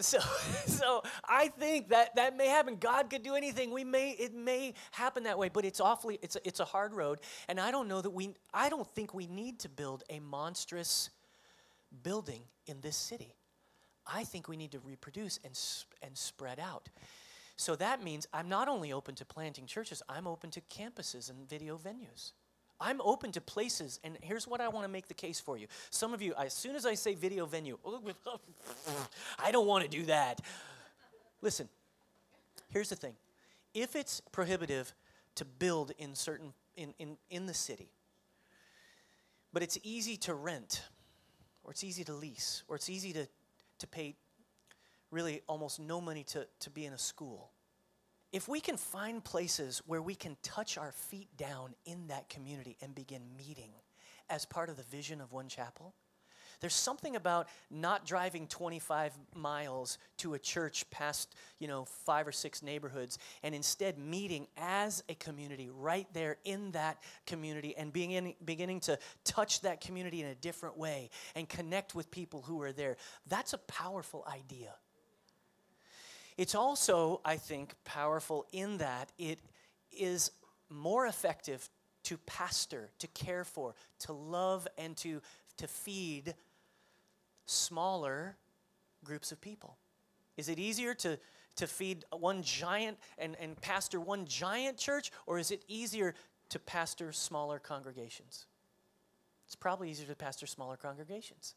So, 0.00 0.18
so 0.66 1.02
I 1.24 1.48
think 1.48 1.88
that 1.88 2.14
that 2.16 2.36
may 2.36 2.48
happen. 2.48 2.76
God 2.76 3.10
could 3.10 3.22
do 3.22 3.34
anything. 3.34 3.70
We 3.70 3.84
may 3.84 4.12
it 4.12 4.34
may 4.34 4.74
happen 4.92 5.24
that 5.24 5.38
way, 5.38 5.48
but 5.48 5.64
it's 5.64 5.80
awfully 5.80 6.18
it's 6.22 6.36
a, 6.36 6.46
it's 6.46 6.60
a 6.60 6.64
hard 6.64 6.92
road, 6.92 7.20
and 7.48 7.60
I 7.60 7.70
don't 7.70 7.88
know 7.88 8.00
that 8.00 8.10
we 8.10 8.34
I 8.52 8.68
don't 8.68 8.86
think 8.94 9.14
we 9.14 9.26
need 9.26 9.58
to 9.60 9.68
build 9.68 10.04
a 10.08 10.20
monstrous 10.20 11.10
building 12.02 12.42
in 12.66 12.80
this 12.80 12.96
city. 12.96 13.34
I 14.06 14.24
think 14.24 14.48
we 14.48 14.56
need 14.56 14.72
to 14.72 14.78
reproduce 14.80 15.38
and 15.44 15.58
and 16.02 16.16
spread 16.16 16.58
out. 16.60 16.88
So 17.56 17.74
that 17.74 18.04
means 18.04 18.28
I'm 18.32 18.48
not 18.48 18.68
only 18.68 18.92
open 18.92 19.16
to 19.16 19.24
planting 19.24 19.66
churches, 19.66 20.00
I'm 20.08 20.28
open 20.28 20.50
to 20.52 20.60
campuses 20.60 21.28
and 21.28 21.48
video 21.48 21.76
venues. 21.76 22.32
I'm 22.80 23.00
open 23.00 23.32
to 23.32 23.40
places, 23.40 23.98
and 24.04 24.16
here's 24.22 24.46
what 24.46 24.60
I 24.60 24.68
want 24.68 24.84
to 24.84 24.88
make 24.88 25.08
the 25.08 25.14
case 25.14 25.40
for 25.40 25.58
you. 25.58 25.66
Some 25.90 26.14
of 26.14 26.22
you, 26.22 26.34
as 26.38 26.54
soon 26.54 26.76
as 26.76 26.86
I 26.86 26.94
say 26.94 27.14
video 27.14 27.44
venue, 27.44 27.76
I 29.38 29.50
don't 29.50 29.66
want 29.66 29.84
to 29.84 29.90
do 29.90 30.04
that. 30.06 30.40
Listen, 31.42 31.68
here's 32.68 32.88
the 32.88 32.96
thing 32.96 33.14
if 33.74 33.96
it's 33.96 34.20
prohibitive 34.32 34.94
to 35.36 35.44
build 35.44 35.92
in 35.98 36.14
certain 36.14 36.52
in, 36.76 36.94
in, 36.98 37.16
in 37.30 37.46
the 37.46 37.54
city, 37.54 37.90
but 39.52 39.62
it's 39.62 39.78
easy 39.82 40.16
to 40.18 40.34
rent, 40.34 40.84
or 41.64 41.72
it's 41.72 41.82
easy 41.82 42.04
to 42.04 42.12
lease, 42.12 42.62
or 42.68 42.76
it's 42.76 42.88
easy 42.88 43.12
to, 43.12 43.26
to 43.78 43.86
pay 43.88 44.14
really 45.10 45.42
almost 45.48 45.80
no 45.80 46.00
money 46.00 46.22
to, 46.22 46.46
to 46.60 46.70
be 46.70 46.84
in 46.84 46.92
a 46.92 46.98
school 46.98 47.50
if 48.32 48.48
we 48.48 48.60
can 48.60 48.76
find 48.76 49.24
places 49.24 49.82
where 49.86 50.02
we 50.02 50.14
can 50.14 50.36
touch 50.42 50.76
our 50.76 50.92
feet 50.92 51.28
down 51.36 51.74
in 51.86 52.08
that 52.08 52.28
community 52.28 52.76
and 52.82 52.94
begin 52.94 53.22
meeting 53.36 53.70
as 54.28 54.44
part 54.44 54.68
of 54.68 54.76
the 54.76 54.82
vision 54.84 55.20
of 55.20 55.32
One 55.32 55.48
Chapel, 55.48 55.94
there's 56.60 56.74
something 56.74 57.14
about 57.14 57.48
not 57.70 58.04
driving 58.04 58.46
25 58.48 59.12
miles 59.34 59.98
to 60.18 60.34
a 60.34 60.38
church 60.38 60.88
past, 60.90 61.34
you 61.60 61.68
know, 61.68 61.84
five 61.84 62.26
or 62.26 62.32
six 62.32 62.62
neighborhoods 62.62 63.18
and 63.42 63.54
instead 63.54 63.96
meeting 63.96 64.48
as 64.56 65.04
a 65.08 65.14
community 65.14 65.70
right 65.72 66.06
there 66.12 66.36
in 66.44 66.72
that 66.72 66.98
community 67.26 67.76
and 67.76 67.92
being 67.92 68.34
beginning 68.44 68.80
to 68.80 68.98
touch 69.24 69.60
that 69.60 69.80
community 69.80 70.20
in 70.20 70.28
a 70.28 70.34
different 70.34 70.76
way 70.76 71.10
and 71.36 71.48
connect 71.48 71.94
with 71.94 72.10
people 72.10 72.42
who 72.42 72.60
are 72.60 72.72
there. 72.72 72.96
That's 73.28 73.52
a 73.52 73.58
powerful 73.58 74.26
idea. 74.28 74.74
It's 76.38 76.54
also, 76.54 77.20
I 77.24 77.36
think, 77.36 77.74
powerful 77.84 78.46
in 78.52 78.78
that 78.78 79.10
it 79.18 79.40
is 79.90 80.30
more 80.70 81.06
effective 81.06 81.68
to 82.04 82.16
pastor, 82.18 82.90
to 83.00 83.08
care 83.08 83.44
for, 83.44 83.74
to 84.00 84.12
love, 84.12 84.68
and 84.78 84.96
to, 84.98 85.20
to 85.56 85.66
feed 85.66 86.34
smaller 87.44 88.36
groups 89.04 89.32
of 89.32 89.40
people. 89.40 89.76
Is 90.36 90.48
it 90.48 90.60
easier 90.60 90.94
to, 90.94 91.18
to 91.56 91.66
feed 91.66 92.04
one 92.12 92.44
giant 92.44 92.98
and, 93.18 93.36
and 93.40 93.60
pastor 93.60 93.98
one 93.98 94.24
giant 94.24 94.78
church, 94.78 95.10
or 95.26 95.40
is 95.40 95.50
it 95.50 95.64
easier 95.66 96.14
to 96.50 96.60
pastor 96.60 97.10
smaller 97.10 97.58
congregations? 97.58 98.46
It's 99.44 99.56
probably 99.56 99.90
easier 99.90 100.06
to 100.06 100.14
pastor 100.14 100.46
smaller 100.46 100.76
congregations. 100.76 101.56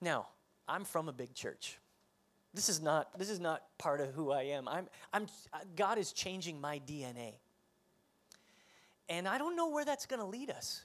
Now, 0.00 0.28
I'm 0.66 0.84
from 0.84 1.10
a 1.10 1.12
big 1.12 1.34
church. 1.34 1.78
This 2.54 2.68
is 2.68 2.80
not, 2.80 3.18
this 3.18 3.30
is 3.30 3.40
not 3.40 3.62
part 3.78 4.00
of 4.00 4.14
who 4.14 4.32
I 4.32 4.42
am. 4.42 4.68
I'm, 4.68 4.88
I'm, 5.12 5.26
God 5.76 5.98
is 5.98 6.12
changing 6.12 6.60
my 6.60 6.80
DNA. 6.86 7.34
And 9.08 9.28
I 9.28 9.38
don't 9.38 9.56
know 9.56 9.70
where 9.70 9.84
that's 9.84 10.06
going 10.06 10.20
to 10.20 10.26
lead 10.26 10.50
us. 10.50 10.82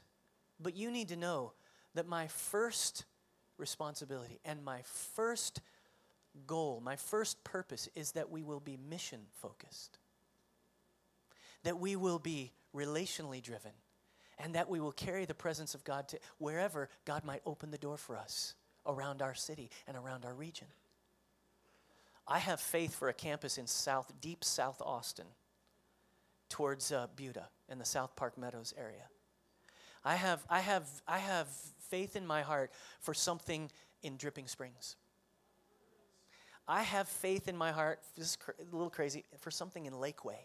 But 0.60 0.76
you 0.76 0.92
need 0.92 1.10
to 1.10 1.16
know 1.16 1.54
that 1.94 2.08
my 2.08 2.28
first 2.28 3.06
responsibility 3.58 4.40
and 4.46 4.64
my 4.64 4.82
first 4.84 5.62
goal, 6.48 6.82
my 6.84 6.96
first 6.96 7.44
purpose 7.44 7.90
is 7.96 8.14
that 8.14 8.30
we 8.30 8.44
will 8.44 8.60
be 8.60 8.78
mission 8.90 9.20
focused, 9.34 10.00
that 11.64 11.80
we 11.80 11.96
will 11.96 12.20
be 12.20 12.52
relationally 12.76 13.42
driven, 13.42 13.72
and 14.40 14.56
that 14.56 14.70
we 14.70 14.80
will 14.80 14.92
carry 14.92 15.26
the 15.26 15.34
presence 15.34 15.76
of 15.76 15.84
God 15.84 16.08
to 16.10 16.20
wherever 16.40 16.90
God 17.06 17.24
might 17.24 17.42
open 17.46 17.72
the 17.72 17.78
door 17.78 17.98
for 17.98 18.18
us 18.18 18.56
around 18.86 19.22
our 19.22 19.36
city 19.36 19.70
and 19.88 19.96
around 19.96 20.26
our 20.26 20.34
region. 20.34 20.68
I 22.28 22.40
have 22.40 22.60
faith 22.60 22.96
for 22.96 23.10
a 23.10 23.14
campus 23.14 23.58
in 23.58 23.68
South, 23.68 24.12
deep 24.22 24.44
South 24.44 24.82
Austin, 24.82 25.26
towards 26.50 26.92
uh, 26.92 27.08
Buda 27.16 27.50
in 27.70 27.80
the 27.80 27.86
South 27.86 28.16
Park 28.16 28.38
Meadows 28.38 28.74
area. 28.78 29.08
I 30.06 30.16
have, 30.16 30.44
I, 30.50 30.60
have, 30.60 30.88
I 31.08 31.18
have 31.18 31.48
faith 31.90 32.16
in 32.16 32.26
my 32.26 32.42
heart 32.42 32.72
for 33.00 33.14
something 33.14 33.72
in 34.02 34.18
Dripping 34.18 34.48
Springs. 34.48 34.96
I 36.68 36.84
have 36.84 37.08
faith 37.08 37.48
in 37.48 37.58
my 37.58 37.72
heart, 37.72 38.00
this 38.16 38.32
is 38.32 38.36
cr- 38.38 38.52
a 38.60 38.76
little 38.76 38.90
crazy, 38.90 39.26
for 39.40 39.52
something 39.52 39.86
in 39.86 39.94
Lakeway 39.94 40.40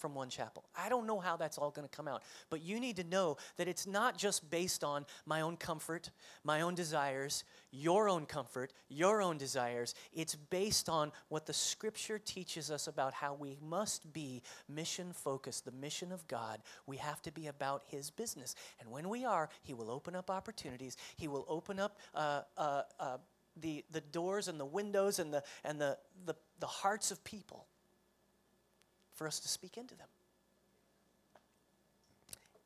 from 0.00 0.14
one 0.14 0.30
chapel. 0.30 0.64
I 0.76 0.88
don't 0.88 1.06
know 1.06 1.20
how 1.20 1.36
that's 1.36 1.58
all 1.58 1.70
going 1.70 1.86
to 1.86 1.94
come 1.94 2.08
out, 2.08 2.22
but 2.48 2.62
you 2.62 2.80
need 2.80 2.96
to 2.96 3.04
know 3.04 3.36
that 3.56 3.68
it's 3.68 3.86
not 3.86 4.16
just 4.16 4.50
based 4.50 4.82
on 4.82 5.06
my 5.26 5.42
own 5.42 5.56
comfort, 5.56 6.10
my 6.42 6.62
own 6.62 6.74
desires, 6.74 7.44
your 7.70 8.08
own 8.08 8.26
comfort, 8.26 8.72
your 8.88 9.22
own 9.22 9.36
desires. 9.36 9.94
It's 10.12 10.34
based 10.34 10.88
on 10.88 11.12
what 11.28 11.46
the 11.46 11.52
scripture 11.52 12.18
teaches 12.18 12.70
us 12.70 12.88
about 12.88 13.12
how 13.12 13.34
we 13.34 13.56
must 13.62 14.12
be 14.12 14.42
mission 14.68 15.12
focused, 15.12 15.64
the 15.64 15.72
mission 15.72 16.10
of 16.10 16.26
God. 16.26 16.60
We 16.86 16.96
have 16.96 17.20
to 17.22 17.32
be 17.32 17.46
about 17.46 17.84
His 17.86 18.10
business. 18.10 18.54
And 18.80 18.90
when 18.90 19.08
we 19.08 19.24
are, 19.24 19.50
He 19.62 19.74
will 19.74 19.90
open 19.90 20.16
up 20.16 20.30
opportunities, 20.30 20.96
He 21.16 21.28
will 21.28 21.44
open 21.48 21.78
up. 21.78 21.98
Uh, 22.14 22.42
uh, 22.56 22.82
uh, 22.98 23.18
the, 23.56 23.84
the 23.90 24.00
doors 24.00 24.48
and 24.48 24.58
the 24.58 24.64
windows 24.64 25.18
and, 25.18 25.34
the, 25.34 25.42
and 25.64 25.80
the, 25.80 25.98
the, 26.24 26.34
the 26.60 26.66
hearts 26.66 27.10
of 27.10 27.22
people 27.24 27.66
for 29.20 29.26
us 29.26 29.38
to 29.38 29.48
speak 29.48 29.76
into 29.76 29.94
them. 29.96 30.06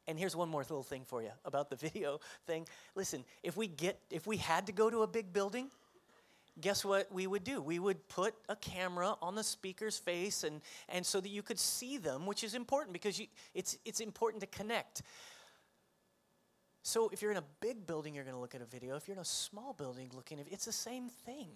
And 0.06 0.16
here's 0.16 0.36
one 0.36 0.48
more 0.48 0.60
little 0.60 0.84
thing 0.84 1.02
for 1.04 1.20
you 1.20 1.32
about 1.44 1.68
the 1.68 1.74
video 1.88 2.20
thing. 2.46 2.68
Listen, 2.94 3.24
if 3.42 3.56
we 3.56 3.66
get 3.66 3.98
if 4.08 4.24
we 4.24 4.36
had 4.36 4.66
to 4.66 4.72
go 4.72 4.88
to 4.88 5.02
a 5.02 5.06
big 5.08 5.32
building, 5.32 5.68
guess 6.60 6.84
what 6.84 7.10
we 7.12 7.26
would 7.26 7.42
do? 7.42 7.60
We 7.60 7.80
would 7.80 8.08
put 8.08 8.36
a 8.48 8.54
camera 8.54 9.16
on 9.20 9.34
the 9.34 9.42
speaker's 9.42 9.98
face 9.98 10.44
and 10.44 10.60
and 10.88 11.04
so 11.04 11.20
that 11.20 11.28
you 11.28 11.42
could 11.42 11.58
see 11.58 11.98
them, 11.98 12.24
which 12.24 12.44
is 12.44 12.54
important 12.54 12.92
because 12.92 13.18
you, 13.18 13.26
it's 13.52 13.76
it's 13.84 13.98
important 13.98 14.40
to 14.42 14.46
connect. 14.46 15.02
So 16.84 17.08
if 17.12 17.20
you're 17.20 17.32
in 17.32 17.38
a 17.38 17.48
big 17.60 17.84
building, 17.84 18.14
you're 18.14 18.22
going 18.22 18.36
to 18.36 18.40
look 18.40 18.54
at 18.54 18.60
a 18.62 18.66
video. 18.66 18.94
If 18.94 19.08
you're 19.08 19.16
in 19.16 19.22
a 19.22 19.24
small 19.24 19.72
building 19.72 20.08
looking 20.14 20.38
it's 20.38 20.66
the 20.66 20.72
same 20.72 21.08
thing. 21.08 21.48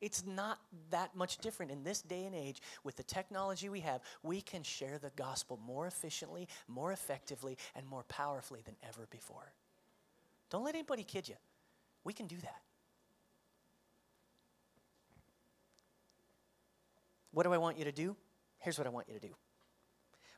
It's 0.00 0.24
not 0.26 0.58
that 0.90 1.16
much 1.16 1.38
different 1.38 1.72
in 1.72 1.82
this 1.82 2.02
day 2.02 2.26
and 2.26 2.34
age 2.34 2.60
with 2.84 2.96
the 2.96 3.02
technology 3.02 3.68
we 3.68 3.80
have. 3.80 4.02
We 4.22 4.40
can 4.40 4.62
share 4.62 4.98
the 4.98 5.10
gospel 5.16 5.58
more 5.66 5.86
efficiently, 5.86 6.48
more 6.68 6.92
effectively, 6.92 7.56
and 7.74 7.86
more 7.86 8.04
powerfully 8.04 8.60
than 8.64 8.76
ever 8.86 9.06
before. 9.10 9.52
Don't 10.50 10.64
let 10.64 10.74
anybody 10.74 11.02
kid 11.02 11.28
you. 11.28 11.36
We 12.04 12.12
can 12.12 12.26
do 12.26 12.36
that. 12.36 12.60
what 17.36 17.42
do 17.42 17.52
I 17.52 17.58
want 17.58 17.76
you 17.76 17.84
to 17.84 17.92
do? 17.92 18.16
Here's 18.60 18.78
what 18.78 18.86
I 18.86 18.90
want 18.90 19.08
you 19.08 19.14
to 19.14 19.20
do. 19.20 19.34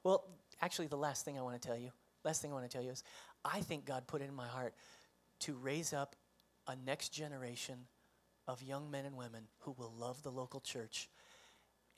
Well, 0.03 0.25
actually, 0.61 0.89
the 0.89 0.97
last 0.97 1.25
thing 1.25 1.39
I 1.39 1.43
want 1.43 1.55
to 1.55 1.65
tell 1.65 1.79
you, 1.79 1.93
last 2.25 2.43
thing 2.43 2.51
I 2.51 2.55
want 2.55 2.69
to 2.69 2.77
tell 2.77 2.85
you 2.85 2.91
is 2.91 3.05
I 3.45 3.61
think 3.61 3.85
God 3.85 4.09
put 4.09 4.21
it 4.21 4.25
in 4.25 4.35
my 4.35 4.49
heart 4.49 4.75
to 5.43 5.55
raise 5.55 5.93
up 5.93 6.17
a 6.67 6.75
next 6.75 7.11
generation 7.11 7.77
of 8.49 8.63
young 8.63 8.91
men 8.91 9.05
and 9.05 9.17
women 9.17 9.45
who 9.61 9.73
will 9.73 9.93
love 9.97 10.23
the 10.23 10.31
local 10.31 10.61
church 10.61 11.09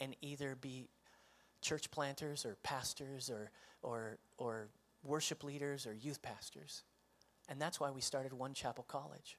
and 0.01 0.17
either 0.21 0.57
be 0.61 0.89
church 1.63 1.91
planters 1.91 2.45
or 2.45 2.57
pastors 2.63 3.31
or, 3.31 3.51
or, 3.83 4.19
or 4.37 4.69
worship 5.05 5.45
leaders 5.45 5.87
or 5.87 5.95
youth 5.95 6.21
pastors. 6.21 6.83
And 7.49 7.61
that's 7.61 7.79
why 7.79 7.91
we 7.91 8.01
started 8.01 8.33
One 8.33 8.53
Chapel 8.53 8.85
College. 8.89 9.39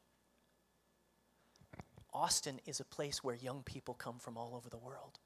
Austin 2.14 2.60
is 2.66 2.80
a 2.80 2.86
place 2.86 3.24
where 3.24 3.36
young 3.36 3.62
people 3.64 3.94
come 3.94 4.18
from 4.18 4.38
all 4.38 4.56
over 4.56 4.70
the 4.70 4.78
world. 4.78 5.20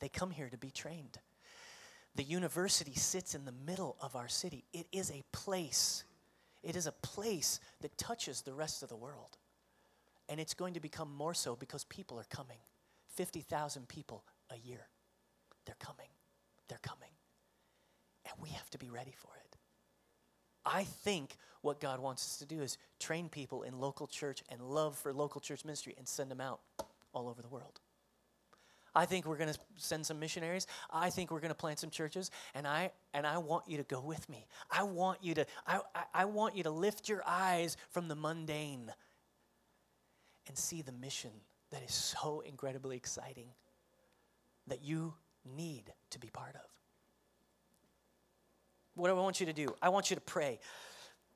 They 0.00 0.08
come 0.08 0.30
here 0.30 0.48
to 0.48 0.58
be 0.58 0.70
trained. 0.70 1.18
The 2.14 2.24
university 2.24 2.94
sits 2.94 3.34
in 3.34 3.44
the 3.44 3.54
middle 3.66 3.96
of 4.00 4.16
our 4.16 4.28
city. 4.28 4.64
It 4.72 4.86
is 4.92 5.10
a 5.10 5.22
place. 5.32 6.04
It 6.62 6.76
is 6.76 6.86
a 6.86 6.92
place 6.92 7.58
that 7.80 7.96
touches 7.96 8.42
the 8.42 8.52
rest 8.52 8.82
of 8.82 8.88
the 8.88 8.96
world. 8.96 9.38
And 10.32 10.40
it's 10.40 10.54
going 10.54 10.72
to 10.72 10.80
become 10.80 11.14
more 11.14 11.34
so 11.34 11.54
because 11.54 11.84
people 11.84 12.18
are 12.18 12.24
coming. 12.30 12.56
50,000 13.16 13.86
people 13.86 14.24
a 14.48 14.56
year. 14.66 14.88
They're 15.66 15.76
coming. 15.78 16.08
They're 16.70 16.80
coming. 16.80 17.10
And 18.24 18.32
we 18.42 18.48
have 18.48 18.70
to 18.70 18.78
be 18.78 18.88
ready 18.88 19.12
for 19.14 19.28
it. 19.36 19.58
I 20.64 20.84
think 20.84 21.36
what 21.60 21.80
God 21.80 22.00
wants 22.00 22.24
us 22.24 22.38
to 22.38 22.46
do 22.46 22.62
is 22.62 22.78
train 22.98 23.28
people 23.28 23.62
in 23.62 23.78
local 23.78 24.06
church 24.06 24.42
and 24.48 24.62
love 24.62 24.96
for 24.96 25.12
local 25.12 25.38
church 25.38 25.66
ministry 25.66 25.94
and 25.98 26.08
send 26.08 26.30
them 26.30 26.40
out 26.40 26.60
all 27.12 27.28
over 27.28 27.42
the 27.42 27.48
world. 27.48 27.80
I 28.94 29.04
think 29.04 29.26
we're 29.26 29.36
going 29.36 29.52
to 29.52 29.58
send 29.76 30.06
some 30.06 30.18
missionaries. 30.18 30.66
I 30.90 31.10
think 31.10 31.30
we're 31.30 31.40
going 31.40 31.50
to 31.50 31.54
plant 31.54 31.78
some 31.78 31.90
churches, 31.90 32.30
and 32.54 32.66
I 32.66 32.90
and 33.12 33.26
I 33.26 33.38
want 33.38 33.64
you 33.66 33.78
to 33.78 33.84
go 33.84 34.00
with 34.00 34.28
me. 34.28 34.46
I 34.70 34.82
want 34.82 35.18
you 35.22 35.34
to 35.34 35.46
I, 35.66 35.80
I, 35.94 36.02
I 36.14 36.24
want 36.26 36.56
you 36.56 36.62
to 36.64 36.70
lift 36.70 37.08
your 37.08 37.22
eyes 37.26 37.76
from 37.90 38.08
the 38.08 38.14
mundane 38.14 38.92
and 40.46 40.56
see 40.56 40.82
the 40.82 40.92
mission 40.92 41.30
that 41.70 41.82
is 41.82 41.94
so 41.94 42.42
incredibly 42.46 42.96
exciting 42.96 43.48
that 44.66 44.82
you 44.82 45.14
need 45.56 45.92
to 46.10 46.18
be 46.18 46.28
part 46.28 46.54
of. 46.54 46.60
What 48.94 49.08
do 49.08 49.16
I 49.16 49.20
want 49.20 49.40
you 49.40 49.46
to 49.46 49.52
do? 49.52 49.74
I 49.80 49.88
want 49.88 50.10
you 50.10 50.16
to 50.16 50.22
pray. 50.22 50.60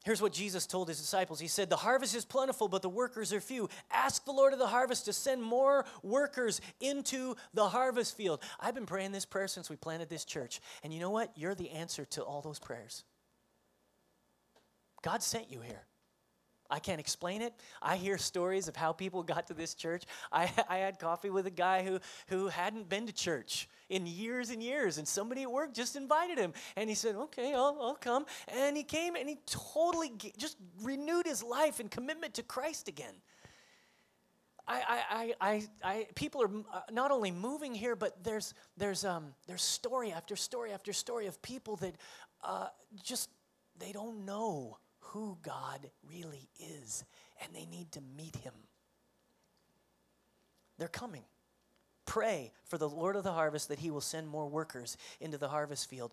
Here's 0.04 0.22
what 0.22 0.32
Jesus 0.32 0.66
told 0.66 0.86
his 0.86 1.00
disciples. 1.00 1.40
He 1.40 1.48
said, 1.48 1.68
The 1.68 1.76
harvest 1.76 2.14
is 2.14 2.24
plentiful, 2.24 2.68
but 2.68 2.82
the 2.82 2.88
workers 2.88 3.32
are 3.32 3.40
few. 3.40 3.68
Ask 3.90 4.24
the 4.24 4.32
Lord 4.32 4.52
of 4.52 4.60
the 4.60 4.66
harvest 4.68 5.06
to 5.06 5.12
send 5.12 5.42
more 5.42 5.84
workers 6.02 6.60
into 6.80 7.34
the 7.54 7.68
harvest 7.68 8.16
field. 8.16 8.40
I've 8.60 8.74
been 8.74 8.86
praying 8.86 9.10
this 9.10 9.24
prayer 9.24 9.48
since 9.48 9.68
we 9.68 9.74
planted 9.74 10.08
this 10.08 10.24
church. 10.24 10.60
And 10.84 10.94
you 10.94 11.00
know 11.00 11.10
what? 11.10 11.32
You're 11.34 11.56
the 11.56 11.70
answer 11.70 12.04
to 12.04 12.22
all 12.22 12.40
those 12.40 12.60
prayers. 12.60 13.02
God 15.02 15.22
sent 15.22 15.50
you 15.50 15.60
here. 15.60 15.86
I 16.70 16.78
can't 16.78 17.00
explain 17.00 17.42
it. 17.42 17.54
I 17.80 17.96
hear 17.96 18.18
stories 18.18 18.68
of 18.68 18.76
how 18.76 18.92
people 18.92 19.22
got 19.22 19.46
to 19.48 19.54
this 19.54 19.74
church. 19.74 20.04
I, 20.32 20.50
I 20.68 20.78
had 20.78 20.98
coffee 20.98 21.30
with 21.30 21.46
a 21.46 21.50
guy 21.50 21.84
who, 21.84 22.00
who 22.28 22.48
hadn't 22.48 22.88
been 22.88 23.06
to 23.06 23.12
church 23.12 23.68
in 23.88 24.06
years 24.06 24.50
and 24.50 24.62
years, 24.62 24.98
and 24.98 25.06
somebody 25.06 25.42
at 25.42 25.50
work 25.50 25.72
just 25.72 25.96
invited 25.96 26.38
him. 26.38 26.52
And 26.76 26.88
he 26.88 26.94
said, 26.94 27.14
Okay, 27.14 27.54
I'll, 27.54 27.76
I'll 27.80 27.94
come. 27.94 28.26
And 28.48 28.76
he 28.76 28.82
came 28.82 29.16
and 29.16 29.28
he 29.28 29.38
totally 29.46 30.12
just 30.36 30.56
renewed 30.82 31.26
his 31.26 31.42
life 31.42 31.80
and 31.80 31.90
commitment 31.90 32.34
to 32.34 32.42
Christ 32.42 32.88
again. 32.88 33.14
I, 34.68 34.82
I, 35.10 35.34
I, 35.40 35.68
I, 35.84 36.06
people 36.16 36.42
are 36.42 36.50
uh, 36.72 36.80
not 36.90 37.12
only 37.12 37.30
moving 37.30 37.72
here, 37.72 37.94
but 37.94 38.24
there's, 38.24 38.52
there's, 38.76 39.04
um, 39.04 39.32
there's 39.46 39.62
story 39.62 40.10
after 40.10 40.34
story 40.34 40.72
after 40.72 40.92
story 40.92 41.26
of 41.26 41.40
people 41.40 41.76
that 41.76 41.94
uh, 42.42 42.66
just, 43.00 43.30
they 43.78 43.92
don't 43.92 44.24
know 44.24 44.78
who 45.08 45.38
God 45.42 45.90
really 46.08 46.48
is, 46.58 47.04
and 47.42 47.54
they 47.54 47.66
need 47.66 47.92
to 47.92 48.00
meet 48.16 48.36
him. 48.36 48.54
They're 50.78 50.88
coming. 50.88 51.22
Pray 52.04 52.52
for 52.64 52.78
the 52.78 52.88
Lord 52.88 53.16
of 53.16 53.24
the 53.24 53.32
harvest 53.32 53.68
that 53.68 53.78
he 53.78 53.90
will 53.90 54.00
send 54.00 54.28
more 54.28 54.46
workers 54.46 54.96
into 55.20 55.38
the 55.38 55.48
harvest 55.48 55.88
field. 55.88 56.12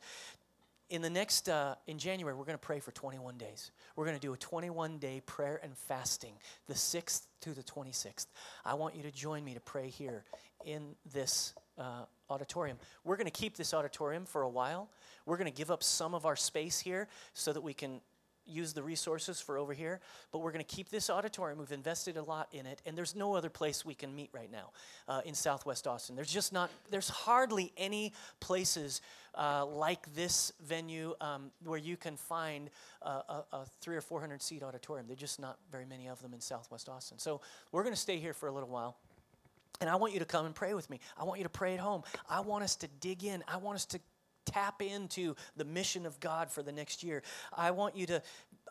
In 0.90 1.02
the 1.02 1.10
next, 1.10 1.50
uh, 1.50 1.76
in 1.88 1.98
January, 1.98 2.36
we're 2.36 2.46
going 2.46 2.58
to 2.58 2.66
pray 2.66 2.80
for 2.80 2.92
21 2.92 3.38
days. 3.38 3.72
We're 3.96 4.06
going 4.06 4.18
to 4.18 4.22
do 4.22 4.34
a 4.34 4.38
21 4.38 4.98
day 4.98 5.22
prayer 5.26 5.60
and 5.64 5.76
fasting, 5.78 6.34
the 6.68 6.74
6th 6.74 7.22
to 7.42 7.52
the 7.52 7.64
26th. 7.64 8.28
I 8.66 8.74
want 8.74 8.96
you 8.96 9.04
to 9.04 9.12
join 9.12 9.44
me 9.44 9.54
to 9.54 9.60
pray 9.60 9.90
here 9.90 10.24
in 10.66 10.96
this 11.12 11.54
uh, 11.78 12.06
auditorium. 12.30 12.78
We're 13.04 13.16
going 13.16 13.26
to 13.26 13.32
keep 13.32 13.56
this 13.56 13.74
auditorium 13.74 14.26
for 14.26 14.44
a 14.44 14.50
while. 14.50 14.90
We're 15.26 15.38
going 15.38 15.52
to 15.52 15.58
give 15.58 15.72
up 15.72 15.84
some 15.84 16.14
of 16.14 16.26
our 16.26 16.36
space 16.36 16.80
here 16.80 17.08
so 17.34 17.54
that 17.54 17.62
we 17.62 17.74
can 17.74 18.02
use 18.46 18.74
the 18.74 18.84
resources 18.84 19.42
for 19.42 19.58
over 19.58 19.74
here, 19.74 20.00
but 20.32 20.40
we're 20.40 20.52
going 20.52 20.64
to 20.64 20.76
keep 20.76 20.90
this 20.90 21.10
auditorium. 21.10 21.60
We've 21.60 21.72
invested 21.72 22.18
a 22.18 22.24
lot 22.24 22.48
in 22.52 22.66
it, 22.66 22.82
and 22.86 22.98
there's 22.98 23.16
no 23.16 23.36
other 23.36 23.50
place 23.50 23.86
we 23.86 23.96
can 23.96 24.16
meet 24.16 24.30
right 24.34 24.52
now 24.52 24.72
uh, 25.08 25.22
in 25.26 25.34
Southwest 25.34 25.88
Austin. 25.88 26.16
There's 26.16 26.32
just 26.32 26.54
not, 26.54 26.70
there's 26.90 27.10
hardly 27.10 27.72
any 27.78 28.14
places 28.40 29.02
uh, 29.36 29.66
like 29.66 30.14
this 30.14 30.54
venue 30.64 31.16
um, 31.20 31.52
where 31.64 31.80
you 31.80 31.98
can 31.98 32.18
find 32.18 32.70
a, 33.02 33.10
a, 33.10 33.46
a, 33.54 33.66
three 33.82 33.96
or 33.96 34.02
four 34.02 34.20
hundred 34.20 34.42
seat 34.42 34.62
auditorium. 34.62 35.08
There's 35.08 35.20
just 35.20 35.40
not 35.40 35.58
very 35.72 35.86
many 35.86 36.08
of 36.08 36.22
them 36.22 36.34
in 36.34 36.42
Southwest 36.42 36.88
Austin. 36.88 37.18
So 37.18 37.42
we're 37.72 37.84
going 37.84 37.96
to 37.96 38.00
stay 38.00 38.20
here 38.20 38.34
for 38.34 38.48
a 38.48 38.52
little 38.52 38.70
while. 38.70 38.98
And 39.82 39.90
I 39.90 39.96
want 39.96 40.14
you 40.14 40.20
to 40.20 40.26
come 40.26 40.46
and 40.46 40.54
pray 40.54 40.76
with 40.76 40.90
me. 40.90 41.00
I 41.18 41.24
want 41.24 41.40
you 41.40 41.44
to 41.44 41.50
pray 41.50 41.74
at 41.74 41.80
home. 41.80 42.04
I 42.30 42.42
want 42.42 42.64
us 42.64 42.76
to 42.78 42.88
dig 43.02 43.24
in. 43.24 43.44
I 43.48 43.58
want 43.58 43.76
us 43.76 43.86
to 43.86 44.00
tap 44.46 44.82
into 44.82 45.36
the 45.56 45.66
mission 45.66 46.06
of 46.06 46.20
God 46.20 46.52
for 46.52 46.64
the 46.64 46.72
next 46.72 47.04
year. 47.04 47.24
I 47.56 47.72
want 47.72 47.96
you 47.96 48.06
to 48.08 48.22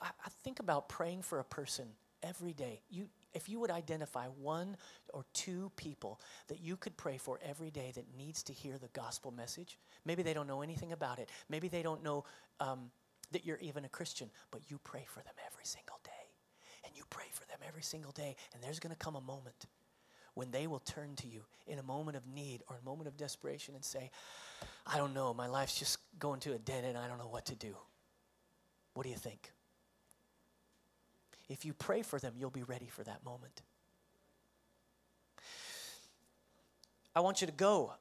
I, 0.01 0.09
I 0.25 0.29
think 0.43 0.61
about 0.61 0.89
praying 0.89 1.23
for 1.23 1.39
a 1.39 1.45
person 1.45 1.87
every 2.23 2.53
day. 2.53 2.83
You 2.91 3.09
if 3.35 3.49
you 3.49 3.61
would 3.61 3.71
identify 3.71 4.27
one 4.27 4.77
or 5.15 5.25
two 5.33 5.71
people 5.77 6.21
that 6.49 6.61
you 6.61 6.77
could 6.77 6.97
pray 6.97 7.17
for 7.17 7.41
every 7.43 7.71
day 7.71 7.93
that 7.95 8.05
needs 8.17 8.43
to 8.43 8.53
hear 8.53 8.77
the 8.77 8.89
gospel 8.89 9.31
message, 9.31 9.79
maybe 10.05 10.23
they 10.23 10.35
don't 10.35 10.47
know 10.47 10.61
anything 10.61 10.93
about 10.93 11.19
it. 11.19 11.31
Maybe 11.49 11.69
they 11.69 11.83
don't 11.83 12.03
know 12.03 12.25
um, 12.61 12.91
that 13.31 13.47
you're 13.47 13.59
even 13.59 13.85
a 13.87 13.89
Christian, 13.89 14.31
but 14.51 14.61
you 14.71 14.79
pray 14.85 15.05
for 15.07 15.21
them 15.21 15.33
every 15.47 15.65
single 15.65 15.99
day. 16.05 16.11
And 16.85 16.95
you 16.95 17.05
pray 17.09 17.25
for 17.33 17.47
them 17.47 17.59
every 17.67 17.83
single 17.83 18.13
day. 18.13 18.37
And 18.53 18.63
there's 18.63 18.79
going 18.79 18.95
to 18.95 18.99
come 18.99 19.17
a 19.17 19.21
moment 19.21 19.67
when 20.35 20.51
they 20.51 20.67
will 20.67 20.81
turn 20.81 21.15
to 21.17 21.27
you 21.27 21.43
in 21.67 21.79
a 21.79 21.83
moment 21.83 22.17
of 22.17 22.27
need 22.27 22.63
or 22.69 22.77
a 22.81 22.85
moment 22.85 23.09
of 23.09 23.17
desperation 23.17 23.75
and 23.75 23.85
say, 23.85 24.11
I 24.87 24.97
don't 24.97 25.15
know, 25.15 25.33
my 25.35 25.47
life's 25.47 25.79
just 25.79 25.99
going 26.19 26.41
to 26.41 26.55
a 26.55 26.59
dead 26.59 26.85
end, 26.85 26.97
I 26.97 27.09
don't 27.09 27.19
know 27.19 27.29
what 27.29 27.47
to 27.47 27.55
do. 27.55 27.77
What 28.95 29.05
do 29.05 29.11
you 29.11 29.17
think? 29.17 29.53
If 31.49 31.65
you 31.65 31.75
pray 31.75 32.03
for 32.03 32.19
them, 32.19 32.35
you'll 32.39 32.51
be 32.51 32.63
ready 32.63 32.89
for 32.89 33.03
that 33.05 33.25
moment. 33.25 33.63
I 37.15 37.21
want 37.21 37.41
you 37.41 37.47
to 37.47 37.53
go. 37.53 37.93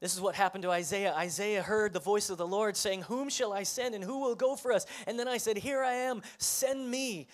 This 0.00 0.14
is 0.14 0.20
what 0.20 0.34
happened 0.34 0.62
to 0.62 0.70
Isaiah. 0.70 1.14
Isaiah 1.14 1.62
heard 1.62 1.92
the 1.92 2.00
voice 2.00 2.30
of 2.30 2.38
the 2.38 2.46
Lord 2.46 2.76
saying, 2.76 3.02
Whom 3.02 3.28
shall 3.28 3.52
I 3.52 3.64
send 3.64 3.94
and 3.94 4.04
who 4.04 4.20
will 4.20 4.36
go 4.36 4.54
for 4.54 4.72
us? 4.72 4.86
And 5.06 5.18
then 5.18 5.26
I 5.26 5.38
said, 5.38 5.56
Here 5.56 5.82
I 5.82 5.94
am, 5.94 6.22
send 6.38 6.88
me. 6.88 7.26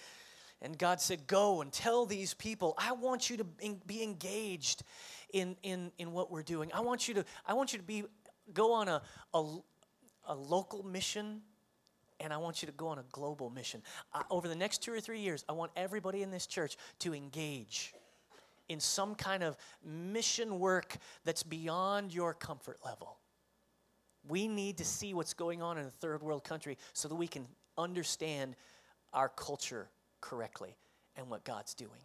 And 0.65 0.79
God 0.79 0.99
said, 0.99 1.27
Go 1.27 1.61
and 1.61 1.71
tell 1.71 2.07
these 2.07 2.33
people, 2.33 2.75
I 2.79 2.93
want 2.93 3.29
you 3.29 3.37
to 3.37 3.45
be 3.87 4.03
engaged 4.03 4.83
in, 5.33 5.57
in, 5.63 5.93
in 5.99 6.13
what 6.13 6.31
we're 6.31 6.43
doing. 6.43 6.71
I 6.73 6.81
want 6.81 7.07
you 7.07 7.15
to, 7.15 7.25
I 7.47 7.53
want 7.53 7.75
you 7.75 7.79
to 7.79 7.85
be, 7.85 8.05
go 8.55 8.73
on 8.73 8.89
a, 8.89 9.03
a, 9.35 9.59
a 10.29 10.35
local 10.35 10.83
mission 10.83 11.43
and 12.19 12.33
I 12.33 12.39
want 12.39 12.63
you 12.63 12.67
to 12.67 12.73
go 12.73 12.89
on 12.89 12.99
a 12.99 13.05
global 13.13 13.51
mission. 13.51 13.83
Uh, 14.15 14.23
over 14.31 14.49
the 14.49 14.55
next 14.55 14.83
two 14.83 14.93
or 14.93 15.01
three 15.01 15.21
years, 15.21 15.45
I 15.51 15.53
want 15.53 15.71
everybody 15.77 16.23
in 16.23 16.31
this 16.31 16.47
church 16.47 16.79
to 17.01 17.13
engage 17.13 17.93
in 18.71 18.81
some 18.81 19.15
kind 19.15 19.43
of 19.43 19.57
mission 19.85 20.59
work 20.59 20.97
that's 21.25 21.43
beyond 21.43 22.15
your 22.15 22.33
comfort 22.33 22.79
level. 22.83 23.19
We 24.27 24.49
need 24.49 24.79
to 24.79 24.85
see 24.87 25.13
what's 25.13 25.35
going 25.35 25.61
on 25.61 25.77
in 25.77 25.85
a 25.85 25.91
third 25.91 26.23
world 26.23 26.45
country 26.45 26.79
so 26.95 27.09
that 27.09 27.17
we 27.17 27.29
can 27.29 27.47
understand 27.77 28.57
our 29.13 29.29
culture 29.29 29.91
correctly 30.25 30.75
and 31.17 31.29
what 31.29 31.45
God's 31.45 31.75
doing. 31.75 32.01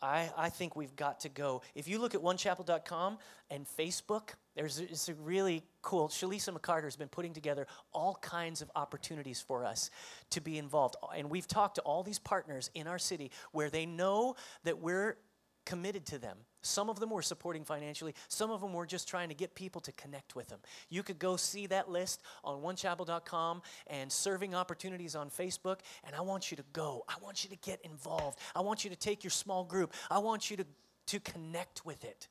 I, 0.00 0.30
I 0.36 0.48
think 0.48 0.74
we've 0.74 0.96
got 0.96 1.20
to 1.20 1.28
go. 1.28 1.60
If 1.74 1.86
you 1.86 1.98
look 2.00 2.14
at 2.14 2.22
onechapel.com 2.22 3.18
and 3.50 3.66
Facebook, 3.78 4.30
there's 4.56 4.80
it's 4.80 5.08
a 5.08 5.14
really 5.14 5.62
cool. 5.82 6.08
Shalisa 6.08 6.56
McCarter 6.58 6.84
has 6.84 6.96
been 6.96 7.08
putting 7.08 7.34
together 7.34 7.68
all 7.92 8.18
kinds 8.20 8.62
of 8.62 8.70
opportunities 8.74 9.40
for 9.40 9.64
us 9.64 9.90
to 10.30 10.40
be 10.40 10.58
involved. 10.58 10.96
And 11.14 11.30
we've 11.30 11.46
talked 11.46 11.76
to 11.76 11.82
all 11.82 12.02
these 12.02 12.18
partners 12.18 12.70
in 12.74 12.88
our 12.88 12.98
city 12.98 13.30
where 13.52 13.70
they 13.70 13.86
know 13.86 14.34
that 14.64 14.80
we're 14.80 15.18
committed 15.66 16.06
to 16.06 16.18
them. 16.18 16.38
Some 16.62 16.88
of 16.88 17.00
them 17.00 17.10
were 17.10 17.22
supporting 17.22 17.64
financially, 17.64 18.14
some 18.28 18.50
of 18.50 18.60
them 18.60 18.72
were 18.72 18.86
just 18.86 19.08
trying 19.08 19.28
to 19.28 19.34
get 19.34 19.54
people 19.54 19.80
to 19.82 19.92
connect 19.92 20.36
with 20.36 20.48
them. 20.48 20.60
You 20.88 21.02
could 21.02 21.18
go 21.18 21.36
see 21.36 21.66
that 21.66 21.90
list 21.90 22.22
on 22.44 22.62
onechapel.com 22.62 23.62
and 23.88 24.10
serving 24.10 24.54
opportunities 24.54 25.16
on 25.16 25.28
Facebook, 25.28 25.80
and 26.04 26.14
I 26.14 26.20
want 26.20 26.50
you 26.50 26.56
to 26.56 26.64
go. 26.72 27.04
I 27.08 27.14
want 27.22 27.44
you 27.44 27.50
to 27.50 27.56
get 27.56 27.80
involved. 27.82 28.38
I 28.54 28.60
want 28.60 28.84
you 28.84 28.90
to 28.90 28.96
take 28.96 29.24
your 29.24 29.30
small 29.32 29.64
group. 29.64 29.92
I 30.10 30.20
want 30.20 30.50
you 30.50 30.56
to, 30.58 30.66
to 31.06 31.20
connect 31.20 31.84
with 31.84 32.04
it. 32.04 32.28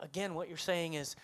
Again, 0.00 0.34
what 0.34 0.48
you're 0.48 0.56
saying 0.56 0.94
is, 0.94 1.16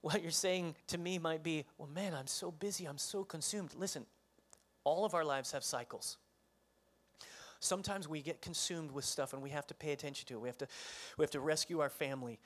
what 0.00 0.22
you're 0.22 0.30
saying 0.30 0.76
to 0.88 0.98
me 0.98 1.18
might 1.18 1.42
be, 1.42 1.64
well, 1.78 1.88
man, 1.88 2.14
I'm 2.14 2.26
so 2.26 2.50
busy, 2.50 2.86
I'm 2.86 2.98
so 2.98 3.24
consumed. 3.24 3.74
Listen, 3.76 4.04
all 4.84 5.04
of 5.04 5.14
our 5.14 5.24
lives 5.24 5.52
have 5.52 5.64
cycles. 5.64 6.18
Sometimes 7.62 8.08
we 8.08 8.22
get 8.22 8.42
consumed 8.42 8.90
with 8.90 9.04
stuff 9.04 9.32
and 9.32 9.40
we 9.40 9.50
have 9.50 9.66
to 9.68 9.74
pay 9.74 9.92
attention 9.92 10.26
to 10.26 10.34
it. 10.34 10.40
We 10.40 10.48
have 10.48 10.58
to, 10.58 10.66
we 11.16 11.22
have 11.22 11.30
to 11.30 11.40
rescue 11.40 11.78
our 11.78 11.88
family 11.88 12.40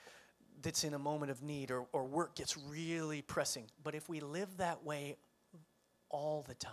that's 0.63 0.85
in 0.85 0.93
a 0.93 0.99
moment 0.99 1.31
of 1.31 1.43
need 1.43 1.71
or, 1.71 1.87
or 1.93 2.05
work 2.05 2.35
gets 2.37 2.57
really 2.57 3.23
pressing. 3.23 3.65
But 3.83 3.95
if 3.95 4.11
we 4.11 4.21
live 4.21 4.59
that 4.59 4.85
way 4.85 5.17
all 6.11 6.45
the 6.47 6.55
time, 6.55 6.73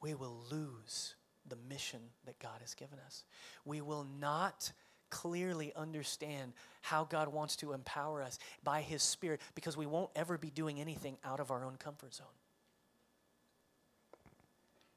we 0.00 0.14
will 0.14 0.36
lose 0.50 1.14
the 1.48 1.56
mission 1.68 2.00
that 2.24 2.40
God 2.40 2.60
has 2.60 2.74
given 2.74 2.98
us. 3.06 3.24
We 3.64 3.80
will 3.80 4.06
not 4.20 4.72
clearly 5.08 5.72
understand 5.76 6.54
how 6.82 7.04
God 7.04 7.28
wants 7.28 7.54
to 7.56 7.72
empower 7.72 8.20
us 8.20 8.40
by 8.64 8.80
His 8.82 9.04
Spirit 9.04 9.40
because 9.54 9.76
we 9.76 9.86
won't 9.86 10.10
ever 10.16 10.36
be 10.36 10.50
doing 10.50 10.80
anything 10.80 11.18
out 11.24 11.38
of 11.38 11.52
our 11.52 11.64
own 11.64 11.76
comfort 11.76 12.14
zone. 12.14 12.26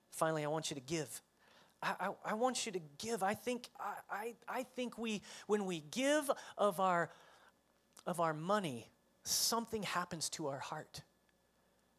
Finally, 0.09 0.43
I 0.43 0.47
want 0.47 0.71
you 0.71 0.75
to 0.75 0.81
give. 0.81 1.21
I, 1.81 1.93
I, 1.99 2.09
I 2.25 2.33
want 2.33 2.65
you 2.65 2.71
to 2.73 2.81
give. 2.97 3.23
I 3.23 3.33
think, 3.33 3.69
I, 3.79 3.93
I, 4.09 4.33
I 4.47 4.63
think 4.63 4.97
we, 4.97 5.21
when 5.47 5.65
we 5.65 5.83
give 5.91 6.29
of 6.57 6.79
our, 6.79 7.09
of 8.05 8.19
our 8.19 8.33
money, 8.33 8.87
something 9.23 9.83
happens 9.83 10.29
to 10.31 10.47
our 10.47 10.59
heart. 10.59 11.01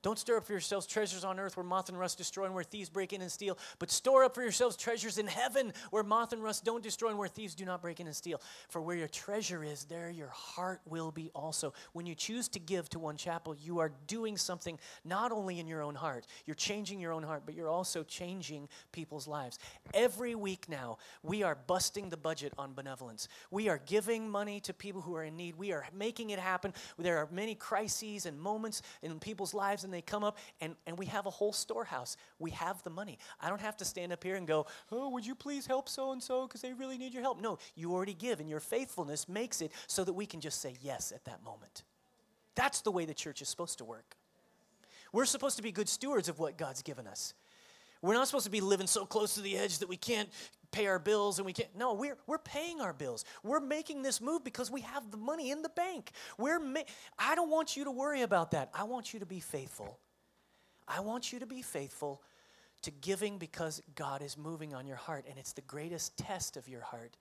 Don't 0.03 0.19
store 0.19 0.39
up 0.39 0.47
for 0.47 0.53
yourselves 0.53 0.87
treasures 0.87 1.25
on 1.25 1.39
earth 1.39 1.57
where 1.57 1.65
moth 1.65 1.89
and 1.91 1.99
rust 1.99 2.17
destroy 2.17 2.47
and 2.47 2.55
where 2.55 2.65
thieves 2.65 2.89
break 2.89 3.13
in 3.13 3.21
and 3.21 3.31
steal, 3.31 3.59
but 3.79 3.91
store 3.91 4.25
up 4.25 4.35
for 4.35 4.43
yourselves 4.43 4.77
treasures 4.77 5.19
in 5.19 5.27
heaven 5.27 5.73
where 5.91 6.03
moth 6.03 6.33
and 6.33 6.43
rust 6.43 6.65
don't 6.65 6.83
destroy 6.83 7.11
and 7.11 7.19
where 7.19 7.29
thieves 7.29 7.55
do 7.55 7.67
not 7.67 7.83
break 7.83 8.01
in 8.01 8.07
and 8.07 8.17
steal. 8.17 8.41
For 8.69 8.81
where 8.81 8.97
your 8.97 9.09
treasure 9.09 9.63
is, 9.63 9.85
there 9.85 10.09
your 10.09 10.29
heart 10.29 10.81
will 10.87 11.11
be 11.11 11.31
also. 11.35 11.75
When 11.93 12.07
you 12.07 12.15
choose 12.15 12.49
to 12.49 12.59
give 12.59 12.89
to 12.91 12.99
one 12.99 13.17
chapel, 13.17 13.55
you 13.55 13.81
are 13.81 13.93
doing 14.07 14.39
something 14.39 14.79
not 15.05 15.33
only 15.33 15.61
in 15.61 15.67
your 15.67 15.83
own 15.83 15.95
heart, 15.95 16.27
you're 16.47 16.55
changing 16.55 16.99
your 16.99 17.13
own 17.13 17.23
heart, 17.23 17.43
but 17.45 17.55
you're 17.55 17.69
also 17.69 18.03
changing 18.03 18.69
people's 18.93 19.29
lives. 19.29 19.59
Every 19.93 20.35
week 20.35 20.69
now, 20.69 20.97
we 21.23 21.43
are 21.43 21.59
busting 21.67 22.09
the 22.09 22.17
budget 22.17 22.55
on 22.57 22.73
benevolence. 22.73 23.29
We 23.51 23.69
are 23.69 23.81
giving 23.85 24.31
money 24.31 24.61
to 24.61 24.73
people 24.73 25.03
who 25.03 25.15
are 25.15 25.25
in 25.25 25.37
need. 25.37 25.57
We 25.57 25.73
are 25.73 25.87
making 25.95 26.31
it 26.31 26.39
happen. 26.39 26.73
There 26.99 27.19
are 27.19 27.29
many 27.31 27.55
crises 27.55 28.25
and 28.25 28.41
moments 28.41 28.81
in 29.03 29.19
people's 29.21 29.53
lives 29.53 29.85
and 29.91 29.95
they 29.97 30.03
come 30.03 30.23
up 30.23 30.39
and, 30.61 30.77
and 30.87 30.97
we 30.97 31.07
have 31.07 31.27
a 31.27 31.31
whole 31.31 31.53
storehouse. 31.53 32.17
We 32.39 32.53
have 32.53 32.81
the 32.85 32.91
money. 32.91 33.19
I 33.41 33.49
don't 33.49 33.61
have 33.61 33.77
to 33.79 33.85
stand 33.85 34.13
up 34.13 34.23
here 34.23 34.37
and 34.37 34.47
go, 34.47 34.67
oh, 34.93 35.11
would 35.11 35.27
you 35.27 35.35
please 35.35 35.67
help 35.67 35.89
so 35.89 36.13
and 36.13 36.23
so 36.23 36.47
because 36.47 36.61
they 36.61 36.73
really 36.73 36.97
need 36.97 37.13
your 37.13 37.23
help. 37.23 37.41
No, 37.41 37.59
you 37.75 37.93
already 37.93 38.15
give, 38.15 38.39
and 38.39 38.49
your 38.49 38.61
faithfulness 38.61 39.29
makes 39.29 39.61
it 39.61 39.73
so 39.89 40.05
that 40.05 40.13
we 40.13 40.27
can 40.27 40.41
just 40.41 40.61
say 40.61 40.77
yes 40.81 41.11
at 41.13 41.25
that 41.25 41.43
moment. 41.43 41.83
That's 42.55 42.83
the 42.83 42.93
way 42.93 43.05
the 43.05 43.15
church 43.15 43.43
is 43.43 43.49
supposed 43.49 43.79
to 43.79 43.85
work. 43.85 44.17
We're 45.13 45.25
supposed 45.25 45.57
to 45.57 45.63
be 45.63 45.73
good 45.73 45.89
stewards 45.89 46.29
of 46.29 46.39
what 46.39 46.57
God's 46.57 46.83
given 46.83 47.09
us. 47.09 47.35
We're 48.03 48.15
not 48.15 48.27
supposed 48.27 48.47
to 48.47 48.51
be 48.51 48.61
living 48.61 48.87
so 48.87 49.05
close 49.05 49.35
to 49.35 49.41
the 49.41 49.57
edge 49.57 49.79
that 49.79 49.89
we 49.89 49.97
can't 49.97 50.29
pay 50.71 50.87
our 50.87 50.99
bills 50.99 51.39
and 51.39 51.47
we 51.47 51.53
can't. 51.53 51.69
No, 51.77 51.95
we're, 51.95 52.17
we're 52.27 52.39
paying 52.39 52.81
our 52.81 52.93
bills. 52.93 53.25
We're 53.43 53.61
making 53.61 54.03
this 54.03 54.21
move 54.21 54.45
because 54.45 54.71
we 54.71 54.83
have 54.83 55.11
the 55.11 55.17
money 55.17 55.51
in 55.51 55.63
the 55.63 55.69
bank. 55.69 56.13
We're 56.39 56.61
ma- 56.61 56.81
I 57.19 57.35
don't 57.35 57.51
want 57.51 57.77
you 57.77 57.85
to 57.85 57.91
worry 57.91 58.23
about 58.23 58.53
that. 58.53 58.71
I 58.75 58.85
want 58.85 59.13
you 59.13 59.21
to 59.21 59.27
be 59.27 59.41
faithful. 59.41 59.99
I 60.87 61.01
want 61.01 61.33
you 61.33 61.41
to 61.41 61.47
be 61.47 61.63
faithful 61.63 62.23
to 62.83 62.91
giving 62.91 63.39
because 63.39 63.83
God 63.95 64.23
is 64.23 64.39
moving 64.39 64.75
on 64.75 64.87
your 64.87 64.97
heart. 64.97 65.27
And 65.29 65.39
it's 65.39 65.53
the 65.53 65.61
greatest 65.63 66.17
test 66.17 66.57
of 66.57 66.69
your 66.69 66.81
heart 66.81 67.17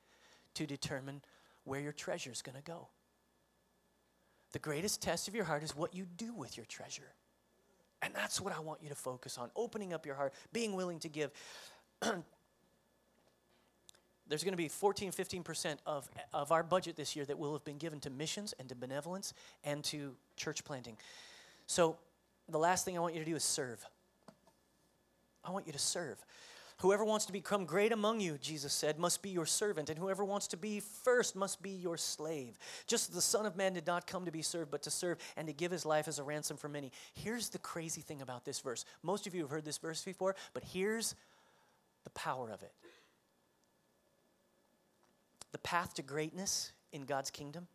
to 0.56 0.66
determine 0.66 1.22
where 1.66 1.80
your 1.80 1.92
treasure 1.92 2.32
is 2.32 2.42
going 2.42 2.56
to 2.56 2.64
go. 2.64 2.88
The 4.52 4.60
greatest 4.60 5.02
test 5.02 5.28
of 5.28 5.36
your 5.36 5.44
heart 5.44 5.64
is 5.64 5.76
what 5.76 5.94
you 5.94 6.06
do 6.06 6.34
with 6.34 6.58
your 6.58 6.66
treasure. 6.66 7.14
And 8.02 8.14
that's 8.14 8.40
what 8.40 8.54
I 8.54 8.60
want 8.60 8.82
you 8.82 8.90
to 8.90 8.96
focus 8.96 9.38
on 9.38 9.50
opening 9.56 9.94
up 9.94 10.06
your 10.06 10.16
heart, 10.16 10.34
being 10.54 10.76
willing 10.76 11.00
to 11.00 11.10
give. 11.10 11.32
There's 14.30 14.44
going 14.44 14.54
to 14.54 14.58
be 14.58 14.68
14, 14.68 15.12
15% 15.12 15.78
of, 15.86 16.08
of 16.34 16.52
our 16.52 16.64
budget 16.64 16.96
this 16.96 17.16
year 17.16 17.26
that 17.26 17.38
will 17.38 17.54
have 17.54 17.66
been 17.66 17.78
given 17.78 18.00
to 18.02 18.10
missions 18.10 18.54
and 18.60 18.70
to 18.70 18.76
benevolence 18.76 19.34
and 19.64 19.84
to 19.86 20.16
church 20.38 20.64
planting. 20.64 20.98
So, 21.66 21.98
the 22.48 22.60
last 22.60 22.86
thing 22.86 22.98
I 22.98 23.00
want 23.02 23.14
you 23.14 23.20
to 23.20 23.30
do 23.30 23.36
is 23.36 23.44
serve. 23.44 23.86
I 25.44 25.52
want 25.52 25.68
you 25.68 25.74
to 25.74 25.80
serve. 25.80 26.18
Whoever 26.80 27.04
wants 27.04 27.26
to 27.26 27.34
become 27.34 27.66
great 27.66 27.92
among 27.92 28.22
you, 28.22 28.38
Jesus 28.38 28.72
said, 28.72 28.98
must 28.98 29.22
be 29.22 29.30
your 29.30 29.46
servant, 29.46 29.90
and 29.90 30.00
whoever 30.00 30.24
wants 30.24 30.48
to 30.48 30.58
be 30.58 30.80
first 30.80 31.36
must 31.36 31.62
be 31.62 31.72
your 31.72 31.98
slave. 31.98 32.58
Just 32.88 33.10
as 33.10 33.16
the 33.16 33.22
Son 33.22 33.46
of 33.46 33.58
Man 33.58 33.74
did 33.74 33.86
not 33.86 34.08
come 34.08 34.24
to 34.24 34.32
be 34.32 34.42
served, 34.42 34.72
but 34.72 34.82
to 34.84 34.90
serve 34.90 35.18
and 35.36 35.46
to 35.48 35.54
give 35.54 35.72
his 35.72 35.86
life 35.86 36.08
as 36.08 36.20
a 36.20 36.24
ransom 36.24 36.56
for 36.56 36.70
many. 36.70 36.94
Here's 37.14 37.50
the 37.50 37.60
crazy 37.60 38.00
thing 38.00 38.22
about 38.22 38.46
this 38.46 38.62
verse. 38.62 38.86
Most 39.04 39.28
of 39.28 39.36
you 39.36 39.42
have 39.42 39.50
heard 39.50 39.66
this 39.66 39.78
verse 39.78 40.02
before, 40.04 40.38
but 40.54 40.64
here's 40.64 41.16
the 42.06 42.10
power 42.12 42.50
of 42.50 42.64
it. 42.64 42.72
The 45.52 45.58
path 45.58 45.96
to 45.96 46.02
greatness 46.02 46.72
in 46.94 47.02
God's 47.02 47.30
kingdom 47.30 47.68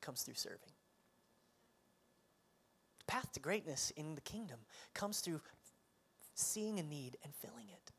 comes 0.00 0.22
through 0.22 0.34
serving. 0.34 0.58
The 2.98 3.04
path 3.06 3.30
to 3.34 3.40
greatness 3.40 3.92
in 3.96 4.16
the 4.16 4.20
kingdom 4.22 4.58
comes 4.94 5.20
through 5.20 5.40
seeing 6.34 6.78
a 6.78 6.82
need 6.82 7.16
and 7.22 7.34
filling 7.34 7.68
it. 7.68 7.92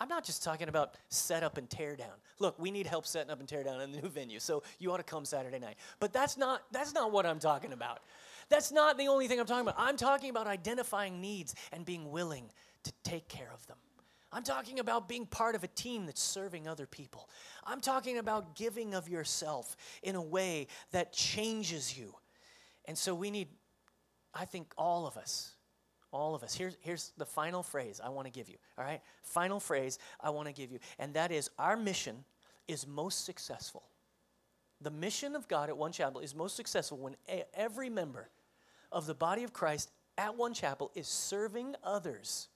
I'm 0.00 0.08
not 0.08 0.24
just 0.24 0.44
talking 0.44 0.68
about 0.68 0.94
set 1.08 1.42
up 1.42 1.58
and 1.58 1.68
tear 1.68 1.96
down. 1.96 2.14
Look, 2.38 2.58
we 2.58 2.70
need 2.70 2.86
help 2.86 3.04
setting 3.04 3.30
up 3.30 3.40
and 3.40 3.48
tear 3.48 3.64
down 3.64 3.80
in 3.80 3.90
the 3.90 4.00
new 4.00 4.08
venue, 4.14 4.38
so 4.38 4.62
you 4.78 4.92
ought 4.92 4.98
to 4.98 5.02
come 5.02 5.24
Saturday 5.24 5.58
night. 5.58 5.76
But 5.98 6.12
that's 6.12 6.36
not 6.36 6.62
that's 6.70 6.94
not 6.94 7.10
what 7.10 7.26
I'm 7.26 7.38
talking 7.38 7.72
about. 7.72 8.00
That's 8.48 8.72
not 8.72 8.96
the 8.96 9.08
only 9.08 9.28
thing 9.28 9.40
I'm 9.40 9.46
talking 9.46 9.62
about. 9.62 9.74
I'm 9.76 9.96
talking 9.96 10.30
about 10.30 10.46
identifying 10.46 11.20
needs 11.20 11.54
and 11.72 11.84
being 11.84 12.10
willing 12.10 12.50
to 12.84 12.92
take 13.02 13.28
care 13.28 13.50
of 13.52 13.66
them. 13.66 13.76
I'm 14.32 14.42
talking 14.42 14.78
about 14.78 15.08
being 15.08 15.26
part 15.26 15.54
of 15.54 15.64
a 15.64 15.68
team 15.68 16.06
that's 16.06 16.22
serving 16.22 16.68
other 16.68 16.86
people. 16.86 17.28
I'm 17.66 17.80
talking 17.80 18.18
about 18.18 18.54
giving 18.54 18.94
of 18.94 19.08
yourself 19.08 19.76
in 20.02 20.16
a 20.16 20.22
way 20.22 20.68
that 20.92 21.12
changes 21.12 21.98
you. 21.98 22.14
And 22.84 22.96
so 22.96 23.14
we 23.14 23.30
need, 23.30 23.48
I 24.34 24.44
think, 24.44 24.72
all 24.76 25.06
of 25.06 25.16
us 25.16 25.54
all 26.12 26.34
of 26.34 26.42
us. 26.42 26.54
Here's, 26.54 26.76
here's 26.80 27.12
the 27.18 27.26
final 27.26 27.62
phrase 27.62 28.00
I 28.02 28.08
want 28.08 28.26
to 28.26 28.32
give 28.32 28.48
you. 28.48 28.56
All 28.76 28.84
right? 28.84 29.00
Final 29.22 29.60
phrase 29.60 29.98
I 30.20 30.30
want 30.30 30.48
to 30.48 30.54
give 30.54 30.70
you. 30.72 30.78
And 30.98 31.14
that 31.14 31.30
is 31.30 31.50
our 31.58 31.76
mission 31.76 32.24
is 32.66 32.86
most 32.86 33.24
successful. 33.24 33.84
The 34.80 34.90
mission 34.90 35.34
of 35.34 35.48
God 35.48 35.68
at 35.68 35.76
One 35.76 35.92
Chapel 35.92 36.20
is 36.20 36.34
most 36.34 36.56
successful 36.56 36.98
when 36.98 37.16
a- 37.28 37.46
every 37.54 37.90
member 37.90 38.28
of 38.92 39.06
the 39.06 39.14
body 39.14 39.44
of 39.44 39.52
Christ 39.52 39.90
at 40.16 40.36
One 40.36 40.54
Chapel 40.54 40.90
is 40.94 41.08
serving 41.08 41.74
others 41.82 42.48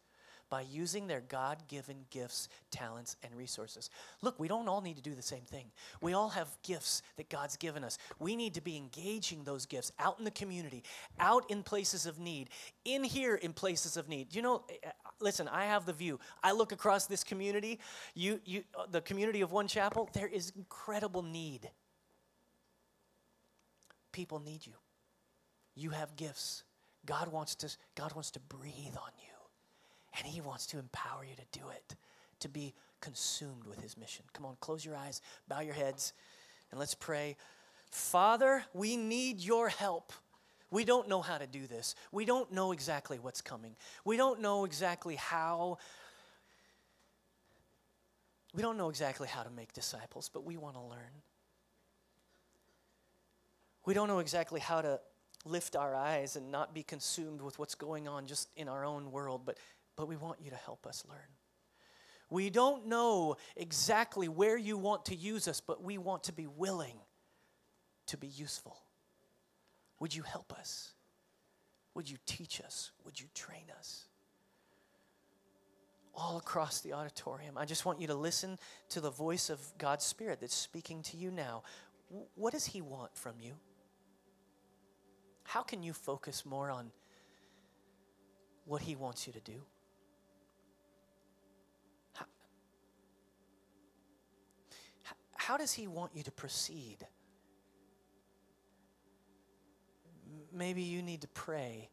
by 0.53 0.67
using 0.71 1.07
their 1.07 1.23
God 1.23 1.63
given 1.67 1.97
gifts, 2.11 2.51
talents, 2.71 3.17
and 3.25 3.35
resources. 3.35 3.89
Look, 4.21 4.39
we 4.39 4.49
don't 4.49 4.69
all 4.69 4.83
need 4.83 4.97
to 4.97 5.03
do 5.03 5.15
the 5.15 5.23
same 5.23 5.45
thing. 5.45 5.65
We 6.03 6.13
all 6.13 6.29
have 6.29 6.47
gifts 6.63 7.01
that 7.17 7.31
God's 7.31 7.57
given 7.57 7.83
us. 7.83 7.97
We 8.19 8.37
need 8.37 8.53
to 8.53 8.61
be 8.61 8.77
engaging 8.77 9.45
those 9.45 9.65
gifts 9.65 9.93
out 9.99 10.19
in 10.19 10.27
the 10.27 10.31
community, 10.31 10.85
out 11.19 11.51
in 11.51 11.63
places 11.63 12.05
of 12.05 12.19
need, 12.19 12.51
in 12.85 13.03
here 13.03 13.35
in 13.35 13.55
places 13.55 13.97
of 13.97 14.11
need. 14.11 14.35
You 14.35 14.43
know, 14.43 14.65
eh, 14.69 14.75
eh, 14.83 14.91
listen, 15.21 15.49
I 15.49 15.65
have 15.65 15.87
the 15.87 15.95
view. 15.95 16.21
I 16.45 16.53
look 16.53 16.73
across 16.73 17.07
this 17.07 17.25
community, 17.25 17.81
you, 18.15 18.39
you, 18.45 18.65
uh, 18.79 18.85
the 18.91 19.01
community 19.01 19.41
of 19.41 19.53
One 19.53 19.69
Chapel, 19.69 20.11
there 20.13 20.29
is 20.29 20.53
incredible 20.55 21.23
need. 21.23 21.71
People 24.13 24.39
need 24.39 24.67
you. 24.67 24.75
You 25.75 25.89
have 25.91 26.15
gifts. 26.17 26.65
God 27.07 27.33
wants 27.33 27.55
to, 27.55 27.75
God 27.95 28.13
wants 28.13 28.33
to 28.33 28.41
breathe 28.41 28.99
on 28.99 29.13
you. 29.19 29.32
And 30.19 30.27
He 30.27 30.41
wants 30.41 30.67
to 30.67 30.79
empower 30.79 31.25
you 31.25 31.35
to 31.37 31.59
do 31.59 31.67
it, 31.71 31.97
to 32.41 32.49
be 32.49 32.75
consumed 33.01 33.67
with 33.67 33.81
His 33.81 33.97
mission. 33.97 34.25
Come 34.33 34.47
on, 34.47 34.57
close 34.61 34.85
your 34.85 34.97
eyes, 34.97 35.21
bow 35.49 35.61
your 35.61 35.75
heads, 35.75 36.13
and 36.71 36.79
let's 36.79 36.95
pray. 36.95 37.37
Father, 37.91 38.65
we 38.73 38.97
need 38.97 39.41
your 39.41 39.69
help. 39.69 40.13
We 40.71 40.85
don't 40.85 41.09
know 41.09 41.21
how 41.21 41.37
to 41.37 41.47
do 41.47 41.67
this. 41.67 41.95
We 42.11 42.25
don't 42.25 42.51
know 42.51 42.73
exactly 42.73 43.19
what's 43.19 43.43
coming. 43.43 43.77
We 44.07 44.17
don't 44.17 44.41
know 44.41 44.65
exactly 44.65 45.17
how. 45.17 45.79
We 48.55 48.63
don't 48.63 48.79
know 48.79 48.89
exactly 48.89 49.29
how 49.29 49.43
to 49.43 49.51
make 49.51 49.75
disciples, 49.75 50.31
but 50.33 50.45
we 50.45 50.57
want 50.57 50.77
to 50.77 50.81
learn. 50.81 51.23
We 53.85 53.95
don't 53.95 54.09
know 54.09 54.21
exactly 54.21 54.61
how 54.61 54.81
to 54.81 55.01
lift 55.45 55.77
our 55.77 55.95
eyes 55.95 56.37
and 56.37 56.51
not 56.51 56.73
be 56.73 56.83
consumed 56.83 57.43
with 57.43 57.59
what's 57.59 57.75
going 57.75 58.09
on 58.09 58.27
just 58.27 58.49
in 58.57 58.69
our 58.69 58.85
own 58.85 59.11
world, 59.11 59.43
but 59.45 59.59
but 60.03 60.09
we 60.09 60.17
want 60.17 60.41
you 60.43 60.51
to 60.51 60.57
help 60.57 60.85
us 60.85 61.05
learn. 61.09 61.31
We 62.29 62.51
don't 62.51 62.89
know 62.89 63.37
exactly 63.57 64.27
where 64.27 64.57
you 64.57 64.77
want 64.77 65.05
to 65.05 65.15
use 65.15 65.47
us, 65.47 65.61
but 65.61 65.85
we 65.85 65.97
want 65.97 66.25
to 66.25 66.33
be 66.33 66.49
willing 66.49 66.97
to 68.07 68.17
be 68.17 68.27
useful. 68.27 68.77
Would 70.01 70.13
you 70.13 70.25
help 70.25 70.53
us? 70.59 70.95
Would 71.95 72.11
you 72.11 72.17
teach 72.27 72.61
us? 72.61 72.91
Would 73.05 73.21
you 73.21 73.29
train 73.33 73.67
us? 73.79 74.07
all 76.15 76.37
across 76.37 76.81
the 76.81 76.93
auditorium. 76.93 77.57
I 77.57 77.65
just 77.65 77.87
want 77.87 78.01
you 78.01 78.09
to 78.09 78.15
listen 78.15 78.59
to 78.91 79.01
the 79.01 79.09
voice 79.11 79.51
of 79.51 79.61
God's 79.79 80.05
Spirit 80.05 80.41
that's 80.41 80.55
speaking 80.55 81.03
to 81.05 81.17
you 81.17 81.31
now. 81.31 81.63
What 82.35 82.53
does 82.53 82.67
He 82.67 82.83
want 82.83 83.17
from 83.17 83.35
you? 83.41 83.55
How 85.45 85.63
can 85.63 85.83
you 85.83 85.93
focus 85.93 86.45
more 86.45 86.71
on 86.71 86.91
what 88.67 88.83
He 88.83 88.95
wants 88.95 89.27
you 89.27 89.33
to 89.33 89.41
do? 89.41 89.63
How, 92.15 92.27
how 95.47 95.57
does 95.57 95.73
He 95.73 95.87
want 95.87 96.13
you 96.15 96.23
to 96.23 96.31
proceed? 96.31 96.99
Maybe 100.53 100.83
you 100.83 101.03
need 101.03 101.23
to 101.23 101.29
pray 101.29 101.89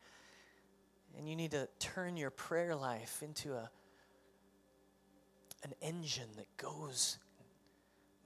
and 1.17 1.27
you 1.27 1.35
need 1.35 1.51
to 1.51 1.67
turn 1.79 2.17
your 2.17 2.29
prayer 2.29 2.75
life 2.75 3.21
into 3.23 3.53
a 3.53 3.69
an 5.63 5.73
engine 5.81 6.29
that 6.37 6.47
goes 6.57 7.17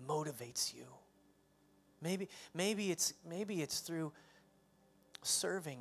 motivates 0.07 0.73
you. 0.73 0.85
Maybe, 2.01 2.27
maybe, 2.53 2.91
it's, 2.91 3.13
maybe 3.27 3.61
it's 3.61 3.79
through 3.79 4.11
serving 5.21 5.79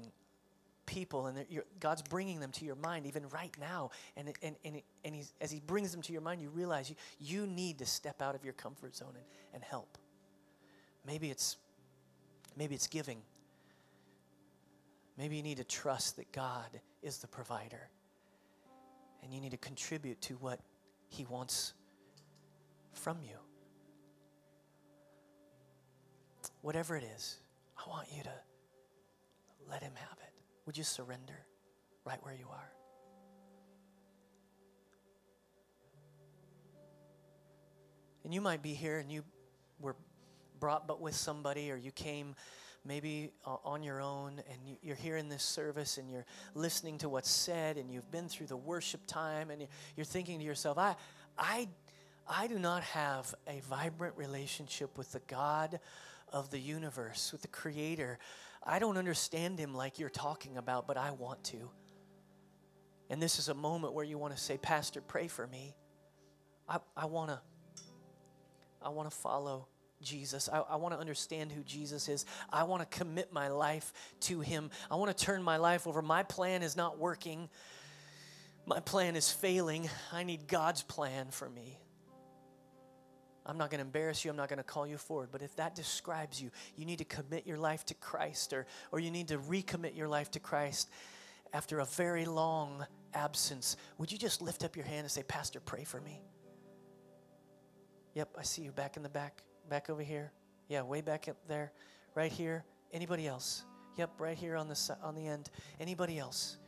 people 0.86 1.26
and 1.26 1.46
God's 1.80 2.02
bringing 2.02 2.40
them 2.40 2.50
to 2.52 2.64
your 2.64 2.76
mind 2.76 3.06
even 3.06 3.28
right 3.28 3.54
now. 3.60 3.90
And, 4.16 4.32
and, 4.42 4.56
and, 4.64 4.82
and 5.04 5.16
as 5.40 5.50
He 5.50 5.60
brings 5.60 5.92
them 5.92 6.02
to 6.02 6.12
your 6.12 6.22
mind, 6.22 6.40
you 6.40 6.50
realize 6.50 6.90
you, 6.90 6.96
you 7.18 7.46
need 7.46 7.78
to 7.78 7.86
step 7.86 8.20
out 8.22 8.34
of 8.34 8.44
your 8.44 8.54
comfort 8.54 8.96
zone 8.96 9.12
and, 9.14 9.24
and 9.54 9.62
help. 9.62 9.98
Maybe 11.06 11.30
it's, 11.30 11.56
maybe 12.56 12.74
it's 12.74 12.86
giving. 12.86 13.22
Maybe 15.18 15.36
you 15.36 15.42
need 15.42 15.58
to 15.58 15.64
trust 15.64 16.16
that 16.16 16.30
God 16.32 16.80
is 17.02 17.18
the 17.18 17.28
provider. 17.28 17.88
And 19.22 19.32
you 19.32 19.40
need 19.40 19.52
to 19.52 19.58
contribute 19.58 20.20
to 20.22 20.34
what 20.34 20.58
he 21.08 21.24
wants 21.26 21.74
from 22.92 23.18
you. 23.22 23.36
Whatever 26.62 26.96
it 26.96 27.04
is, 27.16 27.38
I 27.76 27.88
want 27.88 28.08
you 28.16 28.22
to 28.22 28.32
let 29.68 29.82
Him 29.82 29.92
have. 29.96 30.11
Would 30.66 30.76
you 30.78 30.84
surrender 30.84 31.46
right 32.04 32.18
where 32.22 32.34
you 32.34 32.46
are? 32.50 32.72
And 38.24 38.32
you 38.32 38.40
might 38.40 38.62
be 38.62 38.74
here 38.74 38.98
and 38.98 39.10
you 39.10 39.24
were 39.80 39.96
brought 40.60 40.86
but 40.86 41.00
with 41.00 41.16
somebody, 41.16 41.72
or 41.72 41.76
you 41.76 41.90
came 41.90 42.36
maybe 42.84 43.30
uh, 43.46 43.56
on 43.64 43.82
your 43.82 44.00
own 44.00 44.40
and 44.50 44.76
you're 44.82 44.96
here 44.96 45.16
in 45.16 45.28
this 45.28 45.42
service 45.42 45.98
and 45.98 46.10
you're 46.10 46.26
listening 46.54 46.98
to 46.98 47.08
what's 47.08 47.30
said 47.30 47.76
and 47.76 47.90
you've 47.90 48.10
been 48.10 48.28
through 48.28 48.46
the 48.46 48.56
worship 48.56 49.00
time 49.06 49.50
and 49.50 49.66
you're 49.96 50.04
thinking 50.04 50.38
to 50.38 50.44
yourself, 50.44 50.78
I, 50.78 50.96
I, 51.38 51.68
I 52.28 52.46
do 52.46 52.58
not 52.58 52.82
have 52.84 53.34
a 53.46 53.60
vibrant 53.68 54.16
relationship 54.16 54.96
with 54.98 55.12
the 55.12 55.20
God 55.26 55.80
of 56.32 56.50
the 56.50 56.58
universe, 56.58 57.32
with 57.32 57.42
the 57.42 57.48
Creator. 57.48 58.18
I 58.64 58.78
don't 58.78 58.96
understand 58.96 59.58
Him 59.58 59.74
like 59.74 59.98
you're 59.98 60.10
talking 60.10 60.56
about, 60.56 60.86
but 60.86 60.96
I 60.96 61.10
want 61.12 61.44
to. 61.44 61.70
And 63.10 63.20
this 63.20 63.38
is 63.38 63.48
a 63.48 63.54
moment 63.54 63.92
where 63.92 64.04
you 64.04 64.18
want 64.18 64.34
to 64.34 64.40
say, 64.40 64.56
Pastor, 64.56 65.00
pray 65.00 65.28
for 65.28 65.46
me. 65.46 65.74
I, 66.68 66.78
I 66.96 67.06
want 67.06 67.30
to 67.30 67.40
I 68.84 68.88
want 68.88 69.10
to 69.10 69.16
follow 69.16 69.68
Jesus. 70.00 70.48
I, 70.52 70.60
I 70.60 70.76
want 70.76 70.94
to 70.94 71.00
understand 71.00 71.52
who 71.52 71.62
Jesus 71.62 72.08
is. 72.08 72.26
I 72.50 72.64
want 72.64 72.82
to 72.82 72.98
commit 72.98 73.32
my 73.32 73.48
life 73.48 73.92
to 74.22 74.40
Him. 74.40 74.70
I 74.90 74.96
want 74.96 75.16
to 75.16 75.24
turn 75.24 75.42
my 75.42 75.56
life 75.56 75.86
over. 75.86 76.02
My 76.02 76.22
plan 76.22 76.62
is 76.62 76.76
not 76.76 76.98
working, 76.98 77.48
my 78.66 78.80
plan 78.80 79.16
is 79.16 79.30
failing. 79.30 79.88
I 80.12 80.22
need 80.22 80.46
God's 80.48 80.82
plan 80.82 81.28
for 81.30 81.48
me. 81.48 81.78
I'm 83.44 83.58
not 83.58 83.70
going 83.70 83.78
to 83.78 83.84
embarrass 83.84 84.24
you. 84.24 84.30
I'm 84.30 84.36
not 84.36 84.48
going 84.48 84.58
to 84.58 84.64
call 84.64 84.86
you 84.86 84.96
forward. 84.96 85.30
But 85.32 85.42
if 85.42 85.56
that 85.56 85.74
describes 85.74 86.40
you, 86.40 86.50
you 86.76 86.84
need 86.84 86.98
to 86.98 87.04
commit 87.04 87.46
your 87.46 87.58
life 87.58 87.84
to 87.86 87.94
Christ 87.94 88.52
or, 88.52 88.66
or 88.92 89.00
you 89.00 89.10
need 89.10 89.28
to 89.28 89.38
recommit 89.38 89.96
your 89.96 90.08
life 90.08 90.30
to 90.32 90.40
Christ 90.40 90.90
after 91.52 91.80
a 91.80 91.84
very 91.84 92.24
long 92.24 92.86
absence. 93.14 93.76
Would 93.98 94.12
you 94.12 94.18
just 94.18 94.42
lift 94.42 94.64
up 94.64 94.76
your 94.76 94.86
hand 94.86 95.00
and 95.00 95.10
say, 95.10 95.22
Pastor, 95.22 95.60
pray 95.60 95.84
for 95.84 96.00
me? 96.00 96.22
Yep, 98.14 98.36
I 98.38 98.42
see 98.42 98.62
you 98.62 98.72
back 98.72 98.96
in 98.96 99.02
the 99.02 99.08
back. 99.08 99.42
Back 99.68 99.90
over 99.90 100.02
here. 100.02 100.32
Yeah, 100.68 100.82
way 100.82 101.00
back 101.00 101.28
up 101.28 101.36
there. 101.48 101.72
Right 102.14 102.30
here. 102.30 102.64
Anybody 102.92 103.26
else? 103.26 103.64
Yep, 103.96 104.10
right 104.18 104.36
here 104.36 104.56
on 104.56 104.68
the 104.68 104.96
on 105.02 105.14
the 105.14 105.26
end. 105.26 105.50
Anybody 105.80 106.18
else? 106.18 106.58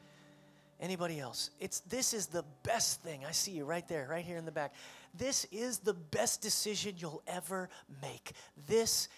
Anybody 0.81 1.20
else? 1.20 1.51
It's 1.61 1.81
this 1.81 2.12
is 2.12 2.27
the 2.27 2.45
best 2.62 3.03
thing. 3.03 3.25
I 3.25 3.33
see 3.33 3.53
you 3.53 3.64
right 3.64 3.87
there, 3.89 4.07
right 4.11 4.25
here 4.25 4.37
in 4.37 4.45
the 4.45 4.53
back. 4.53 4.75
This 5.17 5.47
is 5.53 5.79
the 5.79 5.95
best 5.95 6.41
decision 6.41 6.95
you'll 6.99 7.23
ever 7.27 7.69
make. 8.03 8.33
This 8.67 9.09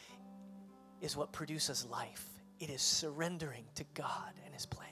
is 1.00 1.16
what 1.16 1.32
produces 1.32 1.86
life. 1.86 2.24
It 2.60 2.70
is 2.70 2.82
surrendering 2.82 3.64
to 3.76 3.84
God 3.94 4.32
and 4.44 4.54
his 4.54 4.66
plan. 4.66 4.88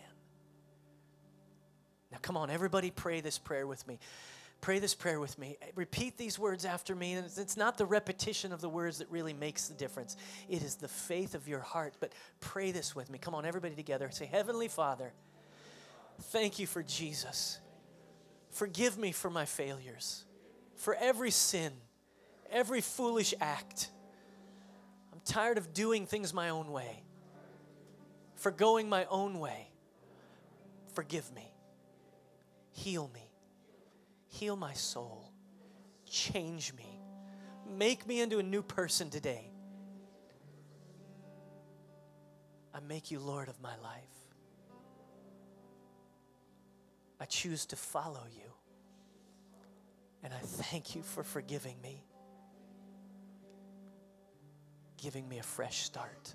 Now 2.13 2.19
come 2.23 2.37
on, 2.37 2.51
everybody 2.51 2.91
pray 2.91 3.21
this 3.21 3.39
prayer 3.39 3.67
with 3.67 3.87
me. 3.87 3.99
Pray 4.61 4.79
this 4.79 4.95
prayer 4.95 5.21
with 5.21 5.39
me. 5.39 5.59
Repeat 5.75 6.17
these 6.17 6.39
words 6.39 6.65
after 6.65 6.95
me. 6.95 7.13
And 7.13 7.27
it's 7.37 7.57
not 7.57 7.77
the 7.77 7.85
repetition 7.85 8.51
of 8.51 8.63
the 8.63 8.69
words 8.69 8.97
that 8.97 9.11
really 9.11 9.35
makes 9.35 9.69
the 9.69 9.75
difference, 9.75 10.17
it 10.49 10.63
is 10.63 10.77
the 10.77 10.89
faith 10.89 11.35
of 11.35 11.47
your 11.47 11.61
heart. 11.61 11.95
But 12.01 12.13
pray 12.41 12.73
this 12.73 12.97
with 12.97 13.11
me. 13.11 13.19
Come 13.19 13.35
on, 13.35 13.45
everybody 13.45 13.75
together. 13.75 14.09
Say, 14.11 14.25
Heavenly 14.25 14.69
Father, 14.69 15.13
thank 16.19 16.59
you 16.59 16.67
for 16.67 16.83
Jesus. 16.83 17.59
Forgive 18.53 18.97
me 18.97 19.13
for 19.13 19.29
my 19.29 19.45
failures, 19.45 20.25
for 20.85 20.95
every 20.95 21.30
sin, 21.30 21.72
every 22.51 22.80
foolish 22.80 23.35
act. 23.41 23.91
I'm 25.12 25.20
tired 25.24 25.59
of 25.59 25.74
doing 25.74 26.07
things 26.07 26.32
my 26.32 26.51
own 26.51 26.70
way, 26.70 27.03
for 28.37 28.51
going 28.51 28.89
my 28.89 29.07
own 29.07 29.41
way. 29.41 29.68
Forgive 30.95 31.35
me, 31.35 31.53
heal 32.70 33.11
me 33.12 33.24
Heal 34.35 34.57
my 34.57 34.72
soul. 34.72 35.30
Change 36.11 36.72
me. 36.74 37.01
Make 37.78 38.05
me 38.05 38.20
into 38.20 38.41
a 38.41 38.43
new 38.43 38.62
person 38.62 39.09
today. 39.09 39.49
I 42.74 42.80
make 42.80 43.12
you 43.12 43.20
Lord 43.20 43.49
of 43.49 43.61
my 43.62 43.76
life. 43.80 44.03
I 47.20 47.26
choose 47.26 47.64
to 47.66 47.76
follow 47.76 48.24
you. 48.35 48.54
And 50.25 50.33
I 50.33 50.39
thank 50.39 50.97
you 50.97 51.03
for 51.03 51.22
forgiving 51.22 51.77
me, 51.83 52.03
giving 54.97 55.29
me 55.29 55.39
a 55.39 55.43
fresh 55.43 55.83
start. 55.83 56.35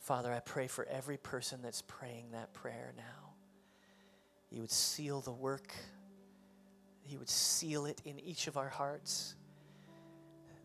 Father, 0.00 0.32
I 0.32 0.40
pray 0.40 0.66
for 0.66 0.86
every 0.86 1.16
person 1.16 1.60
that's 1.62 1.82
praying 1.82 2.32
that 2.32 2.52
prayer 2.52 2.92
now. 2.96 3.32
You 4.50 4.60
would 4.60 4.72
seal 4.72 5.20
the 5.20 5.32
work, 5.32 5.72
He 7.04 7.16
would 7.16 7.30
seal 7.30 7.86
it 7.86 8.02
in 8.04 8.18
each 8.18 8.48
of 8.48 8.56
our 8.56 8.68
hearts, 8.68 9.36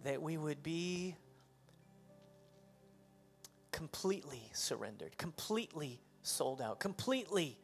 that 0.04 0.22
we 0.22 0.38
would 0.38 0.64
be 0.64 1.16
completely 3.72 4.42
surrendered, 4.52 5.18
completely 5.18 6.02
sold 6.24 6.60
out, 6.60 6.80
completely 6.80 7.58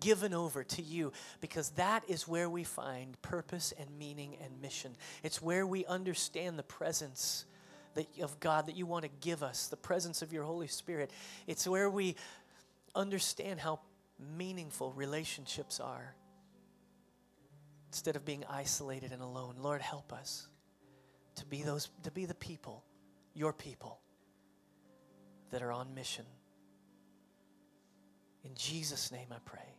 given 0.00 0.34
over 0.34 0.64
to 0.64 0.82
you 0.82 1.12
because 1.40 1.70
that 1.70 2.04
is 2.08 2.26
where 2.26 2.48
we 2.48 2.64
find 2.64 3.20
purpose 3.22 3.72
and 3.78 3.88
meaning 3.98 4.36
and 4.42 4.60
mission. 4.60 4.96
It's 5.22 5.40
where 5.40 5.66
we 5.66 5.84
understand 5.86 6.58
the 6.58 6.62
presence 6.62 7.44
that, 7.94 8.06
of 8.20 8.38
God 8.40 8.66
that 8.66 8.76
you 8.76 8.86
want 8.86 9.04
to 9.04 9.10
give 9.20 9.42
us, 9.42 9.68
the 9.68 9.76
presence 9.76 10.22
of 10.22 10.32
your 10.32 10.44
Holy 10.44 10.66
Spirit. 10.66 11.10
It's 11.46 11.66
where 11.66 11.90
we 11.90 12.16
understand 12.94 13.60
how 13.60 13.80
meaningful 14.36 14.92
relationships 14.92 15.80
are 15.80 16.14
instead 17.88 18.16
of 18.16 18.24
being 18.24 18.44
isolated 18.48 19.12
and 19.12 19.22
alone. 19.22 19.56
Lord, 19.58 19.82
help 19.82 20.12
us 20.12 20.48
to 21.36 21.46
be 21.46 21.62
those 21.62 21.90
to 22.04 22.10
be 22.10 22.24
the 22.24 22.34
people, 22.34 22.84
your 23.34 23.52
people 23.52 24.00
that 25.50 25.62
are 25.62 25.72
on 25.72 25.94
mission. 25.94 26.24
In 28.44 28.54
Jesus 28.54 29.12
name 29.12 29.28
I 29.30 29.38
pray. 29.44 29.76